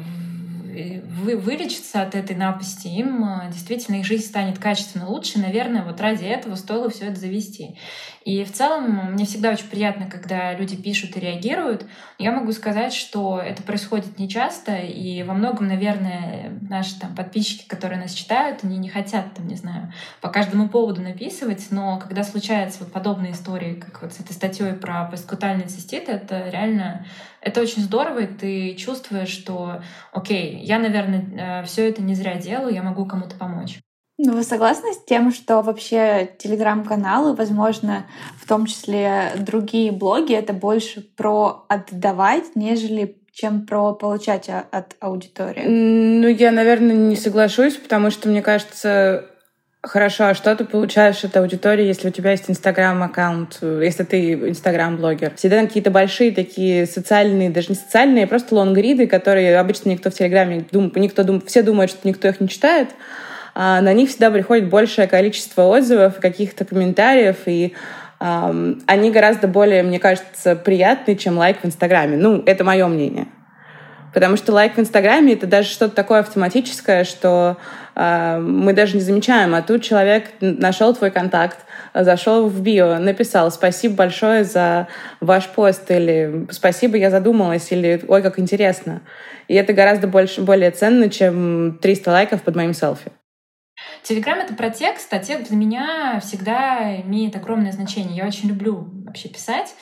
вы, 0.73 1.37
вылечиться 1.37 2.03
от 2.03 2.15
этой 2.15 2.37
напасти, 2.37 2.89
им 2.89 3.25
э, 3.25 3.51
действительно 3.51 3.97
их 3.97 4.07
жизнь 4.07 4.27
станет 4.27 4.59
качественно 4.59 5.09
лучше. 5.09 5.39
Наверное, 5.39 5.85
вот 5.85 6.01
ради 6.01 6.25
этого 6.25 6.55
стоило 6.55 6.89
все 6.89 7.07
это 7.07 7.21
завести. 7.21 7.77
И 8.25 8.45
в 8.45 8.53
целом 8.53 9.13
мне 9.13 9.27
всегда 9.27 9.51
очень 9.51 9.69
приятно, 9.69 10.09
когда 10.09 10.55
люди 10.55 10.77
пишут 10.77 11.17
и 11.17 11.21
реагируют. 11.21 11.85
Я 12.19 12.33
могу 12.33 12.53
сказать, 12.53 12.93
что 12.93 13.41
это 13.41 13.63
происходит 13.63 14.19
нечасто, 14.19 14.77
и 14.77 15.23
во 15.25 15.35
многом, 15.35 15.67
наверное, 15.67 16.53
наши 16.69 16.99
там 16.99 17.15
подписчики, 17.15 17.67
которые 17.67 18.01
нас 18.01 18.13
читают, 18.13 18.61
они 18.63 18.79
не 18.79 18.89
хотят, 18.89 19.35
там, 19.35 19.49
не 19.49 19.57
знаю, 19.57 19.93
по 20.21 20.29
каждому 20.29 20.69
поводу 20.69 21.03
написывать, 21.03 21.67
но 21.71 21.99
когда 21.99 22.23
случаются 22.23 22.81
вот 22.81 22.93
подобные 22.93 23.33
истории, 23.33 23.75
как 23.75 24.03
вот 24.03 24.13
с 24.13 24.21
этой 24.21 24.33
статьей 24.33 24.73
про 24.75 25.05
посткутальный 25.07 25.67
цистит, 25.67 26.09
это 26.09 26.49
реально 26.49 27.05
это 27.43 27.61
очень 27.61 27.83
здорово, 27.83 28.21
и 28.21 28.27
ты 28.27 28.75
чувствуешь, 28.75 29.29
что, 29.29 29.83
окей, 30.13 30.59
я, 30.59 30.79
наверное, 30.79 31.63
э, 31.63 31.67
все 31.67 31.89
это 31.89 32.01
не 32.01 32.15
зря 32.15 32.37
делаю, 32.37 32.73
я 32.73 32.83
могу 32.83 33.05
кому-то 33.05 33.37
помочь. 33.37 33.81
Ну, 34.19 34.35
вы 34.35 34.45
согласны 34.45 34.93
с 34.93 35.05
тем, 35.05 35.33
что 35.33 35.63
вообще 35.63 36.31
телеграм-каналы, 36.39 37.35
возможно, 37.35 38.07
в 38.41 38.47
том 38.47 38.67
числе 38.67 39.33
другие 39.37 39.91
блоги, 39.91 40.35
это 40.35 40.53
больше 40.53 41.01
про 41.01 41.67
отдавать, 41.69 42.55
нежели 42.55 43.19
чем 43.33 43.67
про 43.67 43.95
получать 43.95 44.49
от 44.49 44.95
аудитории? 45.01 45.65
Ну, 45.67 46.29
я, 46.29 46.53
наверное, 46.53 46.95
не 46.95 47.17
соглашусь, 47.17 47.77
потому 47.77 48.11
что, 48.11 48.29
мне 48.29 48.43
кажется, 48.43 49.32
Хорошо, 49.85 50.27
а 50.27 50.35
что 50.35 50.55
ты 50.55 50.65
получаешь 50.65 51.25
от 51.25 51.37
аудитории, 51.37 51.85
если 51.85 52.07
у 52.07 52.13
тебя 52.13 52.31
есть 52.31 52.49
инстаграм-аккаунт, 52.49 53.59
если 53.63 54.05
ты 54.05 54.35
инстаграм-блогер? 54.35 55.35
Всегда 55.35 55.61
какие-то 55.63 55.91
большие 55.91 56.31
такие 56.31 56.87
социальные, 56.87 57.51
даже 57.51 57.71
не 57.71 57.75
социальные, 57.75 58.25
а 58.25 58.27
просто 58.29 58.55
лонгриды, 58.55 59.09
которые 59.09 59.59
обычно 59.59 59.89
никто 59.89 60.11
в 60.11 60.15
Телеграме, 60.15 60.67
дум, 60.71 60.93
никто 60.95 61.25
дум, 61.25 61.41
все 61.45 61.63
думают, 61.63 61.91
что 61.91 62.07
никто 62.07 62.29
их 62.29 62.41
не 62.41 62.49
читает, 62.49 62.91
а 63.57 63.81
на 63.81 63.93
них 63.93 64.11
всегда 64.11 64.31
приходит 64.31 64.71
большее 64.71 65.09
количество 65.09 65.63
отзывов, 65.63 66.21
каких-то 66.21 66.65
комментариев, 66.65 67.39
и 67.47 67.75
um, 68.21 68.81
они 68.87 69.11
гораздо 69.11 69.49
более, 69.49 69.83
мне 69.83 69.99
кажется, 69.99 70.55
приятные, 70.55 71.17
чем 71.17 71.39
лайк 71.39 71.57
в 71.61 71.67
Инстаграме. 71.67 72.17
Ну, 72.17 72.41
это 72.47 72.63
мое 72.63 72.87
мнение. 72.87 73.27
Потому 74.15 74.37
что 74.37 74.53
лайк 74.53 74.77
в 74.77 74.79
Инстаграме— 74.79 75.33
это 75.35 75.49
даже 75.49 75.69
что-то 75.69 75.97
такое 75.97 76.21
автоматическое, 76.21 77.03
что 77.05 77.57
мы 77.95 78.73
даже 78.73 78.97
не 78.97 79.03
замечаем. 79.03 79.55
А 79.55 79.63
тут 79.63 79.83
человек 79.83 80.33
нашел 80.41 80.95
твой 80.95 81.11
контакт, 81.11 81.59
зашел 81.95 82.49
в 82.49 82.61
био, 82.63 82.99
написал 82.99 83.51
«Спасибо 83.51 83.97
большое 83.97 84.45
за 84.45 84.89
ваш 85.21 85.49
пост» 85.49 85.91
или 85.91 86.47
«Спасибо, 86.51 86.97
я 86.97 87.11
задумалась» 87.11 87.71
или 87.71 88.03
«Ой, 88.09 88.23
как 88.23 88.39
интересно». 88.39 89.03
И 89.49 89.55
это 89.55 89.73
гораздо 89.73 90.07
больше, 90.07 90.41
более 90.41 90.71
ценно, 90.71 91.11
чем 91.11 91.79
300 91.83 92.11
лайков 92.11 92.43
под 92.43 92.57
моим 92.57 92.73
селфи. 92.73 93.11
Телеграм— 94.03 94.39
это 94.41 94.55
про 94.55 94.71
текст, 94.71 95.13
а 95.13 95.19
текст 95.19 95.49
для 95.49 95.57
меня 95.57 96.21
всегда 96.23 97.01
имеет 97.03 97.37
огромное 97.37 97.73
значение. 97.73 98.17
Я 98.17 98.27
очень 98.27 98.49
люблю 98.49 98.89
вообще 99.05 99.29
писать, 99.29 99.75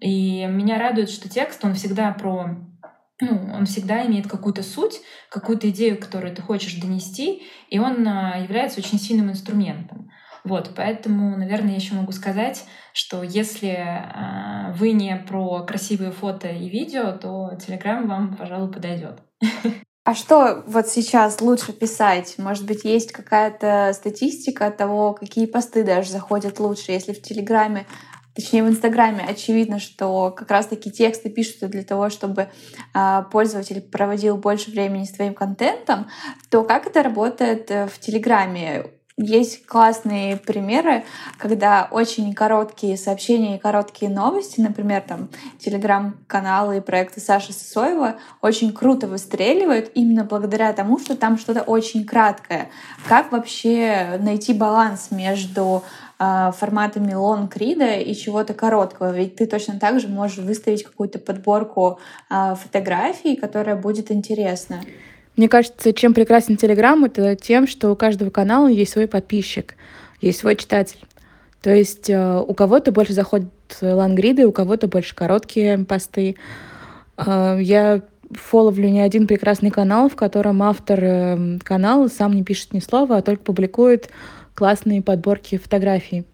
и 0.00 0.46
меня 0.46 0.78
радует, 0.78 1.10
что 1.10 1.28
текст, 1.28 1.64
он 1.64 1.74
всегда 1.74 2.12
про 2.12 2.56
ну, 3.20 3.50
он 3.54 3.66
всегда 3.66 4.04
имеет 4.06 4.28
какую-то 4.28 4.62
суть, 4.62 5.00
какую-то 5.30 5.70
идею, 5.70 5.98
которую 5.98 6.34
ты 6.34 6.42
хочешь 6.42 6.74
донести, 6.74 7.42
и 7.68 7.78
он 7.78 8.06
а, 8.06 8.38
является 8.38 8.80
очень 8.80 8.98
сильным 8.98 9.30
инструментом. 9.30 10.10
Вот, 10.44 10.70
поэтому, 10.76 11.36
наверное, 11.36 11.70
я 11.70 11.76
еще 11.76 11.94
могу 11.94 12.12
сказать, 12.12 12.64
что 12.92 13.24
если 13.24 13.68
э, 13.68 14.72
вы 14.74 14.92
не 14.92 15.16
про 15.16 15.64
красивые 15.64 16.12
фото 16.12 16.46
и 16.46 16.68
видео, 16.68 17.10
то 17.12 17.50
Telegram 17.54 18.06
вам, 18.06 18.36
пожалуй, 18.36 18.70
подойдет. 18.70 19.18
А 20.04 20.14
что 20.14 20.62
вот 20.68 20.86
сейчас 20.86 21.40
лучше 21.40 21.72
писать? 21.72 22.36
Может 22.38 22.64
быть, 22.64 22.84
есть 22.84 23.10
какая-то 23.10 23.90
статистика 23.92 24.70
того, 24.70 25.14
какие 25.14 25.46
посты 25.46 25.82
даже 25.82 26.12
заходят 26.12 26.60
лучше, 26.60 26.92
если 26.92 27.12
в 27.12 27.20
Телеграме 27.20 27.84
точнее 28.36 28.62
в 28.62 28.68
Инстаграме 28.68 29.24
очевидно, 29.26 29.80
что 29.80 30.30
как 30.30 30.50
раз-таки 30.50 30.90
тексты 30.90 31.30
пишутся 31.30 31.66
для 31.68 31.82
того, 31.82 32.10
чтобы 32.10 32.48
э, 32.94 33.22
пользователь 33.32 33.80
проводил 33.80 34.36
больше 34.36 34.70
времени 34.70 35.04
с 35.04 35.12
твоим 35.12 35.34
контентом, 35.34 36.06
то 36.50 36.62
как 36.62 36.86
это 36.86 37.02
работает 37.02 37.70
э, 37.70 37.88
в 37.88 37.98
Телеграме? 37.98 38.92
Есть 39.18 39.64
классные 39.64 40.36
примеры, 40.36 41.02
когда 41.38 41.88
очень 41.90 42.34
короткие 42.34 42.98
сообщения 42.98 43.56
и 43.56 43.58
короткие 43.58 44.10
новости, 44.10 44.60
например, 44.60 45.00
там 45.08 45.30
телеграм-каналы 45.58 46.76
и 46.76 46.80
проекты 46.82 47.22
Саши 47.22 47.54
Сосоева 47.54 48.16
очень 48.42 48.74
круто 48.74 49.06
выстреливают 49.06 49.90
именно 49.94 50.24
благодаря 50.24 50.70
тому, 50.74 50.98
что 50.98 51.16
там 51.16 51.38
что-то 51.38 51.62
очень 51.62 52.04
краткое. 52.04 52.68
Как 53.08 53.32
вообще 53.32 54.18
найти 54.20 54.52
баланс 54.52 55.10
между 55.10 55.82
форматами 56.18 57.14
лонг-рида 57.14 57.96
и 57.96 58.14
чего-то 58.14 58.54
короткого? 58.54 59.12
Ведь 59.12 59.36
ты 59.36 59.46
точно 59.46 59.78
так 59.78 60.00
же 60.00 60.08
можешь 60.08 60.38
выставить 60.38 60.84
какую-то 60.84 61.18
подборку 61.18 61.98
э, 62.30 62.54
фотографий, 62.54 63.36
которая 63.36 63.76
будет 63.76 64.10
интересна. 64.10 64.80
Мне 65.36 65.48
кажется, 65.48 65.92
чем 65.92 66.14
прекрасен 66.14 66.56
Телеграм, 66.56 67.04
это 67.04 67.36
тем, 67.36 67.66
что 67.66 67.90
у 67.90 67.96
каждого 67.96 68.30
канала 68.30 68.68
есть 68.68 68.92
свой 68.92 69.06
подписчик, 69.06 69.74
есть 70.20 70.38
свой 70.40 70.56
читатель. 70.56 71.04
То 71.60 71.74
есть 71.74 72.08
э, 72.08 72.40
у 72.40 72.54
кого-то 72.54 72.92
больше 72.92 73.12
заходят 73.12 73.50
лангриды, 73.80 74.46
у 74.46 74.52
кого-то 74.52 74.88
больше 74.88 75.14
короткие 75.14 75.78
посты. 75.84 76.36
Э, 77.18 77.58
я 77.60 78.02
фоловлю 78.30 78.88
не 78.88 79.00
один 79.00 79.26
прекрасный 79.26 79.70
канал, 79.70 80.08
в 80.08 80.16
котором 80.16 80.62
автор 80.62 81.00
э, 81.02 81.58
канала 81.62 82.08
сам 82.08 82.32
не 82.34 82.42
пишет 82.42 82.72
ни 82.72 82.80
слова, 82.80 83.18
а 83.18 83.22
только 83.22 83.42
публикует 83.42 84.10
классные 84.56 85.02
подборки 85.02 85.58
фотографий. 85.58 86.24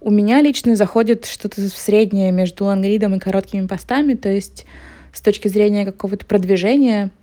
У 0.00 0.10
меня 0.10 0.40
лично 0.40 0.74
заходит 0.76 1.26
что-то 1.26 1.68
среднее 1.68 2.32
между 2.32 2.64
лангридом 2.64 3.14
и 3.16 3.18
короткими 3.18 3.66
постами, 3.66 4.14
то 4.14 4.30
есть 4.30 4.64
с 5.12 5.20
точки 5.20 5.48
зрения 5.48 5.84
какого-то 5.84 6.24
продвижения— 6.24 7.10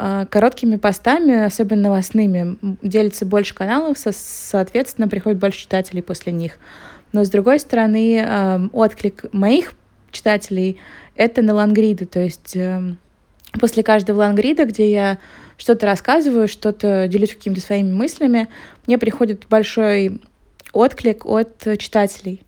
а, 0.00 0.26
короткими 0.26 0.76
постами, 0.76 1.44
особенно 1.44 1.88
новостными, 1.88 2.56
делится 2.82 3.26
больше 3.26 3.52
каналов, 3.52 3.98
соответственно, 3.98 5.08
приходит 5.08 5.40
больше 5.40 5.58
читателей 5.62 6.04
после 6.04 6.32
них. 6.32 6.52
Но, 7.12 7.24
с 7.24 7.30
другой 7.30 7.58
стороны, 7.58 8.70
отклик 8.72 9.24
моих 9.32 9.72
читателей— 10.12 10.78
это 11.16 11.42
на 11.42 11.52
лангриды, 11.52 12.06
то 12.06 12.20
есть 12.20 12.52
эм, 12.54 12.98
после 13.58 13.82
каждого 13.82 14.18
лангрида, 14.18 14.66
где 14.66 14.88
я 14.88 15.18
что-то 15.58 15.84
рассказываю, 15.84 16.48
что-то 16.48 17.06
делюсь 17.08 17.34
какими-то 17.34 17.60
своими 17.60 17.92
мыслями, 17.92 18.48
мне 18.86 18.96
приходит 18.96 19.44
большой 19.50 20.22
отклик 20.72 21.26
от 21.26 21.58
читателей. 21.78 22.42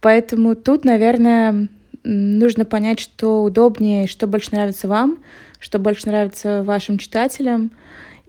Поэтому 0.00 0.54
тут, 0.54 0.86
наверное, 0.86 1.68
нужно 2.04 2.64
понять, 2.64 3.00
что 3.00 3.42
удобнее 3.42 4.06
что 4.06 4.26
больше 4.26 4.52
нравится 4.52 4.88
вам— 4.88 5.18
что 5.66 5.78
больше 5.78 6.06
нравится 6.06 6.62
вашим 6.62 6.98
читателям. 6.98 7.72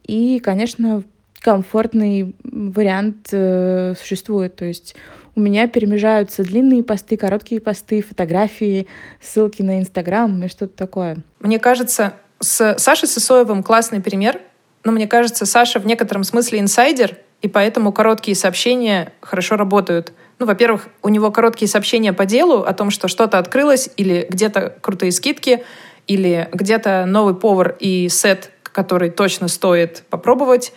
И, 0.04 0.40
конечно, 0.40 1.04
комфортный 1.40 2.36
вариант 2.44 3.30
э, 3.32 3.94
существует. 4.00 4.56
То 4.56 4.66
есть 4.66 4.96
у 5.36 5.40
меня 5.40 5.68
перемежаются 5.68 6.44
длинные 6.44 6.84
посты, 6.84 7.18
короткие 7.18 7.62
посты, 7.62 8.02
фотографии, 8.02 8.88
ссылки 9.22 9.62
на 9.62 9.80
Инстаграм 9.80 10.44
и 10.44 10.48
что-то 10.48 10.76
такое. 10.76 11.18
Мне 11.40 11.60
кажется, 11.60 12.14
с 12.40 12.78
Сашей 12.78 13.08
Сысоевым 13.08 13.64
классный 13.64 14.02
пример. 14.02 14.42
Но 14.84 14.92
мне 14.92 15.08
кажется, 15.08 15.46
Саша 15.46 15.80
в 15.80 15.86
некотором 15.86 16.24
смысле 16.24 16.60
инсайдер, 16.60 17.18
и 17.42 17.48
поэтому 17.48 17.92
короткие 17.92 18.36
сообщения 18.36 19.12
хорошо 19.22 19.58
работают. 19.58 20.14
Ну, 20.40 20.46
во-первых, 20.46 20.88
у 21.02 21.10
него 21.10 21.32
короткие 21.32 21.68
сообщения 21.68 22.14
по 22.14 22.26
делу 22.26 22.64
о 22.64 22.74
том, 22.74 22.90
что 22.92 23.08
что-то 23.08 23.38
открылось 23.38 23.90
или 23.98 24.28
где-то 24.30 24.78
крутые 24.82 25.12
скидки— 25.12 25.64
или 26.08 26.50
где-то 26.52 27.06
новый 27.06 27.36
повар 27.36 27.76
и 27.80 28.10
сет, 28.10 28.52
который 28.64 29.10
точно 29.10 29.48
стоит 29.48 30.04
попробовать. 30.10 30.74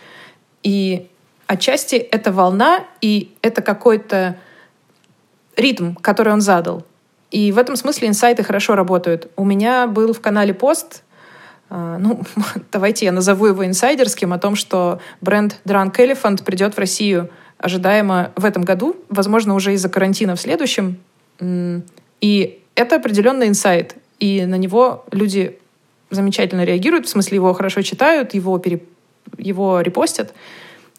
И 0.61 1.09
отчасти 1.47 1.95
это 1.95 2.31
волна, 2.31 2.85
и 2.99 3.33
это 3.41 3.61
какой-то 3.61 4.37
ритм, 5.55 5.95
который 5.95 6.33
он 6.33 6.41
задал. 6.41 6.85
И 7.31 7.51
в 7.51 7.57
этом 7.57 7.77
смысле 7.77 8.09
инсайты 8.09 8.43
хорошо 8.43 8.75
работают. 8.75 9.31
У 9.37 9.45
меня 9.45 9.87
был 9.87 10.13
в 10.13 10.19
канале 10.19 10.53
пост, 10.53 11.03
ну, 11.71 12.21
давайте 12.71 13.05
я 13.05 13.11
назову 13.11 13.47
его 13.47 13.65
инсайдерским, 13.65 14.33
о 14.33 14.37
том, 14.37 14.55
что 14.55 14.99
бренд 15.21 15.57
Drunk 15.65 15.95
Elephant 15.95 16.43
придет 16.43 16.75
в 16.75 16.79
Россию 16.79 17.29
ожидаемо 17.57 18.31
в 18.35 18.43
этом 18.43 18.63
году, 18.63 18.95
возможно, 19.09 19.53
уже 19.53 19.73
из-за 19.73 19.87
карантина 19.87 20.35
в 20.35 20.41
следующем. 20.41 20.97
И 22.19 22.59
это 22.75 22.95
определенный 22.95 23.47
инсайт 23.47 23.95
и 24.19 24.45
на 24.45 24.55
него 24.55 25.05
люди 25.11 25.57
замечательно 26.09 26.63
реагируют, 26.63 27.05
в 27.05 27.09
смысле 27.09 27.35
его 27.35 27.53
хорошо 27.53 27.81
читают, 27.81 28.33
его, 28.33 28.57
пере... 28.59 28.81
его 29.37 29.81
репостят 29.81 30.33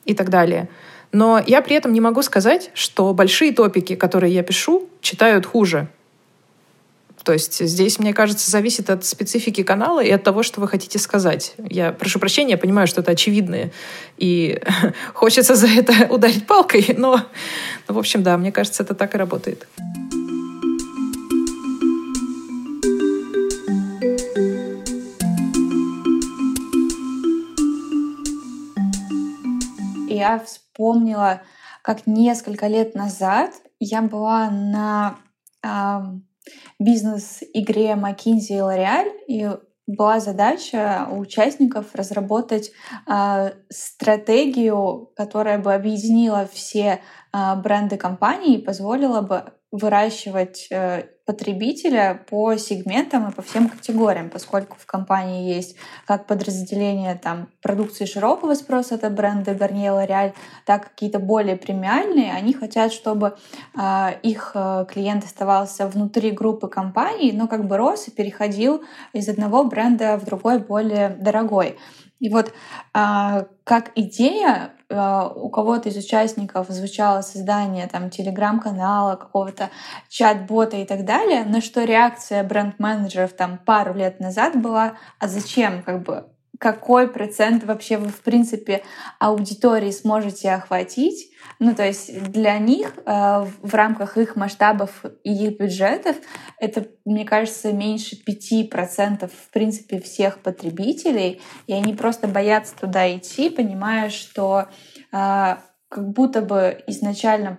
и 0.05 0.15
так 0.15 0.31
далее. 0.31 0.69
Но 1.13 1.41
я 1.47 1.61
при 1.63 1.77
этом 1.77 1.93
не 1.93 2.01
могу 2.01 2.23
сказать, 2.23 2.71
что 2.75 3.13
большие 3.13 3.53
топики, 3.53 3.95
которые 3.95 4.33
я 4.33 4.43
пишу, 4.43 4.89
читают 5.01 5.47
хуже. 5.47 5.89
То 7.25 7.33
есть 7.33 7.65
здесь, 7.65 7.99
мне 7.99 8.13
кажется, 8.13 8.51
зависит 8.51 8.91
от 8.91 9.05
специфики 9.05 9.63
канала 9.63 10.03
и 10.03 10.11
от 10.11 10.23
того, 10.23 10.43
что 10.43 10.61
вы 10.61 10.69
хотите 10.69 10.99
сказать. 10.99 11.55
Я 11.59 11.93
прошу 11.93 12.19
прощения, 12.19 12.53
я 12.53 12.59
понимаю, 12.59 12.87
что 12.87 13.01
это 13.01 13.13
очевидно, 13.13 13.71
и 14.19 14.61
хочется 15.15 15.55
за 15.55 15.69
это 15.69 15.93
ударить 16.13 16.47
палкой, 16.47 16.95
но, 16.97 17.21
но, 17.89 17.95
в 17.95 17.99
общем, 17.99 18.23
да, 18.23 18.37
мне 18.37 18.53
кажется, 18.53 18.83
это 18.83 18.95
так 18.95 19.15
и 19.15 19.19
работает. 19.19 19.67
я 30.23 30.39
вспомнила, 30.39 31.43
как 31.83 32.07
несколько 32.07 32.69
лет 32.69 32.95
назад 32.95 33.51
я 33.81 34.03
была 34.03 34.51
на 34.51 35.19
бизнес-игре 36.79 37.93
McKinsey 37.93 38.57
и 38.57 38.61
L'Oreal, 38.61 39.09
и 39.29 39.49
была 39.87 40.21
задача 40.21 41.09
у 41.11 41.19
участников 41.19 41.95
разработать 41.95 42.71
э, 43.07 43.53
стратегию, 43.69 45.11
которая 45.17 45.59
бы 45.59 45.75
объединила 45.75 46.49
все 46.53 47.01
э, 47.33 47.57
бренды 47.57 47.97
компании 47.97 48.57
и 48.57 48.63
позволила 48.63 49.23
бы 49.23 49.53
выращивать 49.73 50.69
э, 50.71 51.05
потребителя 51.25 52.23
по 52.29 52.57
сегментам 52.57 53.29
и 53.29 53.33
по 53.33 53.41
всем 53.41 53.69
категориям, 53.71 54.29
поскольку 54.29 54.77
в 54.79 54.85
компании 54.85 55.55
есть 55.55 55.77
как 56.07 56.27
подразделение 56.27 57.15
там, 57.15 57.49
продукции 57.63 58.05
широкого 58.05 58.55
спроса, 58.55 58.97
это 58.97 59.09
бренды 59.09 59.53
Garnier 59.53 60.07
L'Oreal, 60.07 60.35
так 60.67 60.91
какие-то 60.91 61.19
более 61.19 61.57
премиальные. 61.57 62.33
Они 62.33 62.53
хотят, 62.53 62.93
чтобы 62.93 63.37
э, 63.75 64.09
их 64.23 64.55
клиент 64.91 65.25
оставался 65.25 65.87
внутри 65.87 66.33
группы 66.33 66.69
компаний, 66.69 67.33
но 67.33 67.49
как 67.49 67.67
бы 67.67 67.79
рос 67.79 68.09
и 68.09 68.11
переходил 68.11 68.83
из 69.15 69.29
одного 69.29 69.65
бренда 69.65 70.19
в 70.19 70.27
другой, 70.27 70.59
более 70.59 71.09
дорогой. 71.09 71.79
И 72.23 72.29
вот 72.29 72.53
э, 72.95 73.45
как 73.65 73.91
идея 73.97 74.75
у 74.93 75.49
кого-то 75.49 75.89
из 75.89 75.97
участников 75.97 76.69
звучало 76.69 77.23
создание 77.23 77.87
там 77.87 78.11
телеграм-канала, 78.11 79.17
какого-то 79.17 79.71
чат-бота 80.09 80.77
и 80.77 80.85
так 80.85 81.05
далее, 81.05 81.45
на 81.45 81.61
что 81.61 81.85
реакция 81.85 82.45
бренд-менеджеров 82.45 83.33
там 83.33 83.59
пару 83.59 83.95
лет 83.95 84.21
назад 84.21 84.61
была, 84.61 84.95
а 85.19 85.29
зачем 85.29 85.83
как 85.83 86.03
бы 86.03 86.32
какой 86.63 87.09
процент 87.09 87.65
вообще 87.65 87.97
вы, 87.97 88.11
в 88.11 88.21
принципе, 88.21 88.85
аудитории 89.19 89.91
сможете 89.91 90.53
охватить. 90.53 91.33
Ну, 91.59 91.75
то 91.75 91.85
есть 91.85 92.31
для 92.31 92.57
них 92.59 92.95
э, 93.05 93.47
в 93.63 93.75
рамках 93.75 94.17
их 94.17 94.37
масштабов 94.37 95.05
и 95.25 95.33
их 95.33 95.59
бюджетов 95.59 96.15
это, 96.61 96.87
мне 97.05 97.25
кажется, 97.25 97.73
меньше 97.73 98.17
5% 98.25 99.29
в 99.29 99.51
принципе 99.51 100.01
всех 100.01 100.39
потребителей, 100.39 101.41
и 101.67 101.73
они 101.73 101.95
просто 101.95 102.29
боятся 102.29 102.77
туда 102.77 103.13
идти, 103.13 103.51
понимая, 103.51 104.09
что 104.09 104.69
э, 105.11 105.57
как 105.89 106.13
будто 106.13 106.43
бы 106.43 106.81
изначально 106.87 107.59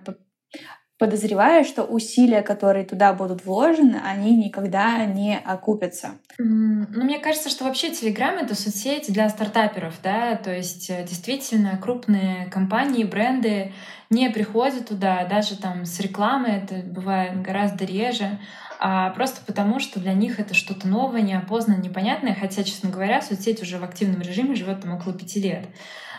подозреваю, 0.98 1.64
что 1.64 1.82
усилия, 1.82 2.42
которые 2.42 2.84
туда 2.84 3.12
будут 3.12 3.44
вложены, 3.44 4.00
они 4.04 4.36
никогда 4.36 5.04
не 5.04 5.38
окупятся. 5.38 6.12
Ну, 6.38 6.86
мне 7.04 7.18
кажется, 7.18 7.48
что 7.48 7.64
вообще 7.64 7.90
Telegram— 7.90 8.38
это 8.42 8.54
соцсеть 8.54 9.12
для 9.12 9.28
стартаперов, 9.28 9.94
да, 10.02 10.36
то 10.36 10.54
есть 10.54 10.90
э, 10.90 11.04
действительно 11.04 11.78
крупные 11.82 12.46
компании, 12.46 13.04
бренды 13.04 13.72
не 14.10 14.30
приходят 14.30 14.88
туда, 14.88 15.24
даже 15.24 15.56
там 15.56 15.84
с 15.84 15.98
рекламой 16.00 16.52
это 16.52 16.76
бывает 16.76 17.42
гораздо 17.42 17.84
реже, 17.84 18.38
а 18.78 19.10
просто 19.10 19.40
потому, 19.44 19.80
что 19.80 19.98
для 19.98 20.12
них 20.12 20.38
это 20.38 20.54
что-то 20.54 20.86
новое, 20.86 21.22
неопознанное, 21.22 21.82
непонятное, 21.82 22.36
хотя, 22.38 22.62
честно 22.62 22.90
говоря, 22.90 23.22
соцсеть 23.22 23.62
уже 23.62 23.78
в 23.78 23.84
активном 23.84 24.20
режиме 24.20 24.54
живет 24.54 24.82
там 24.82 24.94
около 24.94 25.14
пяти 25.14 25.40
лет. 25.40 25.66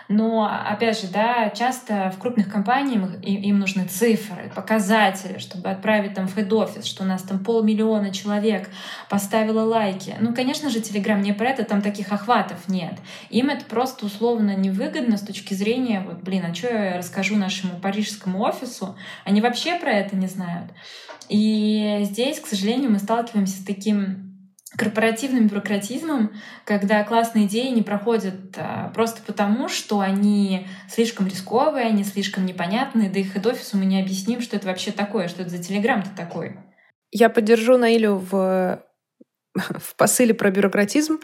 Но, 0.08 0.46
опять 0.46 1.02
же, 1.02 1.08
да, 1.08 1.50
часто 1.50 2.12
в 2.16 2.20
крупных 2.20 2.52
компаниях 2.52 3.24
им, 3.24 3.60
нужны 3.60 3.86
цифры, 3.86 4.52
показатели, 4.56 5.40
чтобы 5.40 5.70
отправить 5.70 6.14
там 6.14 6.28
в 6.28 6.36
хед-офис, 6.36 6.86
что 6.86 7.04
у 7.04 7.08
нас 7.08 7.24
там 7.24 7.40
полмиллиона 7.40 8.14
человек 8.14 8.70
поставило 9.10 9.62
лайки. 9.62 10.16
Ну, 10.20 10.34
конечно 10.34 10.70
же, 10.70 10.80
Telegram 10.80 11.20
не 11.22 11.34
про 11.34 11.50
это, 11.50 11.64
там 11.64 11.82
таких 11.82 12.12
охватов 12.12 12.68
нет. 12.68 13.00
Им 13.30 13.50
это 13.50 13.66
просто 13.66 14.06
условно 14.06 14.56
невыгодно 14.56 15.18
с 15.18 15.22
точки 15.22 15.54
зрения, 15.54 16.04
вот, 16.06 16.22
блин, 16.22 16.46
а 16.50 16.54
что 16.54 16.68
я 16.68 16.98
расскажу 16.98 17.36
нашему 17.38 17.80
парижскому 17.80 18.42
офису? 18.42 18.96
Они 19.24 19.42
вообще 19.42 19.80
про 19.80 19.92
это 19.92 20.16
не 20.16 20.28
знают. 20.28 20.72
И 21.30 22.02
здесь, 22.04 22.40
к 22.40 22.46
сожалению, 22.46 22.92
мы 22.92 23.00
сталкиваемся 23.00 23.60
с 23.60 23.66
таким 23.66 24.25
корпоративным 24.78 25.48
бюрократизмом, 25.48 26.34
когда 26.66 27.04
классные 27.04 27.46
идеи 27.46 27.70
не 27.70 27.82
проходят 27.82 28.58
а, 28.58 28.90
просто 28.94 29.22
потому, 29.22 29.70
что 29.70 30.00
они 30.00 30.68
слишком 30.90 31.28
рисковые, 31.28 31.86
они 31.86 32.04
слишком 32.04 32.46
непонятные, 32.46 33.10
да 33.10 33.20
и 33.20 33.24
хед-офису 33.24 33.78
мы 33.78 33.86
не 33.86 34.02
объясним, 34.02 34.42
что 34.42 34.56
это 34.56 34.68
вообще 34.68 34.92
такое, 34.92 35.28
что 35.28 35.42
это 35.42 35.52
за 35.52 35.64
телеграм-то 35.64 36.10
такой. 36.16 36.58
Я 37.12 37.30
поддержу 37.30 37.78
Наилю 37.78 38.16
в, 38.16 38.84
в 39.56 39.96
посыле 39.96 40.34
про 40.34 40.52
бюрократизм. 40.52 41.20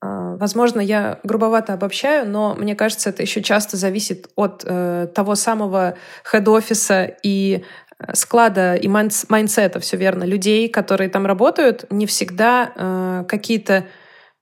А, 0.00 0.36
возможно, 0.36 0.80
я 0.80 1.20
грубовато 1.22 1.72
обобщаю, 1.72 2.28
но 2.28 2.54
мне 2.54 2.76
кажется, 2.76 3.10
это 3.10 3.22
еще 3.22 3.42
часто 3.42 3.76
зависит 3.76 4.28
от 4.36 4.62
э, 4.66 5.08
того 5.14 5.34
самого 5.34 5.96
хед-офиса 6.30 7.16
и 7.22 7.64
склада 8.12 8.74
и 8.74 8.88
майнсета, 8.88 9.80
все 9.80 9.96
верно, 9.96 10.24
людей, 10.24 10.68
которые 10.68 11.08
там 11.08 11.26
работают, 11.26 11.84
не 11.90 12.06
всегда 12.06 12.72
э, 12.74 13.24
какие-то 13.28 13.86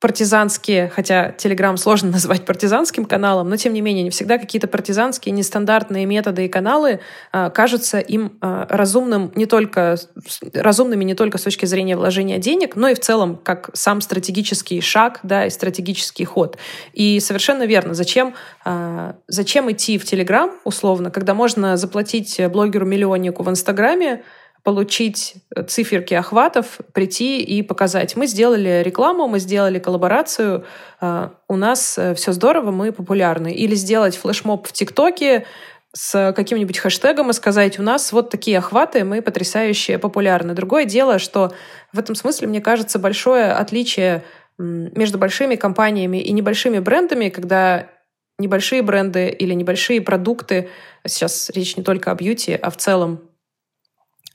партизанские, 0.04 0.90
хотя 0.94 1.30
Телеграм 1.30 1.78
сложно 1.78 2.10
назвать 2.12 2.44
партизанским 2.44 3.06
каналом, 3.06 3.48
но 3.48 3.56
тем 3.56 3.72
не 3.72 3.80
менее 3.80 4.04
не 4.04 4.10
всегда 4.10 4.36
какие-то 4.36 4.68
партизанские 4.68 5.32
нестандартные 5.32 6.04
методы 6.04 6.44
и 6.44 6.48
каналы 6.48 7.00
э, 7.32 7.48
кажутся 7.48 8.00
им 8.00 8.36
э, 8.42 8.66
разумным 8.68 9.32
не 9.34 9.46
только 9.46 9.96
разумными 10.52 11.04
не 11.04 11.14
только 11.14 11.38
с 11.38 11.42
точки 11.42 11.64
зрения 11.64 11.96
вложения 11.96 12.36
денег, 12.36 12.76
но 12.76 12.88
и 12.88 12.94
в 12.94 13.00
целом 13.00 13.40
как 13.42 13.70
сам 13.72 14.02
стратегический 14.02 14.82
шаг, 14.82 15.20
да, 15.22 15.46
и 15.46 15.50
стратегический 15.50 16.26
ход. 16.26 16.58
И 16.92 17.18
совершенно 17.20 17.62
верно, 17.62 17.94
зачем 17.94 18.34
э, 18.66 19.14
зачем 19.28 19.72
идти 19.72 19.96
в 19.96 20.04
Телеграм 20.04 20.50
условно, 20.64 21.10
когда 21.10 21.32
можно 21.32 21.78
заплатить 21.78 22.38
блогеру 22.50 22.84
миллионнику 22.84 23.42
в 23.42 23.48
Инстаграме 23.48 24.22
получить 24.64 25.34
циферки 25.68 26.14
охватов, 26.14 26.78
прийти 26.92 27.42
и 27.42 27.62
показать. 27.62 28.16
Мы 28.16 28.26
сделали 28.26 28.82
рекламу, 28.82 29.28
мы 29.28 29.38
сделали 29.38 29.78
коллаборацию, 29.78 30.64
а, 31.00 31.34
у 31.48 31.56
нас 31.56 31.98
э, 31.98 32.14
все 32.14 32.32
здорово, 32.32 32.70
мы 32.70 32.90
популярны. 32.90 33.52
Или 33.52 33.74
сделать 33.74 34.16
флешмоб 34.16 34.66
в 34.66 34.72
ТикТоке 34.72 35.44
с 35.92 36.32
каким-нибудь 36.32 36.78
хэштегом 36.78 37.30
и 37.30 37.34
сказать, 37.34 37.78
у 37.78 37.82
нас 37.82 38.10
вот 38.10 38.30
такие 38.30 38.56
охваты, 38.58 39.04
мы 39.04 39.20
потрясающе 39.20 39.98
популярны. 39.98 40.54
Другое 40.54 40.86
дело, 40.86 41.18
что 41.18 41.52
в 41.92 41.98
этом 41.98 42.14
смысле, 42.14 42.48
мне 42.48 42.62
кажется, 42.62 42.98
большое 42.98 43.52
отличие 43.52 44.24
между 44.56 45.18
большими 45.18 45.56
компаниями 45.56 46.22
и 46.22 46.32
небольшими 46.32 46.78
брендами, 46.78 47.28
когда 47.28 47.88
небольшие 48.38 48.82
бренды 48.82 49.28
или 49.28 49.52
небольшие 49.52 50.00
продукты, 50.00 50.70
сейчас 51.06 51.50
речь 51.50 51.76
не 51.76 51.84
только 51.84 52.10
о 52.10 52.14
бьюти, 52.14 52.54
а 52.54 52.70
в 52.70 52.76
целом 52.78 53.20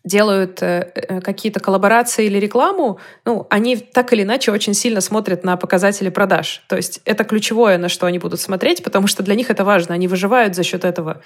делают 0.03 0.61
э, 0.61 0.91
э, 0.95 1.21
какие-то 1.21 1.59
коллаборации 1.59 2.25
или 2.25 2.37
рекламу, 2.37 2.99
ну, 3.25 3.47
они 3.49 3.75
так 3.75 4.13
или 4.13 4.23
иначе 4.23 4.51
очень 4.51 4.73
сильно 4.73 5.01
смотрят 5.01 5.43
на 5.43 5.57
показатели 5.57 6.09
продаж. 6.09 6.63
То 6.69 6.77
есть 6.77 7.01
это 7.05 7.25
ключевое, 7.25 7.77
на 7.77 7.89
что 7.89 8.05
они 8.05 8.17
будут 8.17 8.39
смотреть, 8.39 8.81
потому 8.83 9.07
что 9.07 9.23
для 9.23 9.35
них 9.35 9.49
это 9.49 9.65
важно. 9.65 9.93
Они 9.93 10.07
выживают 10.07 10.55
за 10.55 10.63
счет 10.63 10.85
этого, 10.85 11.21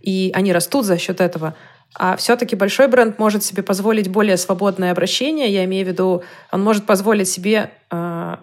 и 0.00 0.30
они 0.34 0.52
растут 0.52 0.84
за 0.84 0.98
счет 0.98 1.20
этого. 1.20 1.56
А 1.94 2.16
все-таки 2.16 2.54
большой 2.54 2.88
бренд 2.88 3.18
может 3.18 3.44
себе 3.44 3.62
позволить 3.62 4.08
более 4.08 4.36
свободное 4.36 4.92
обращение. 4.92 5.48
Я 5.48 5.64
имею 5.64 5.86
в 5.86 5.88
виду, 5.88 6.22
он 6.52 6.62
может 6.62 6.84
позволить 6.84 7.28
себе... 7.28 7.70
Э, 7.90 8.36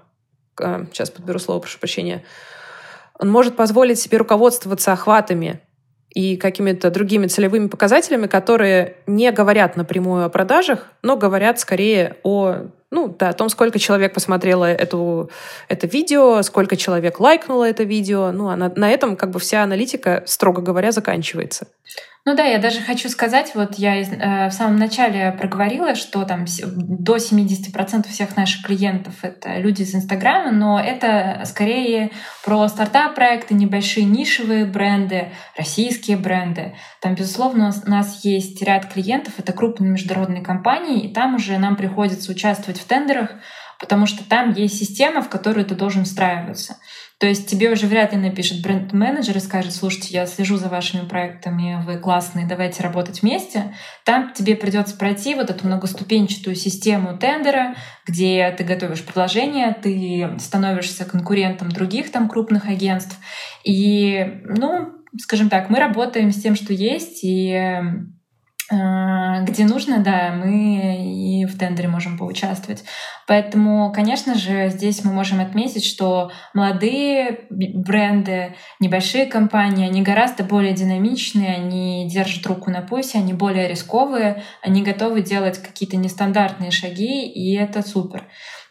э, 0.60 0.86
сейчас 0.92 1.12
подберу 1.12 1.38
слово, 1.38 1.60
прошу 1.60 1.78
прощения. 1.78 2.24
Он 3.20 3.30
может 3.30 3.56
позволить 3.56 4.00
себе 4.00 4.18
руководствоваться 4.18 4.92
охватами 4.92 5.62
и 6.16 6.38
какими-то 6.38 6.90
другими 6.90 7.28
целевыми 7.28 7.68
показателями, 7.68 8.28
которые 8.28 8.96
не 9.06 9.32
говорят 9.32 9.76
напрямую 9.76 10.26
о 10.26 10.30
продажах, 10.30 10.88
но 11.04 11.18
говорят 11.18 11.60
скорее 11.60 12.16
о, 12.24 12.68
ну, 12.90 13.14
да, 13.20 13.30
о 13.30 13.34
том, 13.34 13.50
сколько 13.50 13.80
человек 13.80 14.14
посмотрело 14.14 14.64
эту, 14.64 15.30
это 15.68 15.88
видео, 15.88 16.42
сколько 16.42 16.78
человек 16.78 17.20
лайкнуло 17.20 17.66
это 17.66 17.84
видео. 17.84 18.32
Ну, 18.32 18.48
а 18.48 18.56
на, 18.56 18.72
на 18.74 18.90
этом 18.90 19.18
как 19.18 19.32
бы 19.32 19.40
вся 19.40 19.62
аналитика, 19.62 20.24
строго 20.26 20.62
говоря, 20.62 20.94
заканчивается. 20.94 21.68
Ну 22.28 22.36
да, 22.36 22.44
я 22.44 22.58
даже 22.58 22.82
хочу 22.82 23.08
сказать, 23.08 23.52
вот 23.54 23.76
я 23.76 24.02
э, 24.02 24.50
в 24.50 24.52
самом 24.52 24.78
начале 24.78 25.32
проговорила, 25.32 25.94
что 25.94 26.24
там 26.26 26.46
до 26.66 27.18
70% 27.18 28.10
всех 28.10 28.36
наших 28.36 28.66
клиентов— 28.66 29.14
это 29.22 29.60
люди 29.60 29.84
из 29.84 29.94
Инстаграма, 29.94 30.52
но 30.52 30.80
это 30.80 31.44
скорее 31.46 32.10
про 32.44 32.68
стартап-проекты, 32.68 33.54
небольшие 33.54 34.08
нишевые 34.08 34.66
бренды, 34.66 35.34
российские 35.56 36.18
бренды. 36.18 36.76
Там, 37.00 37.14
безусловно, 37.14 37.72
у 37.86 37.90
нас 37.92 38.26
есть 38.26 38.60
ряд 38.64 38.92
клиентов, 38.92 39.36
это 39.38 39.54
крупные 39.54 39.92
международные 39.92 40.42
компании, 40.42 41.06
и 41.06 41.14
там 41.14 41.36
уже 41.36 41.60
нам 41.60 41.76
приходится 41.76 42.32
участвовать 42.32 42.80
в 42.80 42.86
тендерах, 42.86 43.36
потому 43.80 44.08
что 44.08 44.28
там 44.28 44.52
есть 44.52 44.80
система, 44.80 45.22
в 45.22 45.30
которую 45.30 45.64
ты 45.68 45.76
должен 45.76 46.06
встраиваться. 46.06 46.78
То 47.18 47.28
есть 47.28 47.48
тебе 47.48 47.72
уже 47.72 47.88
вряд 47.88 48.12
ли 48.12 48.20
напишет 48.20 48.62
бренд-менеджер 48.62 49.38
и 49.38 49.40
скажет, 49.40 49.74
слушайте, 49.74 50.14
я 50.14 50.26
слежу 50.26 50.58
за 50.58 50.68
вашими 50.68 51.08
проектами, 51.08 51.82
вы 51.86 51.98
классные, 51.98 52.46
давайте 52.46 52.84
работать 52.84 53.22
вместе. 53.22 53.74
Там 54.04 54.34
тебе 54.34 54.56
придется 54.56 54.98
пройти 54.98 55.34
вот 55.36 55.50
эту 55.50 55.66
многоступенчатую 55.66 56.56
систему 56.56 57.18
тендера, 57.18 57.76
где 58.06 58.54
ты 58.58 58.66
готовишь 58.66 59.04
предложение, 59.04 59.74
ты 59.74 60.38
становишься 60.40 61.06
конкурентом 61.06 61.70
других 61.70 62.12
там 62.12 62.28
крупных 62.28 62.68
агентств. 62.68 63.18
И, 63.64 64.42
ну, 64.44 64.92
скажем 65.18 65.50
так, 65.50 65.70
мы 65.70 65.80
работаем 65.80 66.32
с 66.32 66.42
тем, 66.42 66.56
что 66.56 66.74
есть, 66.74 67.20
и 67.24 67.82
где 68.72 69.66
нужно, 69.66 70.00
да, 70.00 70.34
мы 70.34 70.98
и 70.98 71.46
в 71.46 71.58
тендере 71.58 71.88
можем 71.88 72.18
поучаствовать. 72.18 72.84
Поэтому, 73.28 73.92
конечно 73.94 74.34
же, 74.34 74.70
здесь 74.70 75.04
мы 75.04 75.12
можем 75.14 75.40
отметить, 75.40 75.86
что 75.86 76.32
молодые 76.54 77.42
бренды, 77.50 78.56
небольшие 78.80 79.28
компании, 79.28 79.88
они 79.88 80.02
гораздо 80.02 80.44
более 80.44 80.74
динамичные, 80.74 81.54
они 81.56 82.10
держат 82.10 82.46
руку 82.48 82.72
на 82.72 82.82
пульсе, 82.82 83.20
они 83.20 83.34
более 83.34 83.68
рисковые, 83.68 84.44
они 84.64 84.82
готовы 84.82 85.22
делать 85.22 85.62
какие-то 85.62 85.98
нестандартные 85.98 86.72
шаги, 86.72 87.28
и 87.28 87.56
это 87.56 87.84
супер. 87.84 88.24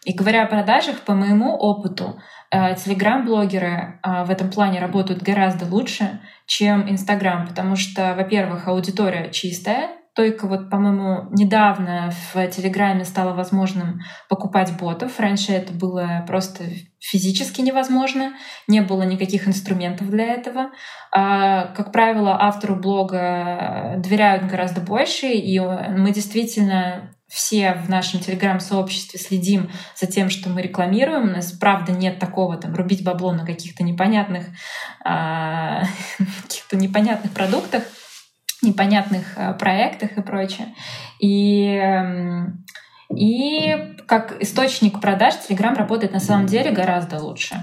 И 0.03 0.13
говоря 0.13 0.43
о 0.43 0.47
продажах, 0.47 1.01
по 1.01 1.13
моему 1.13 1.55
опыту, 1.55 2.19
э, 2.19 2.34
телеграм-блогеры 2.51 3.99
э, 4.03 4.23
в 4.25 4.29
этом 4.29 4.49
плане 4.49 4.79
работают 4.79 5.21
гораздо 5.21 5.65
лучше, 5.65 6.21
чем 6.45 6.89
Инстаграм, 6.89 7.47
потому 7.47 7.75
что, 7.75 8.13
во-первых, 8.15 8.67
аудитория 8.67 9.31
чистая, 9.31 9.89
только 10.15 10.47
вот, 10.47 10.69
по-моему, 10.69 11.27
недавно 11.31 12.09
в 12.33 12.47
Телеграме 12.47 13.03
стало 13.03 13.33
возможным 13.33 13.99
покупать 14.29 14.71
ботов. 14.79 15.19
Раньше 15.19 15.51
это 15.51 15.73
было 15.73 16.23
просто 16.25 16.63
физически 16.99 17.59
невозможно, 17.59 18.31
не 18.67 18.79
было 18.79 19.03
никаких 19.03 19.45
инструментов 19.45 20.09
для 20.09 20.27
этого. 20.27 20.71
А, 21.11 21.67
как 21.75 21.91
правило, 21.91 22.37
автору 22.41 22.77
блога 22.77 23.95
доверяют 23.97 24.45
гораздо 24.45 24.79
больше, 24.79 25.27
и 25.27 25.59
мы 25.59 26.11
действительно 26.11 27.14
все 27.27 27.73
в 27.73 27.89
нашем 27.89 28.19
телеграм-сообществе 28.19 29.19
следим 29.19 29.71
за 29.95 30.07
тем, 30.07 30.29
что 30.29 30.49
мы 30.49 30.61
рекламируем. 30.61 31.23
У 31.23 31.33
нас, 31.33 31.51
правда, 31.51 31.91
нет 31.91 32.19
такого 32.19 32.57
там 32.57 32.75
рубить 32.75 33.03
бабло 33.03 33.33
на 33.33 33.45
каких-то 33.45 33.83
непонятных, 33.83 34.45
а, 35.03 35.83
каких-то 36.43 36.77
непонятных 36.77 37.31
продуктах 37.31 37.83
непонятных 38.61 39.37
э, 39.37 39.53
проектах 39.53 40.17
и 40.17 40.21
прочее. 40.21 40.73
И, 41.19 41.67
эм, 41.67 42.65
и 43.15 43.95
как 44.07 44.41
источник 44.41 44.99
продаж 44.99 45.35
Telegram 45.35 45.75
работает 45.75 46.13
на 46.13 46.19
самом 46.19 46.47
деле 46.47 46.71
гораздо 46.71 47.19
лучше. 47.19 47.55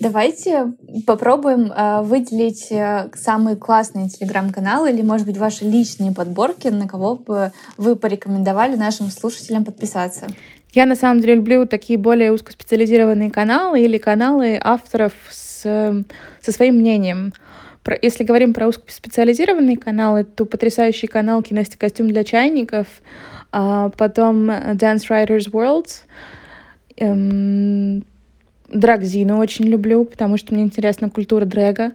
Давайте 0.00 0.72
попробуем 1.06 1.70
э, 1.70 2.00
выделить 2.02 2.72
э, 2.72 3.10
самые 3.14 3.56
классные 3.56 4.08
телеграм-каналы 4.08 4.90
или, 4.90 5.02
может 5.02 5.26
быть, 5.26 5.36
ваши 5.36 5.66
личные 5.66 6.12
подборки, 6.12 6.68
на 6.68 6.88
кого 6.88 7.16
бы 7.16 7.52
вы 7.76 7.96
порекомендовали 7.96 8.76
нашим 8.76 9.08
слушателям 9.08 9.66
подписаться. 9.66 10.26
Я 10.72 10.86
на 10.86 10.96
самом 10.96 11.20
деле 11.20 11.34
люблю 11.34 11.66
такие 11.66 11.98
более 11.98 12.32
узкоспециализированные 12.32 13.30
каналы 13.30 13.82
или 13.82 13.98
каналы 13.98 14.58
авторов 14.62 15.12
с, 15.30 15.62
со 15.62 16.52
своим 16.52 16.76
мнением. 16.76 17.34
Про, 17.82 17.98
если 18.00 18.24
говорим 18.24 18.54
про 18.54 18.68
узкоспециализированные 18.68 19.76
каналы, 19.76 20.24
то 20.24 20.46
потрясающий 20.46 21.08
канал 21.08 21.42
«Кинести 21.42 21.76
костюм 21.76 22.08
для 22.08 22.24
чайников», 22.24 22.86
а 23.52 23.90
потом 23.90 24.48
Dance 24.50 25.08
Writers 25.10 25.50
World, 25.50 25.88
эм, 26.96 28.04
Драгзину 28.72 29.38
очень 29.38 29.66
люблю, 29.66 30.04
потому 30.04 30.36
что 30.36 30.54
мне 30.54 30.62
интересна 30.62 31.10
культура 31.10 31.44
дрэга. 31.44 31.92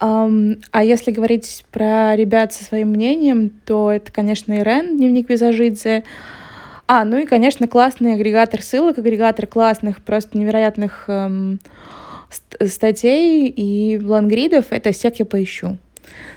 Um, 0.00 0.62
а 0.70 0.84
если 0.84 1.10
говорить 1.10 1.64
про 1.72 2.14
ребят 2.14 2.52
со 2.52 2.62
своим 2.62 2.90
мнением, 2.90 3.50
то 3.64 3.90
это, 3.90 4.12
конечно, 4.12 4.52
Ирен, 4.52 4.96
дневник 4.96 5.28
визажидзе. 5.28 6.04
А, 6.86 7.04
ну 7.04 7.18
и, 7.18 7.26
конечно, 7.26 7.66
классный 7.66 8.14
агрегатор 8.14 8.62
ссылок, 8.62 8.98
агрегатор 8.98 9.46
классных, 9.46 10.00
просто 10.00 10.38
невероятных 10.38 11.04
эм, 11.08 11.58
статей 12.64 13.48
и 13.48 13.98
лангридов. 13.98 14.66
Это 14.70 14.92
всех 14.92 15.18
я 15.18 15.26
поищу. 15.26 15.78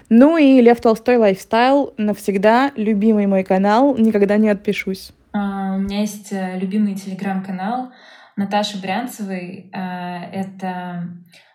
Ну 0.09 0.37
и 0.37 0.59
Лев 0.59 0.81
Толстой 0.81 1.17
лайфстайл 1.17 1.93
навсегда 1.97 2.71
любимый 2.75 3.27
мой 3.27 3.43
канал, 3.43 3.95
никогда 3.95 4.37
не 4.37 4.49
отпишусь. 4.49 5.13
А, 5.33 5.75
у 5.75 5.79
меня 5.79 6.01
есть 6.01 6.33
э, 6.33 6.59
любимый 6.59 6.95
телеграм-канал 6.95 7.91
Наташи 8.41 8.81
Брянцевой. 8.81 9.69
Э, 9.71 10.23
это 10.31 11.07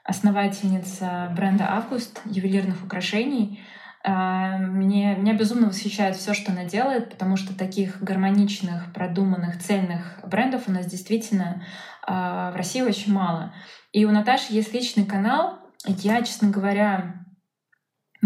основательница 0.05 1.33
бренда 1.37 1.73
«Август» 1.73 2.21
ювелирных 2.27 2.85
украшений. 2.85 3.61
Э, 4.05 4.59
мне, 4.59 5.17
меня 5.17 5.35
безумно 5.35 5.67
восхищает 5.67 6.15
все, 6.15 6.33
что 6.33 6.53
она 6.53 6.65
делает, 6.65 7.11
потому 7.11 7.37
что 7.37 7.59
таких 7.59 8.01
гармоничных, 8.01 8.93
продуманных, 8.93 9.61
цельных 9.61 10.21
брендов 10.25 10.69
у 10.69 10.73
нас 10.73 10.87
действительно 10.87 11.65
э, 12.07 12.13
в 12.13 12.55
России 12.55 12.83
очень 12.83 13.13
мало. 13.13 13.53
И 13.93 14.05
у 14.05 14.13
Наташи 14.13 14.53
есть 14.53 14.73
личный 14.73 15.07
канал. 15.07 15.59
Я, 15.87 16.23
честно 16.23 16.51
говоря, 16.51 17.26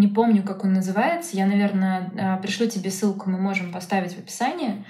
не 0.00 0.08
помню, 0.08 0.42
как 0.42 0.64
он 0.64 0.72
называется. 0.72 1.36
Я, 1.36 1.46
наверное, 1.46 2.38
пришлю 2.42 2.68
тебе 2.68 2.90
ссылку, 2.90 3.30
мы 3.30 3.38
можем 3.38 3.72
поставить 3.72 4.14
в 4.14 4.18
описании. 4.18 4.84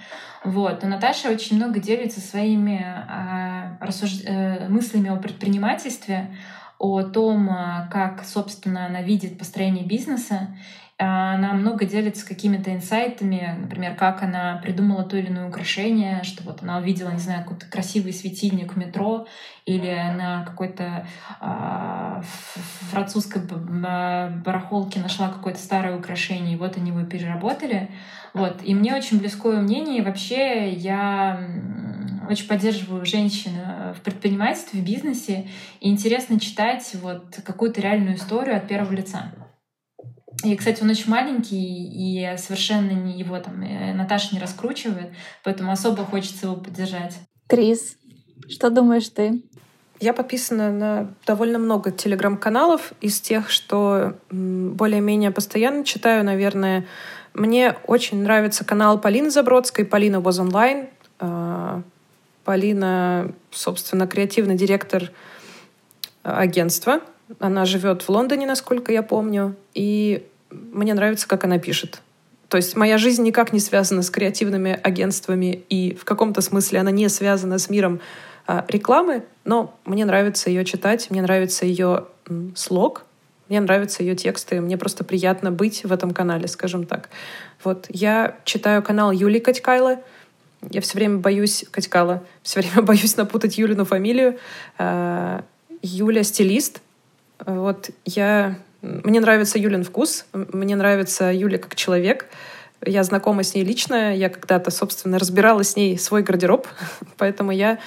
Вот. 0.44 0.82
Но 0.82 0.88
Наташа 0.88 1.28
очень 1.30 1.56
много 1.56 1.80
делится 1.80 2.20
своими 2.20 2.82
э, 2.82 3.84
рассуж... 3.84 4.22
э, 4.24 4.68
мыслями 4.68 5.11
о 5.11 5.16
предпринимательстве, 5.16 6.34
о 6.78 7.02
том, 7.02 7.50
а, 7.50 7.88
как, 7.92 8.24
собственно, 8.24 8.86
она 8.86 9.02
видит 9.02 9.38
построение 9.38 9.84
бизнеса. 9.84 10.56
Она 11.03 11.55
много 11.55 11.86
делится 11.86 12.26
какими-то 12.26 12.74
инсайтами, 12.74 13.57
например, 13.59 13.94
как 13.94 14.22
она 14.22 14.61
придумала 14.62 15.03
то 15.03 15.16
или 15.16 15.28
иное 15.28 15.48
украшение, 15.48 16.22
что 16.24 16.42
вот 16.42 16.62
она 16.62 16.76
увидела, 16.76 17.09
не 17.09 17.18
знаю, 17.18 17.42
какой-то 17.42 17.64
красивый 17.66 18.12
светильник 18.12 18.74
в 18.74 18.76
метро 18.76 19.26
или 19.64 19.88
на 19.88 20.44
какой-то 20.44 21.07
э, 21.40 22.22
французской 22.90 23.40
барахолке 23.40 25.01
нашла 25.01 25.30
какое-то 25.30 25.59
старое 25.59 25.96
украшение, 25.96 26.55
и 26.55 26.59
вот 26.59 26.76
они 26.76 26.90
его 26.90 27.03
переработали. 27.05 27.90
Вот. 28.34 28.61
И 28.62 28.74
мне 28.74 28.94
очень 28.94 29.18
близкое 29.18 29.61
мнение. 29.61 29.98
И 29.98 30.05
вообще 30.05 30.70
я 30.70 31.40
очень 32.28 32.46
поддерживаю 32.46 33.07
женщин 33.07 33.53
э, 33.57 33.94
в 33.96 34.03
предпринимательстве, 34.03 34.80
в 34.80 34.84
бизнесе. 34.84 35.48
И 35.80 35.90
интересно 35.90 36.38
читать 36.38 36.94
вот 37.03 37.40
какую-то 37.44 37.80
реальную 37.80 38.16
историю 38.16 38.57
от 38.57 38.68
первого 38.68 38.92
лица. 38.92 39.32
И, 40.43 40.57
кстати, 40.57 40.82
он 40.82 40.91
очень 40.91 41.11
маленький, 41.11 41.57
и 41.57 42.36
совершенно 42.38 42.93
не 42.93 43.18
его 43.18 43.38
там 43.38 43.61
э, 43.62 43.93
Наташа 43.93 44.34
не 44.34 44.41
раскручивает, 44.41 45.11
поэтому 45.45 45.70
особо 45.72 46.05
хочется 46.05 46.47
его 46.47 46.57
поддержать. 46.57 47.18
Крис, 47.47 47.97
что 48.49 48.70
думаешь 48.70 49.09
ты? 49.09 49.43
Я 50.01 50.14
подписана 50.14 50.72
на 50.72 51.14
довольно 51.26 51.59
много 51.59 51.91
телеграм-каналов 51.91 52.95
из 53.03 53.20
тех, 53.20 53.51
что 53.51 54.16
более-менее 54.30 55.30
постоянно 55.30 55.84
читаю, 55.84 56.24
наверное, 56.24 56.86
мне 57.34 57.76
очень 57.86 58.22
нравится 58.22 58.64
канал 58.64 58.99
Полины 58.99 59.30
Забродской. 59.30 59.84
Полина 59.84 60.16
was 60.16 60.45
online. 60.45 60.88
А, 61.18 61.82
Полина, 62.45 63.32
собственно, 63.51 64.07
креативный 64.07 64.57
директор 64.57 65.12
агентства. 66.22 67.01
Она 67.39 67.64
живет 67.64 68.03
в 68.03 68.09
Лондоне, 68.09 68.47
насколько 68.47 68.93
я 68.93 69.03
помню. 69.03 69.55
И 69.74 70.26
мне 70.51 70.95
нравится, 70.95 71.28
как 71.28 71.45
она 71.45 71.59
пишет. 71.59 72.03
То 72.49 72.57
есть 72.57 72.76
моя 72.76 72.99
жизнь 72.99 73.22
никак 73.22 73.53
не 73.53 73.61
связана 73.61 74.03
с 74.03 74.11
креативными 74.11 74.78
агентствами, 74.83 75.62
и 75.68 75.95
в 75.95 76.05
каком-то 76.05 76.41
смысле 76.41 76.81
она 76.81 76.91
не 76.91 77.09
связана 77.09 77.59
с 77.59 77.70
миром 77.70 78.01
а, 78.49 78.64
рекламы, 78.66 79.22
но 79.45 79.78
мне 79.85 80.05
нравится 80.05 80.51
ее 80.51 80.64
читать, 80.64 81.11
мне 81.11 81.22
нравится 81.22 81.64
ее 81.64 82.07
слог, 82.57 83.05
мне 83.49 83.61
нравятся 83.61 84.03
ее 84.03 84.16
тексты, 84.16 84.61
мне 84.61 84.76
просто 84.76 85.05
приятно 85.05 85.53
быть 85.53 85.85
в 85.85 85.93
этом 85.93 86.12
канале, 86.12 86.49
скажем 86.49 86.87
так. 86.87 87.09
Вот 87.62 87.87
я 87.89 88.37
читаю 88.45 88.83
канал 88.83 89.12
Юли 89.12 89.39
Катькайлы. 89.39 89.99
Я 90.68 90.81
все 90.81 90.99
время 90.99 91.18
боюсь 91.18 91.64
Катькала, 91.70 92.24
все 92.43 92.61
время 92.61 92.83
боюсь 92.83 93.16
напутать 93.16 93.59
Юлину 93.59 93.85
фамилию. 93.85 94.39
А, 94.76 95.45
Юля 95.83 96.24
стилист. 96.24 96.81
Вот 97.47 97.91
я 98.05 98.57
мне 98.82 99.20
нравится 99.20 99.59
Юлин 99.59 99.84
вкус, 99.84 100.24
мне 100.32 100.74
нравится 100.74 101.32
Юля 101.32 101.59
как 101.59 101.74
человек. 101.74 102.26
Я 102.84 103.05
знакома 103.05 103.43
с 103.43 103.55
ней 103.55 103.62
лично, 103.62 104.16
я 104.16 104.30
когда-то, 104.30 104.70
собственно, 104.70 105.18
разбирала 105.18 105.62
с 105.62 105.76
ней 105.76 105.99
свой 105.99 106.22
гардероб, 106.22 106.66
поэтому 107.18 107.51
я 107.51 107.78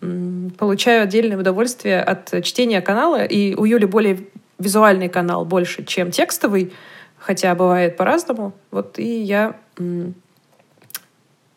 получаю 0.00 1.02
отдельное 1.02 1.36
удовольствие 1.36 2.00
от 2.00 2.44
чтения 2.44 2.80
канала. 2.80 3.24
И 3.24 3.54
у 3.54 3.64
Юли 3.64 3.84
более 3.84 4.20
визуальный 4.58 5.08
канал 5.08 5.44
больше, 5.44 5.84
чем 5.84 6.10
текстовый, 6.10 6.72
хотя 7.18 7.54
бывает 7.54 7.96
по-разному. 7.96 8.54
Вот 8.70 8.98
и 8.98 9.22
я 9.22 9.56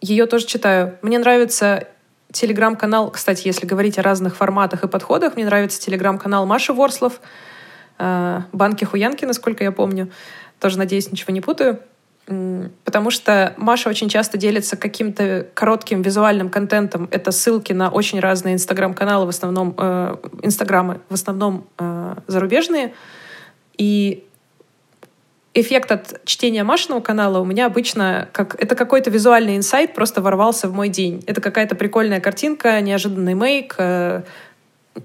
ее 0.02 0.26
тоже 0.26 0.47
читаю. 0.47 0.97
Мне 1.02 1.20
нравится 1.20 1.88
телеграм-канал, 2.32 3.11
кстати, 3.11 3.47
если 3.47 3.65
говорить 3.65 3.97
о 3.99 4.01
разных 4.01 4.36
форматах 4.36 4.84
и 4.84 4.88
подходах, 4.88 5.36
мне 5.36 5.45
нравится 5.45 5.79
телеграм-канал 5.79 6.45
Маши 6.45 6.73
Ворслов, 6.73 7.21
э, 7.99 8.41
Банки-Хуянки, 8.51 9.25
насколько 9.25 9.63
я 9.63 9.71
помню. 9.71 10.11
Тоже, 10.59 10.77
надеюсь, 10.77 11.11
ничего 11.11 11.34
не 11.34 11.41
путаю. 11.41 11.79
Потому 12.86 13.09
что 13.09 13.53
Маша 13.57 13.89
очень 13.89 14.07
часто 14.07 14.38
делится 14.38 14.77
каким-то 14.77 15.47
коротким 15.53 16.01
визуальным 16.01 16.49
контентом. 16.49 17.09
Это 17.11 17.32
ссылки 17.32 17.73
на 17.73 17.89
очень 17.89 18.19
разные 18.19 18.53
инстаграм-каналы, 18.53 19.25
в 19.25 19.29
основном 19.29 19.73
э, 19.77 20.15
инстаграмы, 20.43 21.01
в 21.09 21.13
основном 21.13 21.67
э, 21.77 22.15
зарубежные. 22.27 22.93
И 23.77 24.23
эффект 25.54 25.91
от 25.91 26.26
чтения 26.26 26.64
Машиного 26.64 27.02
канала 27.02 27.39
у 27.39 27.45
меня 27.45 27.66
обычно 27.66 28.30
как 28.32 28.62
это 28.62 28.76
какой-то 28.76 29.10
визуальный 29.10 29.58
инсайт 29.58 29.93
просто 29.93 30.22
ворвался 30.22 30.68
в 30.68 30.74
мой 30.74 30.89
день. 30.89 31.24
Это 31.28 31.41
какая-то 31.41 31.76
прикольная 31.76 32.22
картинка, 32.22 32.80
неожиданный 32.82 33.34
мейк, 33.34 33.76
э, 33.78 34.24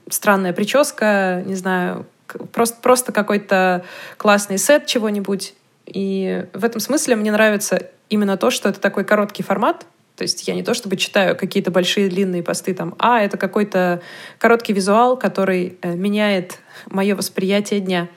странная 0.09 0.53
прическа, 0.53 1.43
не 1.47 1.55
знаю, 1.55 2.07
просто, 2.53 2.77
просто 2.81 3.13
какой-то 3.13 3.85
классный 4.17 4.59
сет 4.59 4.87
чего-нибудь. 4.87 5.55
И 5.87 6.47
в 6.53 6.65
этом 6.65 6.81
смысле 6.81 7.17
мне 7.17 7.33
нравится 7.33 7.91
именно 8.09 8.37
то, 8.37 8.51
что 8.51 8.69
это 8.69 8.81
такой 8.81 9.05
короткий 9.05 9.43
формат, 9.43 9.87
То 10.17 10.23
есть 10.23 10.49
я 10.49 10.55
не 10.55 10.63
то 10.63 10.75
чтобы 10.75 10.97
читаю 10.97 11.37
какие-то 11.37 11.71
большие 11.71 12.09
длинные 12.09 12.43
посты 12.43 12.73
там, 12.73 12.95
а 12.99 13.21
это 13.21 13.37
какой-то 13.37 14.01
короткий 14.39 14.73
визуал, 14.73 15.17
который 15.17 15.77
э, 15.83 15.95
меняет 15.95 16.59
мое 16.87 17.15
восприятие 17.15 17.81
дня. 17.81 18.09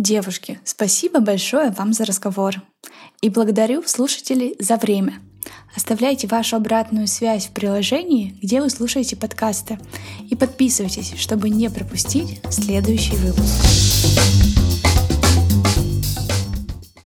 Девушки, 0.00 0.58
спасибо 0.64 1.20
большое 1.20 1.72
вам 1.72 1.92
за 1.92 2.06
разговор. 2.06 2.54
И 3.20 3.28
благодарю 3.28 3.82
слушателей 3.82 4.56
за 4.58 4.78
время. 4.78 5.20
Оставляйте 5.76 6.26
вашу 6.26 6.56
обратную 6.56 7.06
связь 7.06 7.48
в 7.48 7.50
приложении, 7.50 8.34
где 8.42 8.62
вы 8.62 8.70
слушаете 8.70 9.16
подкасты. 9.16 9.78
И 10.30 10.34
подписывайтесь, 10.34 11.12
чтобы 11.18 11.50
не 11.50 11.68
пропустить 11.68 12.40
следующий 12.50 13.16
выпуск. 13.16 14.09